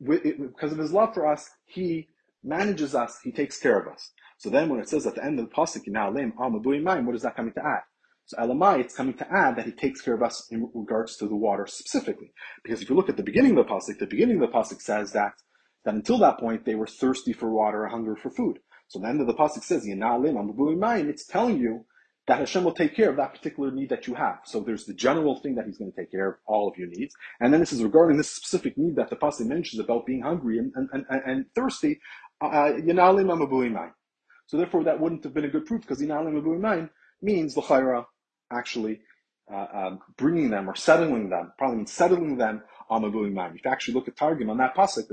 because 0.00 0.72
of 0.72 0.78
his 0.78 0.92
love 0.92 1.14
for 1.14 1.26
us, 1.26 1.50
he 1.64 2.08
manages 2.42 2.94
us, 2.94 3.20
he 3.22 3.30
takes 3.32 3.58
care 3.58 3.78
of 3.78 3.86
us. 3.92 4.10
So 4.38 4.50
then 4.50 4.68
when 4.68 4.80
it 4.80 4.88
says 4.88 5.06
at 5.06 5.14
the 5.14 5.24
end 5.24 5.38
of 5.38 5.48
the 5.48 5.54
pasuk, 5.54 5.86
what 7.06 7.14
is 7.14 7.22
that 7.22 7.36
coming 7.36 7.52
to 7.52 7.64
add? 7.64 7.82
So 8.26 8.36
Elamai, 8.38 8.80
it's 8.80 8.94
coming 8.96 9.14
to 9.14 9.32
add 9.32 9.56
that 9.56 9.66
he 9.66 9.72
takes 9.72 10.00
care 10.00 10.14
of 10.14 10.22
us 10.22 10.48
in 10.50 10.68
regards 10.74 11.16
to 11.18 11.28
the 11.28 11.36
water 11.36 11.66
specifically. 11.66 12.32
Because 12.62 12.82
if 12.82 12.90
you 12.90 12.96
look 12.96 13.08
at 13.08 13.16
the 13.16 13.22
beginning 13.22 13.56
of 13.56 13.66
the 13.66 13.72
pasuk, 13.72 13.98
the 13.98 14.06
beginning 14.06 14.42
of 14.42 14.50
the 14.50 14.56
pasuk 14.56 14.80
says 14.80 15.12
that 15.12 15.34
that 15.84 15.94
until 15.94 16.18
that 16.18 16.38
point 16.38 16.64
they 16.64 16.74
were 16.74 16.86
thirsty 16.86 17.32
for 17.32 17.50
water, 17.50 17.84
or 17.84 17.88
hungry 17.88 18.16
for 18.16 18.30
food. 18.30 18.58
So 18.88 18.98
then 18.98 19.02
the 19.02 19.10
end 19.10 19.20
of 19.22 19.26
the 19.26 19.34
pasuk 19.34 19.64
says, 19.64 19.84
it's 19.86 21.26
telling 21.26 21.58
you 21.58 21.84
that 22.26 22.38
Hashem 22.38 22.64
will 22.64 22.72
take 22.72 22.96
care 22.96 23.10
of 23.10 23.16
that 23.16 23.34
particular 23.34 23.70
need 23.70 23.90
that 23.90 24.06
you 24.06 24.14
have. 24.14 24.40
So 24.44 24.60
there's 24.60 24.86
the 24.86 24.94
general 24.94 25.40
thing 25.40 25.54
that 25.56 25.66
He's 25.66 25.78
going 25.78 25.92
to 25.92 25.96
take 25.96 26.10
care 26.10 26.28
of 26.28 26.34
all 26.46 26.68
of 26.68 26.76
your 26.78 26.88
needs, 26.88 27.14
and 27.40 27.52
then 27.52 27.60
this 27.60 27.72
is 27.72 27.82
regarding 27.82 28.16
this 28.16 28.30
specific 28.30 28.78
need 28.78 28.96
that 28.96 29.10
the 29.10 29.16
pasuk 29.16 29.46
mentions 29.46 29.80
about 29.80 30.06
being 30.06 30.22
hungry 30.22 30.58
and 30.58 30.72
and, 30.74 30.88
and, 30.92 31.22
and 31.26 31.46
thirsty. 31.54 32.00
Uh, 32.40 32.72
so 34.46 34.56
therefore, 34.58 34.84
that 34.84 35.00
wouldn't 35.00 35.24
have 35.24 35.34
been 35.34 35.44
a 35.44 35.48
good 35.48 35.66
proof 35.66 35.82
because 35.82 36.00
yinalim 36.00 36.90
means 37.22 37.56
l'chayra 37.56 38.04
actually 38.50 39.00
uh, 39.52 39.66
um, 39.72 40.00
bringing 40.16 40.50
them 40.50 40.68
or 40.68 40.74
settling 40.74 41.30
them. 41.30 41.52
Probably 41.58 41.78
means 41.78 41.92
settling 41.92 42.36
them 42.36 42.62
on 42.90 43.02
mabui 43.02 43.34
If 43.54 43.64
you 43.64 43.70
actually 43.70 43.94
look 43.94 44.08
at 44.08 44.16
Targum 44.16 44.50
on 44.50 44.58
that 44.58 44.74
pasuk, 44.76 45.08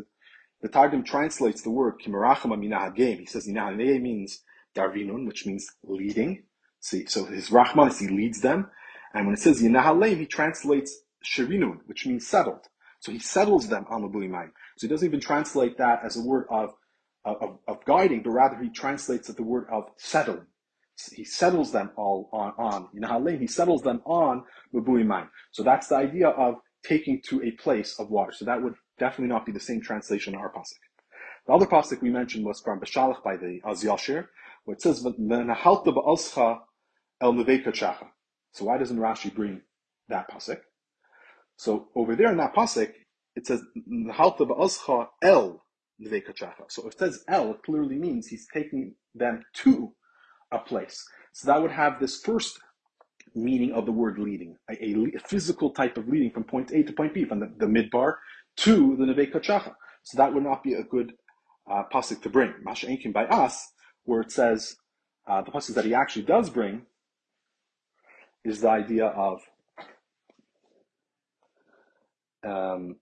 the 0.61 0.69
Targum 0.69 1.03
translates 1.03 1.61
the 1.61 1.71
word 1.71 1.95
kimarachama 2.03 2.57
minahagim. 2.57 3.19
He 3.19 3.25
says 3.25 3.47
minahagim 3.47 4.01
means 4.01 4.43
darvinun, 4.75 5.25
which 5.27 5.45
means 5.45 5.67
leading. 5.83 6.43
See, 6.79 7.05
so 7.05 7.25
his 7.25 7.49
rachman 7.49 7.97
he 7.99 8.07
leads 8.07 8.41
them, 8.41 8.69
and 9.13 9.25
when 9.25 9.35
it 9.35 9.39
says 9.39 9.61
yinahalem, 9.61 10.17
he 10.17 10.25
translates 10.25 11.01
shirinun, 11.25 11.79
which 11.85 12.05
means 12.05 12.27
settled. 12.27 12.67
So 12.99 13.11
he 13.11 13.19
settles 13.19 13.67
them 13.67 13.85
on 13.89 14.01
the 14.01 14.51
So 14.77 14.87
he 14.87 14.87
doesn't 14.87 15.07
even 15.07 15.19
translate 15.19 15.77
that 15.77 16.01
as 16.03 16.17
a 16.17 16.21
word 16.21 16.45
of, 16.49 16.73
of, 17.25 17.57
of 17.67 17.85
guiding, 17.85 18.21
but 18.21 18.31
rather 18.31 18.59
he 18.61 18.69
translates 18.69 19.29
it 19.29 19.37
the 19.37 19.43
word 19.43 19.67
of 19.71 19.85
settling. 19.97 20.45
He 21.11 21.23
settles 21.23 21.71
them 21.71 21.91
all 21.95 22.29
on, 22.31 22.53
on. 22.57 22.87
Yinahalem, 22.95 23.39
he 23.39 23.47
settles 23.47 23.81
them 23.81 24.01
on 24.05 24.43
Mabuimai. 24.73 25.27
So 25.51 25.63
that's 25.63 25.87
the 25.87 25.95
idea 25.95 26.29
of 26.29 26.55
taking 26.83 27.21
to 27.29 27.41
a 27.43 27.51
place 27.51 27.99
of 27.99 28.09
water. 28.09 28.31
So 28.33 28.45
that 28.45 28.61
would 28.61 28.75
definitely 28.99 29.27
not 29.27 29.45
be 29.45 29.51
the 29.51 29.59
same 29.59 29.81
translation 29.81 30.33
in 30.33 30.39
our 30.39 30.51
pasuk. 30.51 30.79
The 31.47 31.53
other 31.53 31.65
pasuk 31.65 32.01
we 32.01 32.09
mentioned 32.09 32.45
was 32.45 32.61
from 32.61 32.79
Beshalach 32.79 33.23
by 33.23 33.37
the 33.37 33.61
Az 33.65 33.83
Yashir, 33.83 34.27
where 34.65 34.75
it 34.75 34.81
says 34.81 35.03
"V'nahalta 35.03 35.87
ba'alscha 35.87 36.59
el 37.19 37.33
nevekachacha." 37.33 38.07
So 38.53 38.65
why 38.65 38.77
doesn't 38.77 38.97
Rashi 38.97 39.33
bring 39.33 39.61
that 40.09 40.29
pasuk? 40.29 40.61
So 41.55 41.89
over 41.95 42.15
there 42.15 42.31
in 42.31 42.37
that 42.37 42.53
pasuk, 42.53 42.91
it 43.35 43.47
says 43.47 43.61
"Nahalta 43.89 44.41
ba'alscha 44.41 45.07
el 45.23 45.63
nevekachacha." 46.01 46.69
So 46.69 46.87
if 46.87 46.93
it 46.93 46.99
says 46.99 47.23
el, 47.27 47.51
it 47.51 47.63
clearly 47.63 47.97
means 47.97 48.27
he's 48.27 48.47
taking 48.53 48.95
them 49.15 49.43
to 49.55 49.93
a 50.51 50.59
place. 50.59 51.03
So 51.33 51.47
that 51.47 51.61
would 51.61 51.71
have 51.71 51.99
this 51.99 52.19
first 52.21 52.59
meaning 53.33 53.71
of 53.71 53.85
the 53.85 53.91
word 53.91 54.19
leading, 54.19 54.57
a, 54.69 54.73
a, 54.73 55.19
physical 55.25 55.71
type 55.71 55.97
of 55.97 56.07
leading 56.07 56.31
from 56.31 56.43
point 56.43 56.71
A 56.71 56.83
to 56.83 56.93
point 56.93 57.13
B, 57.13 57.23
from 57.25 57.39
the, 57.39 57.53
the 57.57 57.65
midbar 57.65 58.15
to 58.61 58.95
the 58.95 59.05
Neve 59.05 59.31
Kachacha. 59.31 59.73
So 60.03 60.17
that 60.17 60.33
would 60.33 60.43
not 60.43 60.63
be 60.63 60.73
a 60.73 60.83
good 60.83 61.13
uh, 61.69 61.83
pasuk 61.93 62.21
to 62.23 62.29
bring. 62.29 62.53
Masha 62.63 62.87
Enkin 62.87 63.13
by 63.13 63.25
us, 63.25 63.71
where 64.03 64.21
it 64.21 64.31
says 64.31 64.75
uh, 65.27 65.41
the 65.41 65.51
pasuk 65.51 65.75
that 65.75 65.85
he 65.85 65.93
actually 65.93 66.23
does 66.23 66.49
bring 66.49 66.83
is 68.43 68.61
the 68.61 68.69
idea 68.69 69.05
of 69.05 69.41
um, 72.43 72.95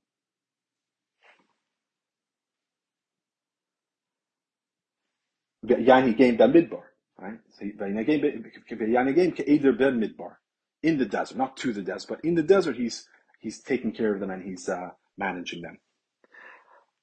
Yani 5.66 6.18
game 6.18 6.38
midbar, 6.38 6.84
right? 7.18 7.40
So 7.50 7.66
Yani 7.66 8.06
game 8.06 9.32
ke'eder 9.32 9.78
ben 9.78 10.00
midbar, 10.00 10.36
in 10.84 10.98
the 10.98 11.06
desert, 11.06 11.38
not 11.38 11.58
to 11.58 11.74
the 11.74 11.82
desert, 11.82 12.08
but 12.10 12.26
in 12.26 12.36
the 12.36 12.44
desert, 12.44 12.78
he's 12.78 13.08
he's 13.40 13.62
taking 13.62 13.92
care 13.92 14.14
of 14.14 14.20
them 14.20 14.30
and 14.30 14.44
he's 14.44 14.68
uh, 14.68 14.90
managing 15.20 15.62
them. 15.62 15.78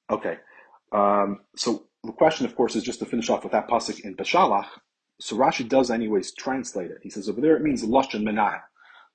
Okay, 0.09 0.37
um, 0.91 1.39
so 1.55 1.87
the 2.03 2.11
question, 2.11 2.45
of 2.45 2.55
course, 2.55 2.75
is 2.75 2.83
just 2.83 2.99
to 2.99 3.05
finish 3.05 3.29
off 3.29 3.43
with 3.43 3.53
that 3.53 3.67
pasuk 3.69 3.99
in 4.01 4.15
Beshalach. 4.15 4.67
so 5.19 5.35
Rashi 5.37 5.67
does 5.67 5.91
anyways 5.91 6.33
translate 6.33 6.91
it. 6.91 6.99
He 7.03 7.09
says 7.09 7.29
over 7.29 7.41
there 7.41 7.55
it 7.55 7.63
means 7.63 7.83
lashon 7.83 8.23
menah. 8.23 8.61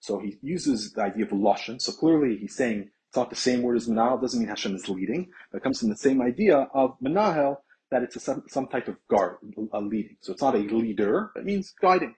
So 0.00 0.18
he 0.18 0.36
uses 0.42 0.92
the 0.92 1.02
idea 1.02 1.24
of 1.24 1.30
lashon. 1.30 1.80
So 1.80 1.92
clearly 1.92 2.36
he's 2.36 2.56
saying 2.56 2.90
it's 3.08 3.16
not 3.16 3.30
the 3.30 3.36
same 3.36 3.62
word 3.62 3.76
as 3.76 3.88
menahel. 3.88 4.20
Doesn't 4.20 4.40
mean 4.40 4.48
Hashem 4.48 4.74
is 4.74 4.88
leading. 4.88 5.30
But 5.50 5.58
it 5.58 5.64
comes 5.64 5.80
from 5.80 5.90
the 5.90 5.96
same 5.96 6.20
idea 6.20 6.68
of 6.74 6.98
menahel 7.00 7.58
that 7.90 8.02
it's 8.02 8.16
a, 8.16 8.20
some, 8.20 8.42
some 8.48 8.66
type 8.66 8.88
of 8.88 8.96
guard, 9.08 9.36
a 9.72 9.80
leading. 9.80 10.16
So 10.20 10.32
it's 10.32 10.42
not 10.42 10.54
a 10.54 10.58
leader. 10.58 11.30
It 11.36 11.44
means 11.44 11.74
guiding. 11.80 12.14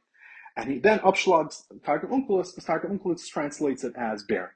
And 0.57 0.71
he 0.71 0.79
then 0.79 1.01
upschlags 1.01 1.63
Targum 1.85 2.11
Onkelos, 2.11 2.51
because 2.51 2.65
Targum 2.65 2.99
Onkelos 2.99 3.27
translates 3.27 3.83
it 3.83 3.93
as 3.97 4.23
bearing. 4.23 4.53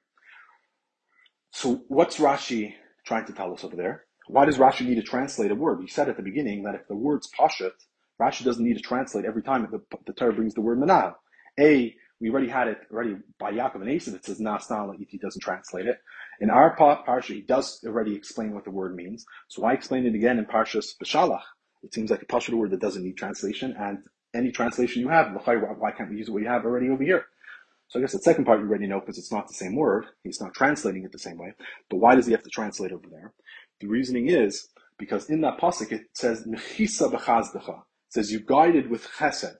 So 1.50 1.82
what's 1.88 2.18
Rashi 2.18 2.74
trying 3.04 3.26
to 3.26 3.32
tell 3.32 3.52
us 3.52 3.64
over 3.64 3.76
there? 3.76 4.04
Why 4.28 4.44
does 4.44 4.58
Rashi 4.58 4.86
need 4.86 4.96
to 4.96 5.02
translate 5.02 5.50
a 5.50 5.54
word? 5.54 5.80
We 5.80 5.88
said 5.88 6.08
at 6.08 6.16
the 6.16 6.22
beginning 6.22 6.62
that 6.64 6.74
if 6.74 6.86
the 6.88 6.96
word's 6.96 7.30
pashut, 7.38 7.72
Rashi 8.20 8.44
doesn't 8.44 8.64
need 8.64 8.76
to 8.76 8.82
translate 8.82 9.24
every 9.24 9.42
time 9.42 9.66
the, 9.70 9.80
the 10.06 10.12
Torah 10.12 10.32
brings 10.32 10.54
the 10.54 10.60
word 10.60 10.78
manah. 10.78 11.14
A, 11.58 11.94
we 12.20 12.30
already 12.30 12.48
had 12.48 12.68
it 12.68 12.78
already 12.92 13.16
by 13.38 13.52
Yaakov 13.52 13.76
and 13.76 13.84
Esav. 13.84 14.14
It 14.14 14.24
says 14.24 14.40
nasnala. 14.40 14.94
He 15.08 15.18
doesn't 15.18 15.40
translate 15.40 15.86
it. 15.86 15.98
In 16.40 16.50
our 16.50 16.76
parsha, 16.76 17.34
he 17.34 17.42
does 17.42 17.80
already 17.86 18.14
explain 18.14 18.52
what 18.52 18.64
the 18.64 18.70
word 18.70 18.94
means. 18.94 19.24
So 19.48 19.62
why 19.62 19.72
explain 19.72 20.06
it 20.06 20.14
again 20.14 20.38
in 20.38 20.44
Parshas 20.44 20.94
B'Shalach? 21.02 21.42
It 21.82 21.94
seems 21.94 22.10
like 22.10 22.22
a 22.22 22.26
pashut 22.26 22.54
word 22.54 22.72
that 22.72 22.80
doesn't 22.80 23.04
need 23.04 23.16
translation, 23.16 23.74
and 23.78 23.98
any 24.34 24.50
translation 24.50 25.00
you 25.00 25.08
have, 25.08 25.32
why 25.44 25.92
can't 25.92 26.10
we 26.10 26.18
use 26.18 26.28
what 26.28 26.42
you 26.42 26.48
have 26.48 26.64
already 26.64 26.90
over 26.90 27.02
here? 27.02 27.24
So 27.88 27.98
I 27.98 28.02
guess 28.02 28.12
the 28.12 28.18
second 28.18 28.44
part 28.44 28.60
you 28.60 28.66
already 28.66 28.86
know 28.86 29.00
because 29.00 29.18
it's 29.18 29.32
not 29.32 29.48
the 29.48 29.54
same 29.54 29.74
word. 29.74 30.06
He's 30.22 30.40
not 30.40 30.54
translating 30.54 31.04
it 31.04 31.12
the 31.12 31.18
same 31.18 31.38
way. 31.38 31.54
But 31.88 31.96
why 31.96 32.14
does 32.14 32.26
he 32.26 32.32
have 32.32 32.42
to 32.42 32.50
translate 32.50 32.92
over 32.92 33.06
there? 33.10 33.32
The 33.80 33.88
reasoning 33.88 34.28
is 34.28 34.68
because 34.98 35.30
in 35.30 35.40
that 35.40 35.58
pasuk 35.58 35.92
it 35.92 36.02
says 36.12 36.46
nechisa 36.46 37.10
b'chazdecha. 37.10 37.78
It 37.78 38.12
says 38.12 38.30
you 38.30 38.40
guided 38.40 38.90
with 38.90 39.06
chesed. 39.06 39.54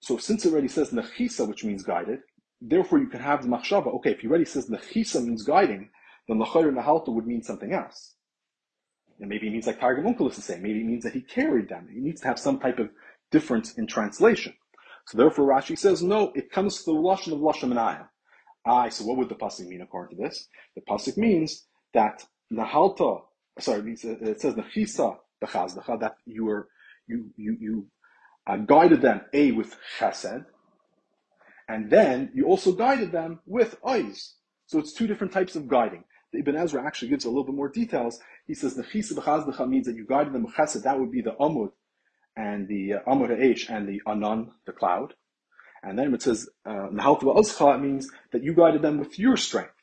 So 0.00 0.18
since 0.18 0.44
it 0.44 0.52
already 0.52 0.68
says 0.68 0.90
nechisa, 0.90 1.48
which 1.48 1.64
means 1.64 1.82
guided, 1.82 2.18
therefore 2.60 2.98
you 2.98 3.06
can 3.06 3.20
have 3.20 3.42
the 3.42 3.48
machshava. 3.48 3.94
Okay, 3.96 4.10
if 4.10 4.20
he 4.20 4.28
already 4.28 4.44
says 4.44 4.68
nechisa 4.68 5.24
means 5.24 5.44
guiding, 5.44 5.88
then 6.28 6.38
lachayr 6.38 6.70
nahalta 6.74 7.08
would 7.08 7.26
mean 7.26 7.42
something 7.42 7.72
else. 7.72 8.16
And 9.18 9.30
maybe 9.30 9.46
it 9.46 9.52
means 9.52 9.66
like 9.66 9.80
Targum 9.80 10.12
Onkelos 10.12 10.36
is 10.36 10.44
saying. 10.44 10.62
Maybe 10.62 10.80
it 10.80 10.86
means 10.86 11.04
that 11.04 11.14
he 11.14 11.22
carried 11.22 11.70
them. 11.70 11.88
He 11.90 12.00
needs 12.00 12.20
to 12.20 12.26
have 12.26 12.38
some 12.38 12.58
type 12.58 12.78
of 12.78 12.90
difference 13.30 13.74
in 13.74 13.86
translation. 13.86 14.54
So 15.06 15.18
therefore 15.18 15.46
Rashi 15.46 15.78
says, 15.78 16.02
no, 16.02 16.32
it 16.34 16.50
comes 16.50 16.78
to 16.78 16.92
the 16.92 16.98
Lashon 16.98 17.32
of 17.32 17.40
Lashon 17.40 17.72
Menayah. 17.72 18.08
Ah, 18.66 18.88
so 18.88 19.04
what 19.04 19.18
would 19.18 19.28
the 19.28 19.34
pasuk 19.34 19.68
mean 19.68 19.82
according 19.82 20.16
to 20.16 20.22
this? 20.22 20.48
The 20.74 20.80
pasuk 20.80 21.18
means 21.18 21.66
that 21.92 22.24
Nahalta, 22.52 23.22
sorry, 23.58 23.92
it 23.92 24.40
says 24.40 24.54
Nechisa 24.54 25.18
b'chazdecha, 25.42 26.00
that 26.00 26.16
you 26.24 26.46
were, 26.46 26.68
you, 27.06 27.30
you, 27.36 27.56
you 27.60 27.86
uh, 28.46 28.56
guided 28.56 29.02
them, 29.02 29.20
A, 29.34 29.52
with 29.52 29.76
chesed, 29.98 30.46
and 31.68 31.90
then 31.90 32.30
you 32.34 32.46
also 32.46 32.72
guided 32.72 33.12
them 33.12 33.40
with 33.46 33.76
eyes. 33.86 34.34
So 34.66 34.78
it's 34.78 34.94
two 34.94 35.06
different 35.06 35.32
types 35.32 35.56
of 35.56 35.68
guiding. 35.68 36.04
The 36.32 36.38
Ibn 36.40 36.56
Ezra 36.56 36.84
actually 36.84 37.08
gives 37.08 37.26
a 37.26 37.28
little 37.28 37.44
bit 37.44 37.54
more 37.54 37.68
details. 37.68 38.18
He 38.46 38.54
says 38.54 38.76
Nechisa 38.78 39.12
b'chazdecha 39.12 39.68
means 39.68 39.86
that 39.86 39.96
you 39.96 40.06
guided 40.06 40.32
them 40.32 40.44
with 40.44 40.54
chesed, 40.54 40.82
that 40.82 40.98
would 40.98 41.12
be 41.12 41.20
the 41.20 41.32
Amud, 41.32 41.72
and 42.36 42.68
the 42.68 42.94
uh, 42.94 43.00
Amud 43.06 43.30
H 43.38 43.70
and 43.70 43.88
the 43.88 44.02
Anan, 44.06 44.52
the 44.66 44.72
cloud. 44.72 45.14
And 45.82 45.98
then 45.98 46.14
it 46.14 46.22
says 46.22 46.48
Nahalta 46.66 47.60
uh, 47.60 47.74
it 47.74 47.80
means 47.80 48.10
that 48.32 48.42
you 48.42 48.54
guided 48.54 48.82
them 48.82 48.98
with 48.98 49.18
your 49.18 49.36
strength, 49.36 49.74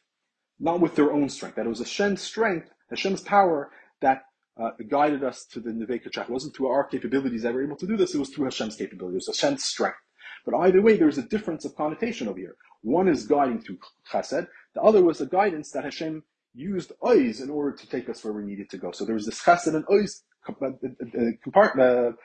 not 0.59 0.79
with 0.79 0.95
their 0.95 1.13
own 1.13 1.29
strength. 1.29 1.55
That 1.55 1.67
it 1.67 1.69
was 1.69 1.79
Hashem's 1.79 2.21
strength, 2.21 2.69
Hashem's 2.89 3.21
power 3.21 3.71
that 4.01 4.23
uh, 4.59 4.71
guided 4.89 5.23
us 5.23 5.45
to 5.45 5.59
the 5.59 5.69
Nevei 5.69 6.03
Kachach. 6.03 6.23
It 6.23 6.29
wasn't 6.29 6.55
through 6.55 6.67
our 6.67 6.85
capabilities 6.85 7.43
that 7.43 7.53
we 7.53 7.59
were 7.59 7.65
able 7.65 7.77
to 7.77 7.87
do 7.87 7.97
this, 7.97 8.15
it 8.15 8.19
was 8.19 8.29
through 8.29 8.45
Hashem's 8.45 8.75
capability. 8.75 9.15
It 9.15 9.23
was 9.27 9.27
Hashem's 9.27 9.63
strength. 9.63 9.97
But 10.43 10.55
either 10.55 10.81
way, 10.81 10.97
there's 10.97 11.19
a 11.19 11.23
difference 11.23 11.65
of 11.65 11.75
connotation 11.75 12.27
over 12.27 12.39
here. 12.39 12.55
One 12.81 13.07
is 13.07 13.27
guiding 13.27 13.61
through 13.61 13.77
chesed, 14.11 14.47
the 14.73 14.81
other 14.81 15.03
was 15.03 15.21
a 15.21 15.27
guidance 15.27 15.71
that 15.71 15.83
Hashem 15.83 16.23
used 16.53 16.91
eyes 17.05 17.41
in 17.41 17.49
order 17.49 17.75
to 17.77 17.87
take 17.87 18.09
us 18.09 18.23
where 18.23 18.33
we 18.33 18.43
needed 18.43 18.69
to 18.71 18.77
go. 18.77 18.91
So 18.91 19.05
there 19.05 19.15
was 19.15 19.25
this 19.25 19.41
chesed 19.41 19.67
and 19.67 19.85
eyes 19.91 20.23
compartment 20.43 22.15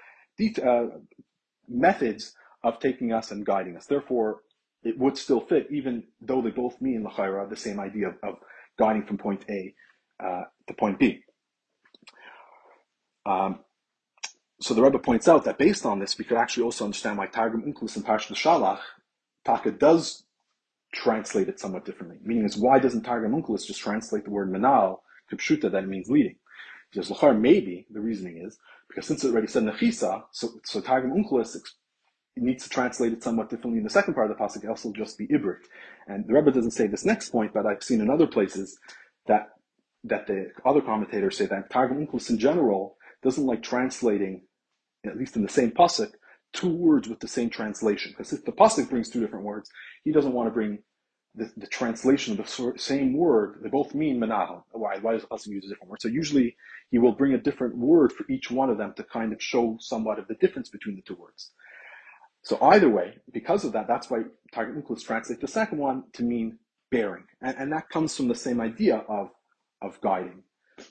uh, 0.65 0.87
methods 1.69 2.35
of 2.63 2.79
taking 2.81 3.13
us 3.13 3.31
and 3.31 3.45
guiding 3.47 3.77
us. 3.77 3.87
Therefore, 3.87 4.41
it 4.83 4.99
would 4.99 5.17
still 5.19 5.41
fit, 5.41 5.67
even 5.71 6.05
though 6.21 6.43
they 6.43 6.51
both 6.51 6.81
mean 6.81 7.05
lachaira, 7.05 7.49
the 7.49 7.57
same 7.57 7.81
idea 7.81 8.09
of, 8.09 8.15
of 8.23 8.35
guiding 8.79 9.05
from 9.05 9.19
point 9.19 9.45
A 9.49 9.75
uh, 10.23 10.45
to 10.67 10.75
point 10.75 10.99
B. 10.99 11.23
Um, 13.25 13.61
so 14.61 14.75
the 14.75 14.83
Rebbe 14.83 14.99
points 14.99 15.29
out 15.29 15.45
that 15.45 15.59
based 15.59 15.85
on 15.85 15.99
this, 15.99 16.19
we 16.19 16.25
could 16.25 16.39
actually 16.39 16.65
also 16.65 16.85
understand 16.85 17.19
why 17.19 17.27
Targum 17.27 17.63
Onkelos 17.63 17.97
and 17.97 18.07
Parshat 18.07 18.37
Shalach, 18.37 18.81
Taka 19.45 19.73
does 19.73 20.25
translate 20.95 21.49
it 21.49 21.61
somewhat 21.61 21.85
differently. 21.85 22.19
Meaning 22.23 22.45
is 22.45 22.57
why 22.57 22.79
doesn't 22.79 23.03
Targum 23.03 23.33
Onkelos 23.33 23.67
just 23.67 23.81
translate 23.81 24.25
the 24.25 24.31
word 24.31 24.51
manal, 24.51 25.01
kipshuta, 25.31 25.71
that 25.71 25.87
means 25.87 26.09
leading? 26.09 26.37
Because 26.91 27.11
lachar 27.11 27.39
maybe 27.39 27.87
the 27.91 28.01
reasoning 28.01 28.43
is 28.47 28.59
because 28.89 29.07
since 29.07 29.25
it 29.25 29.31
already 29.33 29.47
said 29.49 29.65
nechisa, 29.65 30.25
so 30.33 30.51
so 30.65 30.81
Targum 30.81 31.13
Onkelos 31.13 31.57
needs 32.37 32.65
to 32.65 32.71
translate 32.71 33.13
it 33.13 33.23
somewhat 33.23 33.51
differently 33.51 33.79
in 33.79 33.85
the 33.85 33.91
second 33.91 34.15
part 34.15 34.31
of 34.31 34.37
the 34.37 34.43
pasuk. 34.43 34.65
Else 34.65 34.65
It 34.65 34.69
also 34.69 34.93
just 34.93 35.19
be 35.19 35.27
Ibrit. 35.29 35.61
and 36.09 36.27
the 36.27 36.35
Rebbe 36.35 36.53
doesn't 36.53 36.73
say 36.73 36.87
this 36.87 37.05
next 37.05 37.31
point, 37.31 37.53
but 37.55 37.67
I've 37.67 37.83
seen 37.83 38.01
in 38.01 38.11
other 38.11 38.27
places 38.27 38.79
that 39.27 39.49
that 40.05 40.27
the 40.27 40.51
other 40.65 40.81
commentators 40.81 41.37
say 41.39 41.47
that 41.47 41.71
Targum 41.71 42.07
Onkelos 42.07 42.31
in 42.31 42.39
general 42.39 42.97
doesn't 43.23 43.47
like 43.47 43.63
translating, 43.63 44.43
at 45.07 45.17
least 45.19 45.37
in 45.37 45.43
the 45.43 45.49
same 45.49 45.71
pasuk, 45.73 46.11
two 46.53 46.71
words 46.75 47.09
with 47.09 47.21
the 47.21 47.29
same 47.29 47.51
translation. 47.51 48.13
Because 48.13 48.33
if 48.33 48.45
the 48.45 48.53
pasuk 48.53 48.91
brings 48.91 49.11
two 49.11 49.21
different 49.21 49.45
words, 49.45 49.71
he 50.05 50.13
doesn't 50.13 50.33
want 50.33 50.49
to 50.49 50.53
bring 50.53 50.79
the, 51.37 51.53
the 51.57 51.67
translation 51.67 52.39
of 52.39 52.47
the 52.47 52.73
same 52.79 53.15
word, 53.15 53.61
they 53.63 53.69
both 53.69 53.95
mean 53.95 54.19
manahal. 54.19 54.63
Why? 54.73 54.99
Why 54.99 55.13
does 55.13 55.25
also 55.25 55.51
use 55.51 55.65
a 55.67 55.69
different 55.69 55.91
word? 55.91 56.01
So 56.01 56.09
usually 56.09 56.57
he 56.91 56.99
will 56.99 57.13
bring 57.13 57.35
a 57.35 57.39
different 57.39 57.77
word 57.77 58.13
for 58.13 58.25
each 58.31 58.51
one 58.51 58.71
of 58.71 58.79
them 58.79 58.95
to 58.97 59.05
kind 59.05 59.33
of 59.33 59.43
show 59.43 59.77
somewhat 59.81 60.19
of 60.19 60.29
the 60.29 60.35
difference 60.35 60.71
between 60.71 60.97
the 60.97 61.03
two 61.03 61.15
words. 61.15 61.51
So 62.43 62.59
either 62.63 62.89
way, 62.89 63.19
because 63.33 63.65
of 63.65 63.73
that, 63.73 63.87
that's 63.87 64.09
why 64.09 64.23
Targum 64.53 64.81
Onkelos 64.81 65.05
translates 65.05 65.41
the 65.41 65.49
second 65.49 65.79
one 65.79 66.05
to 66.15 66.23
mean 66.23 66.59
bearing. 66.91 67.25
And, 67.43 67.57
and 67.59 67.73
that 67.73 67.91
comes 67.91 68.17
from 68.17 68.29
the 68.29 68.35
same 68.35 68.61
idea 68.61 68.99
of, 69.09 69.31
of 69.83 70.01
guiding. 70.01 70.43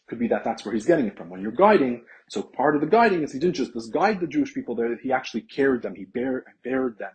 Could 0.07 0.19
be 0.19 0.27
that 0.27 0.43
that's 0.43 0.65
where 0.65 0.73
he's 0.73 0.85
getting 0.85 1.05
it 1.07 1.17
from. 1.17 1.29
When 1.29 1.41
you're 1.41 1.51
guiding, 1.51 2.03
so 2.29 2.41
part 2.41 2.75
of 2.75 2.81
the 2.81 2.87
guiding 2.87 3.23
is 3.23 3.31
he 3.31 3.39
didn't 3.39 3.55
just, 3.55 3.73
just 3.73 3.93
guide 3.93 4.19
the 4.19 4.27
Jewish 4.27 4.53
people 4.53 4.75
there, 4.75 4.95
he 4.97 5.11
actually 5.11 5.41
carried 5.41 5.81
them, 5.81 5.95
he 5.95 6.05
bare, 6.05 6.43
bared 6.63 6.97
them 6.97 7.11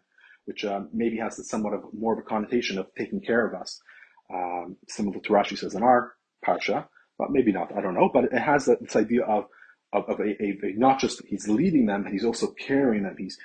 which 0.50 0.64
um, 0.64 0.88
maybe 0.92 1.16
has 1.16 1.48
somewhat 1.48 1.74
of 1.74 1.84
more 1.96 2.12
of 2.14 2.18
a 2.18 2.22
connotation 2.22 2.76
of 2.76 2.86
taking 2.98 3.20
care 3.20 3.46
of 3.46 3.54
us, 3.54 3.80
um, 4.34 4.76
similar 4.88 5.20
to 5.20 5.32
Rashi 5.32 5.56
says 5.56 5.76
in 5.76 5.84
our 5.84 6.14
parsha, 6.44 6.86
but 7.20 7.30
maybe 7.30 7.52
not. 7.52 7.72
I 7.76 7.80
don't 7.80 7.94
know, 7.94 8.10
but 8.12 8.24
it 8.24 8.32
has 8.32 8.66
this 8.66 8.96
idea 8.96 9.22
of 9.22 9.44
of, 9.92 10.08
of 10.08 10.18
a, 10.18 10.30
a, 10.42 10.58
a, 10.64 10.72
not 10.76 10.98
just 10.98 11.22
he's 11.24 11.46
leading 11.46 11.86
them, 11.86 12.02
but 12.02 12.10
he's 12.10 12.24
also 12.24 12.48
carrying 12.48 13.04
them. 13.04 13.14
He's 13.16 13.38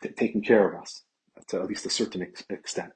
t- 0.00 0.10
taking 0.10 0.42
care 0.44 0.68
of 0.68 0.80
us 0.80 1.02
to 1.48 1.60
at 1.60 1.66
least 1.66 1.86
a 1.86 1.90
certain 1.90 2.22
ex- 2.22 2.44
extent. 2.48 2.92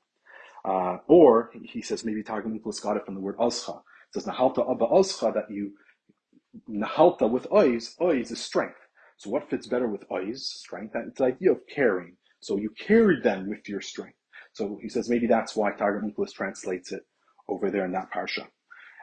Uh, 0.65 0.99
or 1.09 1.51
he 1.65 1.83
says 1.83 2.05
maybe 2.05 2.23
Targum 2.23 2.57
Onkelos 2.57 2.81
got 2.81 2.97
it 2.97 3.05
from 3.05 3.17
the 3.17 3.21
word 3.21 3.39
azcha. 3.39 3.81
It 3.81 4.15
says 4.15 4.27
nahalta 4.27 4.71
abba 4.71 4.87
azcha 4.87 5.35
that 5.35 5.51
you 5.51 5.73
nahalta 6.71 7.29
with 7.29 7.49
ois. 7.51 7.97
Ois 8.01 8.31
is 8.31 8.41
strength. 8.41 8.79
So 9.17 9.31
what 9.31 9.51
fits 9.51 9.67
better 9.67 9.89
with 9.89 10.09
ois? 10.11 10.39
Strength. 10.39 10.95
It's 11.09 11.19
the 11.19 11.25
idea 11.25 11.53
of 11.53 11.61
carrying. 11.75 12.17
So 12.41 12.57
you 12.57 12.71
carried 12.71 13.23
them 13.23 13.49
with 13.49 13.69
your 13.69 13.81
strength. 13.81 14.17
So 14.53 14.79
he 14.83 14.89
says 14.89 15.09
maybe 15.09 15.27
that's 15.27 15.57
why 15.57 15.73
Targum 15.73 16.11
Onkelos 16.11 16.33
translates 16.33 16.93
it 16.93 17.03
over 17.49 17.71
there 17.71 17.85
in 17.85 17.93
that 17.93 18.13
parsha. 18.13 18.47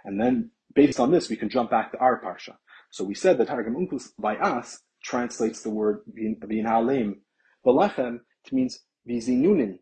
And 0.03 0.19
then 0.19 0.51
based 0.73 0.99
on 0.99 1.11
this, 1.11 1.29
we 1.29 1.35
can 1.35 1.49
jump 1.49 1.71
back 1.71 1.91
to 1.91 1.97
our 1.99 2.21
parsha. 2.21 2.55
So 2.91 3.03
we 3.03 3.15
said 3.15 3.37
that 3.37 3.47
Targum 3.47 3.75
Onkelos 3.75 4.09
by 4.19 4.37
us 4.37 4.79
translates 5.03 5.61
the 5.61 5.69
word 5.69 6.01
binalem 6.17 7.15
belechem 7.65 8.19
to 8.45 8.55
means 8.55 8.79
vizinunin 9.07 9.79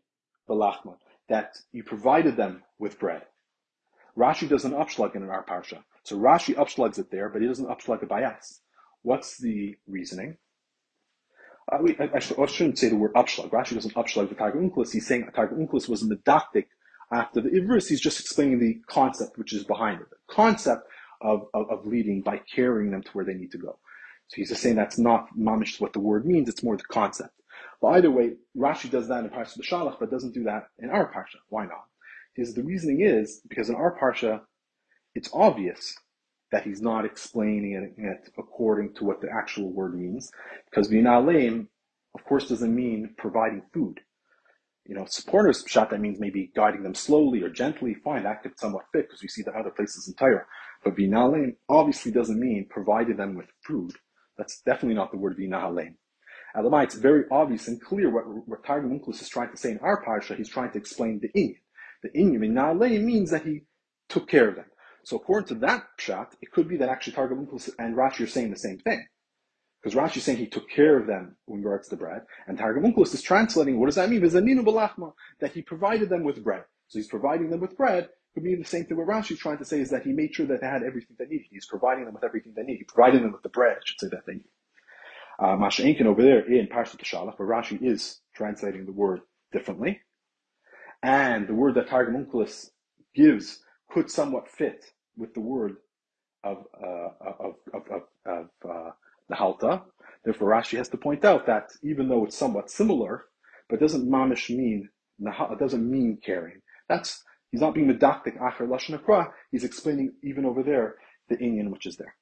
belachma, 0.48 0.96
that 1.28 1.56
you 1.72 1.82
provided 1.82 2.36
them 2.36 2.62
with 2.78 2.98
bread. 2.98 3.22
Rashi 4.16 4.48
does 4.48 4.64
an 4.64 4.72
upshlag 4.72 5.16
in 5.16 5.28
our 5.28 5.44
parsha. 5.44 5.82
So 6.04 6.18
Rashi 6.18 6.54
upschlags 6.54 6.98
it 6.98 7.10
there, 7.10 7.30
but 7.30 7.42
he 7.42 7.48
doesn't 7.48 7.68
upschlag 7.68 8.02
it 8.02 8.08
by 8.08 8.24
us. 8.24 8.60
What's 9.02 9.38
the 9.38 9.76
reasoning? 9.86 10.36
We, 11.80 11.96
I, 11.98 12.10
I, 12.14 12.18
shouldn't 12.18 12.78
say 12.78 12.88
the 12.88 12.96
word 12.96 13.14
upshlag. 13.14 13.50
Rashi 13.50 13.74
doesn't 13.74 13.94
upshlag 13.94 14.28
the 14.28 14.34
Targum 14.34 14.70
Onkelos. 14.70 14.92
He's 14.92 15.06
saying 15.06 15.28
Targum 15.34 15.66
Onkelos 15.66 15.88
was 15.88 16.02
medactic 16.02 16.66
after 17.10 17.40
the 17.40 17.48
Ivris. 17.48 17.88
He's 17.88 18.00
just 18.00 18.20
explaining 18.20 18.58
the 18.58 18.80
concept 18.86 19.38
which 19.38 19.52
is 19.52 19.64
behind 19.64 20.00
it. 20.00 20.10
The 20.10 20.34
concept 20.34 20.82
of, 21.22 21.46
of, 21.54 21.70
of, 21.70 21.86
leading 21.86 22.20
by 22.20 22.42
carrying 22.54 22.90
them 22.90 23.02
to 23.02 23.10
where 23.12 23.24
they 23.24 23.34
need 23.34 23.50
to 23.52 23.58
go. 23.58 23.78
So 24.28 24.36
he's 24.36 24.50
just 24.50 24.62
saying 24.62 24.76
that's 24.76 24.98
not 24.98 25.28
mamish 25.38 25.80
what 25.80 25.94
the 25.94 26.00
word 26.00 26.26
means. 26.26 26.48
It's 26.48 26.62
more 26.62 26.76
the 26.76 26.84
concept. 26.84 27.30
But 27.80 27.88
either 27.88 28.10
way, 28.10 28.34
Rashi 28.56 28.90
does 28.90 29.08
that 29.08 29.24
in 29.24 29.30
Parsha 29.30 29.58
B'Shalach, 29.58 29.96
but 29.98 30.10
doesn't 30.10 30.34
do 30.34 30.44
that 30.44 30.68
in 30.78 30.90
our 30.90 31.12
Parsha. 31.12 31.38
Why 31.48 31.64
not? 31.64 31.84
Because 32.34 32.54
the 32.54 32.62
reasoning 32.62 33.00
is 33.00 33.40
because 33.48 33.70
in 33.70 33.74
our 33.74 33.98
Parsha, 33.98 34.42
it's 35.14 35.30
obvious 35.32 35.94
that 36.54 36.64
he's 36.64 36.80
not 36.80 37.04
explaining 37.04 37.94
it, 37.98 38.30
according 38.38 38.94
to 38.94 39.04
what 39.04 39.20
the 39.20 39.28
actual 39.30 39.70
word 39.70 39.94
means. 39.94 40.30
Because 40.70 40.88
Vinaleim 40.88 41.66
of 42.14 42.24
course, 42.24 42.48
doesn't 42.48 42.74
mean 42.74 43.14
providing 43.18 43.62
food. 43.72 44.00
You 44.86 44.94
know, 44.94 45.04
supporters 45.06 45.64
shot 45.66 45.90
that 45.90 46.00
means 46.00 46.20
maybe 46.20 46.52
guiding 46.54 46.82
them 46.82 46.94
slowly 46.94 47.42
or 47.42 47.48
gently. 47.48 47.94
Fine, 47.94 48.24
that 48.24 48.42
could 48.42 48.58
somewhat 48.58 48.84
fit 48.92 49.08
because 49.08 49.22
we 49.22 49.28
see 49.28 49.42
that 49.42 49.54
other 49.54 49.70
places 49.70 50.06
in 50.08 50.14
Torah. 50.14 50.46
But 50.84 50.96
vinaleim 50.96 51.56
obviously 51.68 52.12
doesn't 52.12 52.38
mean 52.38 52.66
providing 52.68 53.16
them 53.16 53.34
with 53.34 53.46
food. 53.66 53.92
That's 54.36 54.60
definitely 54.60 54.96
not 54.96 55.10
the 55.10 55.16
word 55.18 55.38
vinaleim. 55.38 55.94
Elamai, 56.54 56.84
it's 56.84 56.94
very 56.94 57.24
obvious 57.30 57.66
and 57.66 57.80
clear 57.80 58.10
what, 58.10 58.24
what 58.46 58.64
Targum 58.64 58.98
Onkelos 58.98 59.20
is 59.20 59.28
trying 59.28 59.50
to 59.50 59.56
say 59.56 59.72
in 59.72 59.78
our 59.78 60.04
parsha. 60.04 60.36
He's 60.36 60.48
trying 60.48 60.70
to 60.72 60.78
explain 60.78 61.20
the 61.20 61.28
inyan. 61.28 61.56
The 62.02 62.10
inyan 62.10 62.38
vinaleim 62.38 63.02
means 63.02 63.30
that 63.30 63.44
he 63.44 63.62
took 64.08 64.28
care 64.28 64.50
of 64.50 64.56
them. 64.56 64.66
So 65.04 65.16
according 65.16 65.48
to 65.48 65.54
that 65.66 65.84
shot, 65.98 66.34
it 66.40 66.50
could 66.50 66.68
be 66.68 66.76
that 66.78 66.88
actually 66.88 67.12
Targum 67.14 67.46
and 67.78 67.96
Rashi 67.96 68.20
are 68.20 68.26
saying 68.26 68.50
the 68.50 68.56
same 68.58 68.78
thing. 68.78 69.06
Because 69.82 69.98
Rashi 69.98 70.16
is 70.16 70.24
saying 70.24 70.38
he 70.38 70.46
took 70.46 70.68
care 70.70 70.98
of 70.98 71.06
them 71.06 71.36
in 71.46 71.56
regards 71.56 71.88
to 71.88 71.96
the 71.96 72.00
bread, 72.00 72.22
and 72.46 72.56
Targum 72.56 72.84
Onkelos 72.84 73.12
is 73.12 73.20
translating 73.20 73.78
what 73.78 73.86
does 73.86 73.96
that 73.96 74.08
mean? 74.08 74.22
That 74.22 75.52
he 75.52 75.60
provided 75.60 76.08
them 76.08 76.24
with 76.24 76.42
bread. 76.42 76.64
So 76.88 76.98
he's 76.98 77.08
providing 77.08 77.50
them 77.50 77.60
with 77.60 77.76
bread. 77.76 78.08
Could 78.32 78.42
mean 78.42 78.58
the 78.58 78.64
same 78.64 78.86
thing 78.86 78.96
what 78.96 79.06
Rashi 79.06 79.32
is 79.32 79.38
trying 79.38 79.58
to 79.58 79.64
say 79.64 79.80
is 79.80 79.90
that 79.90 80.02
he 80.02 80.12
made 80.12 80.34
sure 80.34 80.46
that 80.46 80.60
they 80.60 80.66
had 80.66 80.82
everything 80.82 81.16
they 81.18 81.26
needed. 81.26 81.46
He's 81.50 81.66
providing 81.66 82.06
them 82.06 82.14
with 82.14 82.24
everything 82.24 82.54
they 82.56 82.62
need. 82.62 82.78
He 82.78 82.84
provided 82.84 83.22
them 83.22 83.32
with 83.32 83.42
the 83.42 83.48
bread, 83.50 83.76
I 83.76 83.80
should 83.84 84.00
say 84.00 84.08
that 84.10 84.26
they 84.26 84.34
need. 84.34 84.48
Uh, 85.38 85.56
Masha 85.56 85.82
Inkin 85.82 86.06
over 86.06 86.22
there 86.22 86.40
in 86.40 86.66
Parshat 86.66 87.02
Shalach, 87.04 87.36
but 87.38 87.44
Rashi 87.44 87.80
is 87.82 88.20
translating 88.34 88.86
the 88.86 88.92
word 88.92 89.20
differently. 89.52 90.00
And 91.02 91.46
the 91.46 91.54
word 91.54 91.74
that 91.74 91.88
Targum 91.88 92.24
Onkelos 92.24 92.70
gives 93.14 93.60
could 93.90 94.10
somewhat 94.10 94.48
fit 94.48 94.93
with 95.16 95.34
the 95.34 95.40
word 95.40 95.76
of, 96.44 96.58
uh, 96.82 97.08
of, 97.20 97.54
of, 97.74 97.82
of, 97.90 98.02
of 98.26 98.70
uh, 98.70 98.90
the 99.28 99.34
halta. 99.34 99.82
Therefore, 100.24 100.50
Rashi 100.50 100.76
has 100.78 100.88
to 100.90 100.96
point 100.96 101.24
out 101.24 101.46
that 101.46 101.70
even 101.82 102.08
though 102.08 102.24
it's 102.24 102.36
somewhat 102.36 102.70
similar, 102.70 103.24
but 103.68 103.80
doesn't 103.80 104.08
mamish 104.08 104.54
mean 104.54 104.88
doesn't 105.58 105.90
mean 105.90 106.18
carrying. 106.24 106.60
That's 106.88 107.22
he's 107.50 107.60
not 107.60 107.74
being 107.74 107.88
medactic 107.88 108.38
acher 108.40 108.66
lashon 108.68 108.94
He's 109.50 109.64
explaining 109.64 110.12
even 110.22 110.44
over 110.44 110.62
there 110.62 110.96
the 111.28 111.36
inyan 111.36 111.70
which 111.70 111.86
is 111.86 111.96
there, 111.96 112.14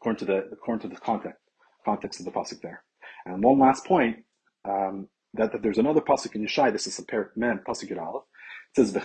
according 0.00 0.18
to 0.20 0.24
the 0.26 0.38
according 0.52 0.88
to 0.88 0.94
the 0.94 1.00
context 1.00 1.40
context 1.84 2.20
of 2.20 2.26
the 2.26 2.32
pasuk 2.32 2.60
there. 2.62 2.82
And 3.26 3.42
one 3.42 3.58
last 3.58 3.84
point 3.86 4.18
um, 4.68 5.08
that, 5.34 5.52
that 5.52 5.62
there's 5.62 5.78
another 5.78 6.00
pasuk 6.00 6.34
in 6.34 6.44
Yeshai. 6.46 6.72
This 6.72 6.86
is 6.86 6.98
a 6.98 7.04
pair 7.04 7.32
man 7.36 7.60
pasuk. 7.66 7.90
It 7.90 7.98
says. 8.76 8.96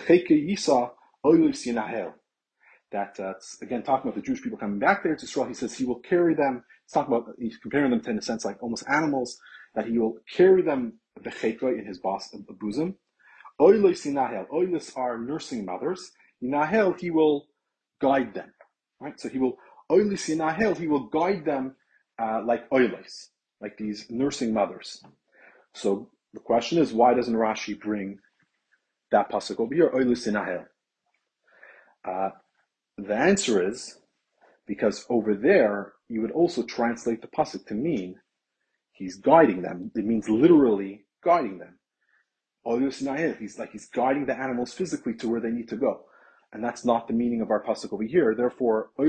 That 2.96 3.12
uh, 3.18 3.34
again 3.60 3.82
talking 3.82 4.08
about 4.08 4.14
the 4.14 4.26
Jewish 4.28 4.42
people 4.42 4.58
coming 4.64 4.78
back 4.78 5.02
there 5.02 5.16
to 5.16 5.24
Israel. 5.24 5.48
He 5.52 5.54
says 5.54 5.76
he 5.76 5.84
will 5.84 6.02
carry 6.12 6.34
them 6.34 6.54
He's 6.84 6.92
talking 6.92 7.14
about, 7.14 7.34
he's 7.38 7.56
comparing 7.56 7.90
them 7.90 8.00
to, 8.02 8.10
in 8.10 8.18
a 8.18 8.22
sense, 8.22 8.44
like 8.44 8.62
almost 8.62 8.84
animals, 8.88 9.38
that 9.74 9.86
he 9.86 9.98
will 9.98 10.18
carry 10.30 10.62
them 10.62 10.98
bechekra 11.20 11.78
in 11.78 11.86
his 11.86 11.98
bosom. 11.98 12.96
Oilos 13.60 14.04
inahel. 14.04 14.46
Oilos 14.52 14.96
are 14.96 15.18
nursing 15.18 15.64
mothers. 15.64 16.12
Inahel, 16.42 16.92
he 16.92 17.10
will 17.10 17.46
guide 18.00 18.34
them. 18.34 18.52
Right? 19.00 19.18
So 19.18 19.28
he 19.28 19.38
will, 19.38 19.56
oilos 19.90 20.28
inahel, 20.28 20.74
he 20.74 20.86
will 20.86 21.08
guide 21.08 21.44
them 21.44 21.76
uh, 22.18 22.42
like 22.44 22.68
oilos, 22.70 23.28
like 23.60 23.78
these 23.78 24.06
nursing 24.10 24.52
mothers. 24.52 25.02
So 25.72 26.10
the 26.34 26.40
question 26.40 26.78
is, 26.78 26.92
why 26.92 27.14
doesn't 27.14 27.34
Rashi 27.34 27.80
bring 27.80 28.18
that 29.10 29.30
pasuk 29.30 29.58
over 29.58 29.74
here, 29.74 29.90
oilos 29.90 30.26
inahel? 30.26 30.66
Uh, 32.06 32.30
the 32.98 33.14
answer 33.14 33.66
is 33.66 33.98
because 34.66 35.04
over 35.08 35.34
there 35.34 35.92
you 36.08 36.20
would 36.20 36.30
also 36.30 36.62
translate 36.62 37.20
the 37.22 37.28
pasuk 37.28 37.66
to 37.66 37.74
mean 37.74 38.16
he's 38.92 39.16
guiding 39.16 39.62
them. 39.62 39.90
It 39.94 40.04
means 40.04 40.28
literally 40.28 41.06
guiding 41.22 41.58
them. 41.58 41.78
He's 43.38 43.58
like 43.58 43.72
he's 43.72 43.88
guiding 43.88 44.26
the 44.26 44.38
animals 44.38 44.72
physically 44.72 45.14
to 45.14 45.28
where 45.28 45.40
they 45.40 45.50
need 45.50 45.68
to 45.68 45.76
go, 45.76 46.04
and 46.52 46.64
that's 46.64 46.84
not 46.84 47.08
the 47.08 47.14
meaning 47.14 47.42
of 47.42 47.50
our 47.50 47.62
pasuk 47.62 47.92
over 47.92 48.04
here. 48.04 48.34
Therefore, 48.34 48.90
uh, 48.98 49.04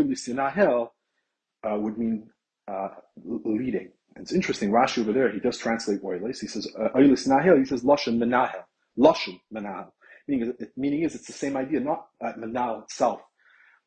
would 1.78 1.98
mean 1.98 2.30
uh, 2.68 2.90
leading. 3.24 3.92
And 4.16 4.24
it's 4.24 4.34
interesting. 4.34 4.72
Rashi 4.72 5.00
over 5.00 5.14
there 5.14 5.32
he 5.32 5.40
does 5.40 5.58
translate 5.58 6.02
oilis. 6.04 6.40
He 6.42 6.48
says 6.48 6.68
uh, 6.78 6.90
oilis. 6.96 7.60
He 7.60 7.66
says 7.66 7.84
lashon 7.84 8.18
menahel. 8.18 8.64
Lashon 8.98 9.40
menahel. 9.54 9.92
Meaning, 10.28 10.54
meaning 10.76 11.04
is 11.04 11.16
it's 11.16 11.28
the 11.28 11.34
same 11.34 11.56
idea, 11.56 11.80
not 11.80 12.08
uh, 12.22 12.34
menahel 12.34 12.84
itself, 12.84 13.22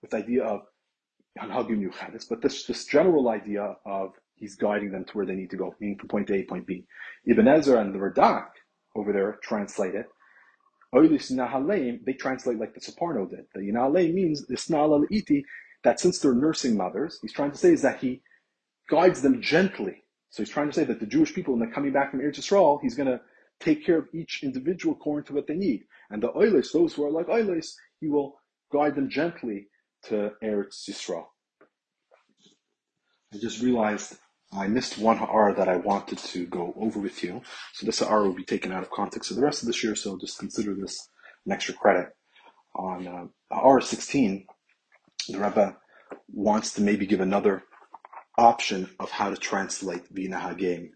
with 0.03 0.11
the 0.11 0.19
idea 0.19 0.45
of 0.45 0.63
but 2.29 2.43
this 2.43 2.65
this 2.65 2.85
general 2.87 3.29
idea 3.29 3.77
of 3.87 4.13
he's 4.35 4.57
guiding 4.57 4.91
them 4.91 5.05
to 5.05 5.13
where 5.13 5.27
they 5.27 5.35
need 5.35 5.51
to 5.51 5.57
go, 5.57 5.75
meaning 5.81 5.99
from 5.99 6.09
point 6.09 6.31
A, 6.31 6.39
to 6.39 6.49
point 6.49 6.67
B. 6.67 6.85
Ibn 7.27 7.47
Ezra 7.47 7.81
and 7.81 7.95
the 7.95 7.99
Radak 7.99 8.49
over 8.97 9.13
there 9.13 9.39
translate 9.43 9.95
it. 9.95 10.07
They 10.93 12.13
translate 12.15 12.59
like 12.59 12.75
the 12.75 12.81
Sforno 12.81 13.29
did. 13.29 13.47
The 13.55 13.61
Yinale 13.61 14.13
means 14.13 14.47
iti, 15.11 15.45
that 15.85 16.01
since 16.01 16.19
they're 16.19 16.35
nursing 16.35 16.77
mothers, 16.77 17.19
he's 17.21 17.33
trying 17.33 17.53
to 17.53 17.59
say 17.59 17.73
is 17.73 17.83
that 17.83 18.01
he 18.01 18.23
guides 18.89 19.23
them 19.23 19.41
gently. 19.43 20.03
So 20.31 20.43
he's 20.43 20.51
trying 20.51 20.69
to 20.69 20.73
say 20.73 20.85
that 20.85 20.99
the 20.99 21.07
Jewish 21.07 21.35
people, 21.35 21.55
when 21.55 21.61
they're 21.61 21.75
coming 21.75 21.93
back 21.93 22.11
from 22.11 22.21
Eretz 22.21 22.39
Yisrael, 22.39 22.81
he's 22.83 22.95
going 22.95 23.09
to 23.09 23.21
take 23.61 23.85
care 23.85 23.99
of 23.99 24.09
each 24.13 24.43
individual 24.43 24.95
according 24.95 25.27
to 25.27 25.35
what 25.35 25.47
they 25.47 25.55
need. 25.55 25.85
And 26.11 26.23
the 26.23 26.31
Oilis, 26.31 26.73
those 26.73 26.95
who 26.95 27.05
are 27.05 27.11
like 27.11 27.27
Oilis, 27.27 27.75
he 28.01 28.09
will 28.09 28.41
guide 28.73 28.95
them 28.95 29.11
gently 29.11 29.69
to 30.05 30.33
Eretz 30.43 30.89
Yisrael. 30.89 31.27
I 33.33 33.39
just 33.39 33.63
realized 33.63 34.17
I 34.53 34.67
missed 34.67 34.99
one 34.99 35.19
R 35.19 35.53
that 35.53 35.69
I 35.69 35.77
wanted 35.77 36.19
to 36.19 36.47
go 36.47 36.73
over 36.81 36.99
with 36.99 37.23
you. 37.23 37.43
So 37.75 37.85
this 37.85 38.01
R 38.01 38.23
will 38.23 38.35
be 38.35 38.45
taken 38.45 38.73
out 38.73 38.83
of 38.83 38.91
context 38.91 39.31
of 39.31 39.37
the 39.37 39.43
rest 39.43 39.63
of 39.63 39.67
this 39.67 39.85
year, 39.85 39.95
so 39.95 40.19
just 40.19 40.39
consider 40.39 40.75
this 40.75 41.09
an 41.45 41.53
extra 41.53 41.75
credit. 41.75 42.09
On 42.75 43.07
uh, 43.07 43.27
R16, 43.53 44.47
the 45.29 45.39
Rebbe 45.39 45.77
wants 46.33 46.73
to 46.75 46.83
maybe 46.83 47.07
give 47.07 47.21
another 47.21 47.65
option 48.39 48.89
of 48.99 49.11
how 49.11 49.31
to 49.31 49.37
translate 49.37 50.09
Vina 50.11 50.39
Hagim 50.39 50.91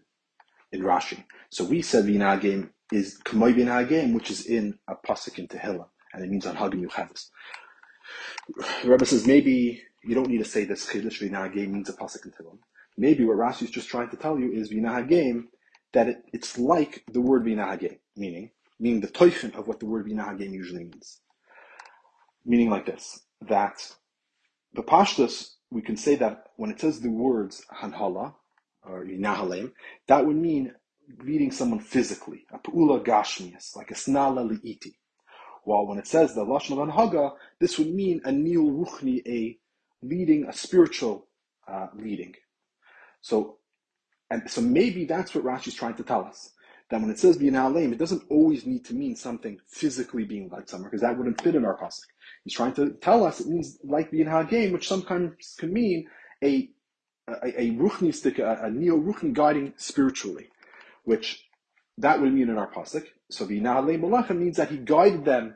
in 0.71 0.81
Rashi. 0.81 1.23
So 1.51 1.63
we 1.63 1.81
said 1.81 2.05
Vina 2.05 2.25
Hagim 2.37 2.69
is 2.91 3.19
Kamoy 3.23 3.53
Vina 3.53 3.71
Hagim, 3.71 4.13
which 4.13 4.31
is 4.31 4.45
in 4.45 4.79
a 4.87 4.95
pasuk 4.95 5.37
in 5.37 5.47
Tehillim, 5.47 5.87
and 6.13 6.23
it 6.23 6.29
means 6.29 6.47
on 6.47 6.55
Hagim 6.55 6.83
Yuchavis. 6.87 7.29
Rebbe 8.83 9.05
says 9.05 9.27
maybe 9.27 9.81
you 10.03 10.15
don't 10.15 10.29
need 10.29 10.39
to 10.39 10.45
say 10.45 10.65
this 10.65 10.87
Chiddush 10.87 11.21
V'nahagim 11.21 11.69
means 11.69 11.89
a 11.89 11.93
pasuk 11.93 12.25
in 12.25 12.31
Tehillim. 12.31 12.59
Maybe 12.97 13.25
what 13.25 13.37
Rashi 13.37 13.63
is 13.63 13.71
just 13.71 13.89
trying 13.89 14.09
to 14.09 14.17
tell 14.17 14.39
you 14.39 14.51
is 14.51 14.71
V'nahagim 14.71 15.45
that 15.93 16.07
it, 16.07 16.17
it's 16.33 16.57
like 16.57 17.03
the 17.11 17.21
word 17.21 17.45
V'nahagim, 17.45 17.97
meaning 18.15 18.51
meaning 18.79 19.01
the 19.01 19.07
toichen 19.07 19.55
of 19.55 19.67
what 19.67 19.79
the 19.79 19.85
word 19.85 20.05
V'nahagim 20.05 20.51
usually 20.51 20.83
means. 20.83 21.21
Meaning 22.45 22.69
like 22.69 22.85
this, 22.85 23.21
that 23.41 23.93
the 24.73 24.83
pashtus, 24.83 25.53
we 25.71 25.81
can 25.81 25.95
say 25.97 26.15
that 26.15 26.47
when 26.57 26.69
it 26.71 26.81
says 26.81 26.99
the 26.99 27.09
words 27.09 27.63
Hanhala 27.81 28.33
or 28.83 29.05
V'nahalem, 29.05 29.71
that 30.07 30.25
would 30.25 30.35
mean 30.35 30.73
leading 31.23 31.51
someone 31.51 31.79
physically, 31.79 32.45
a 32.53 32.59
pu'ula 32.59 33.03
gashmias, 33.03 33.75
like 33.75 33.91
a 33.91 33.95
snala 33.95 34.47
li'iti. 34.49 34.93
While 35.63 35.87
when 35.87 35.97
it 35.97 36.07
says 36.07 36.33
the 36.33 36.45
lashon 36.45 36.73
of 36.73 36.89
anhaga, 36.89 37.33
this 37.59 37.77
would 37.77 37.93
mean 37.93 38.21
a 38.25 38.29
niul 38.29 38.85
ruchni, 38.85 39.21
a 39.27 39.57
leading, 40.01 40.45
a 40.45 40.53
spiritual 40.53 41.27
uh, 41.67 41.87
leading. 41.95 42.35
So, 43.21 43.57
and 44.29 44.49
so 44.49 44.61
maybe 44.61 45.05
that's 45.05 45.33
what 45.33 45.45
Rashi 45.45 45.67
is 45.69 45.75
trying 45.75 45.95
to 45.95 46.03
tell 46.03 46.25
us. 46.25 46.51
That 46.89 47.01
when 47.01 47.09
it 47.09 47.17
says 47.17 47.37
Binaleim, 47.37 47.93
it 47.93 47.97
doesn't 47.97 48.23
always 48.29 48.65
need 48.65 48.83
to 48.85 48.93
mean 48.93 49.15
something 49.15 49.57
physically 49.67 50.25
being 50.25 50.49
like 50.49 50.69
somewhere, 50.69 50.89
because 50.89 51.01
that 51.01 51.17
wouldn't 51.17 51.41
fit 51.41 51.55
in 51.55 51.65
our 51.65 51.77
pasuk. 51.77 52.05
He's 52.43 52.53
trying 52.53 52.73
to 52.73 52.91
tell 53.01 53.25
us 53.25 53.39
it 53.39 53.47
means 53.47 53.79
like 53.83 54.11
game, 54.11 54.73
which 54.73 54.87
sometimes 54.87 55.55
can 55.57 55.73
mean 55.73 56.07
a 56.43 56.69
a, 57.29 57.61
a 57.61 57.71
ruchnistic, 57.71 58.37
a, 58.39 58.65
a 58.65 58.69
neo 58.69 58.97
ruchni 58.97 59.31
guiding 59.33 59.73
spiritually, 59.77 60.49
which 61.05 61.47
that 61.97 62.19
would 62.21 62.33
mean 62.33 62.49
in 62.49 62.57
our 62.57 62.69
pasuk. 62.69 63.07
So 63.33 63.45
Binaleim 63.45 64.01
Malachim 64.01 64.37
means 64.37 64.57
that 64.57 64.69
he 64.69 64.77
guided 64.77 65.25
them 65.25 65.55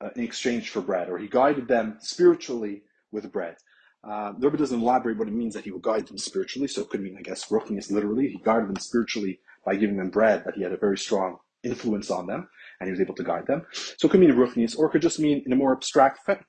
uh, 0.00 0.10
in 0.16 0.24
exchange 0.24 0.70
for 0.70 0.80
bread, 0.80 1.08
or 1.08 1.18
he 1.18 1.28
guided 1.28 1.68
them 1.68 1.98
spiritually 2.00 2.82
with 3.12 3.30
bread. 3.32 3.56
Uh, 4.02 4.32
the 4.32 4.48
Rebbe 4.48 4.56
doesn't 4.56 4.80
elaborate 4.80 5.18
what 5.18 5.28
it 5.28 5.34
means 5.34 5.54
that 5.54 5.64
he 5.64 5.70
will 5.70 5.78
guide 5.78 6.08
them 6.08 6.18
spiritually. 6.18 6.66
So 6.66 6.82
it 6.82 6.90
could 6.90 7.02
mean, 7.02 7.16
I 7.16 7.22
guess, 7.22 7.50
is 7.50 7.90
literally. 7.92 8.28
He 8.28 8.40
guided 8.42 8.68
them 8.68 8.76
spiritually 8.76 9.38
by 9.64 9.76
giving 9.76 9.96
them 9.96 10.10
bread, 10.10 10.44
that 10.44 10.54
he 10.54 10.62
had 10.62 10.72
a 10.72 10.76
very 10.76 10.98
strong 10.98 11.38
influence 11.62 12.10
on 12.10 12.26
them, 12.26 12.48
and 12.80 12.88
he 12.88 12.90
was 12.90 13.00
able 13.00 13.14
to 13.14 13.22
guide 13.22 13.46
them. 13.46 13.64
So 13.72 14.08
it 14.08 14.10
could 14.10 14.20
mean 14.20 14.32
ruchnius, 14.32 14.76
or 14.76 14.86
it 14.86 14.90
could 14.90 15.02
just 15.02 15.20
mean 15.20 15.42
in 15.46 15.52
a 15.52 15.56
more 15.56 15.72
abstract 15.72 16.24
fa- 16.26 16.44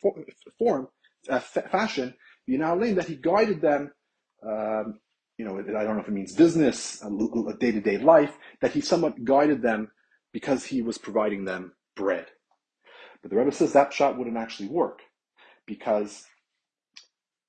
form, 0.58 0.88
uh, 1.30 1.40
fa- 1.40 1.70
fashion, 1.70 2.16
Yinalim, 2.50 2.96
that 2.96 3.08
he 3.08 3.16
guided 3.16 3.62
them. 3.62 3.92
Um, 4.42 5.00
you 5.38 5.46
know, 5.46 5.60
I 5.60 5.84
don't 5.84 5.96
know 5.96 6.02
if 6.02 6.08
it 6.08 6.12
means 6.12 6.34
business, 6.34 7.00
day 7.60 7.72
to 7.72 7.82
day 7.82 7.98
life, 7.98 8.38
that 8.62 8.72
he 8.72 8.82
somewhat 8.82 9.24
guided 9.24 9.62
them 9.62 9.92
because 10.34 10.66
he 10.66 10.82
was 10.82 10.98
providing 10.98 11.46
them 11.46 11.74
bread. 11.96 12.26
But 13.22 13.32
the 13.32 13.38
Rebbe 13.38 13.52
says 13.54 13.72
that 13.74 13.94
shot 13.94 14.18
wouldn't 14.18 14.36
actually 14.36 14.68
work 14.68 15.00
because 15.66 16.26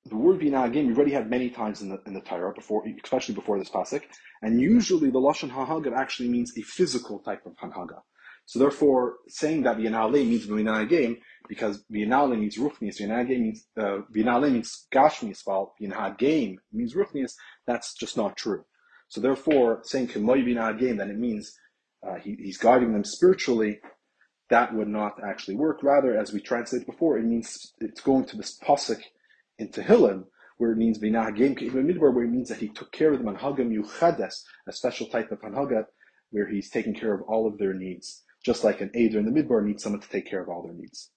the 0.04 0.16
word 0.16 0.40
binagim 0.40 0.86
we've 0.86 0.96
already 0.96 1.12
had 1.12 1.30
many 1.30 1.50
times 1.50 1.80
in 1.82 1.88
the 1.88 2.00
in 2.06 2.14
the 2.14 2.20
Torah 2.20 2.52
before, 2.52 2.84
especially 3.02 3.34
before 3.34 3.58
this 3.58 3.70
pasuk, 3.70 4.02
and 4.42 4.60
usually 4.60 5.10
the 5.10 5.18
lashon 5.18 5.50
hahaga 5.50 5.92
actually 5.96 6.28
means 6.28 6.52
a 6.56 6.62
physical 6.62 7.18
type 7.20 7.44
of 7.46 7.56
hanhaga. 7.56 8.00
So 8.46 8.58
therefore, 8.58 9.16
saying 9.28 9.62
that 9.62 9.78
binale 9.78 10.26
means 10.26 10.46
binagim 10.46 11.18
because 11.48 11.82
binale 11.90 12.38
means 12.38 12.58
ruchnius, 12.58 13.00
binagim 13.00 13.40
means 13.40 13.66
uh, 13.78 14.00
binale 14.14 14.52
means 14.52 14.86
gashmius, 14.92 15.40
while 15.44 15.74
binagim 15.80 16.56
means 16.72 16.94
ruchnius. 16.94 17.32
That's 17.66 17.94
just 17.94 18.16
not 18.16 18.36
true. 18.36 18.64
So 19.08 19.20
therefore, 19.20 19.80
saying 19.84 20.08
kemoy 20.08 20.44
binagim, 20.44 20.98
then 20.98 21.10
it 21.10 21.18
means 21.18 21.58
uh, 22.06 22.16
he, 22.16 22.36
he's 22.38 22.58
guiding 22.58 22.92
them 22.92 23.04
spiritually 23.04 23.80
that 24.50 24.74
would 24.74 24.88
not 24.88 25.14
actually 25.24 25.56
work. 25.56 25.82
Rather, 25.82 26.16
as 26.16 26.32
we 26.32 26.40
translated 26.40 26.86
before, 26.86 27.18
it 27.18 27.24
means 27.24 27.72
it's 27.80 28.00
going 28.00 28.24
to 28.26 28.36
this 28.36 28.58
pasuk 28.58 29.00
in 29.58 29.68
Tehillim, 29.68 30.24
where 30.58 30.72
it 30.72 30.76
means 30.76 30.98
v'nahagim 30.98 31.58
midbar, 31.58 32.14
where 32.14 32.24
it 32.24 32.30
means 32.30 32.48
that 32.48 32.58
he 32.58 32.68
took 32.68 32.92
care 32.92 33.12
of 33.12 33.18
them 33.18 33.28
on 33.28 33.36
hagam 33.36 33.72
yuchades, 33.72 34.34
a 34.68 34.72
special 34.72 35.06
type 35.06 35.32
of 35.32 35.40
hanhaga, 35.40 35.84
where 36.30 36.48
he's 36.48 36.70
taking 36.70 36.94
care 36.94 37.14
of 37.14 37.22
all 37.22 37.46
of 37.46 37.58
their 37.58 37.74
needs, 37.74 38.22
just 38.44 38.64
like 38.64 38.80
an 38.80 38.90
Eider 38.94 39.18
in 39.18 39.24
the 39.24 39.42
midbar 39.42 39.64
needs 39.64 39.82
someone 39.82 40.00
to 40.00 40.08
take 40.08 40.28
care 40.28 40.42
of 40.42 40.48
all 40.48 40.62
their 40.62 40.74
needs. 40.74 41.10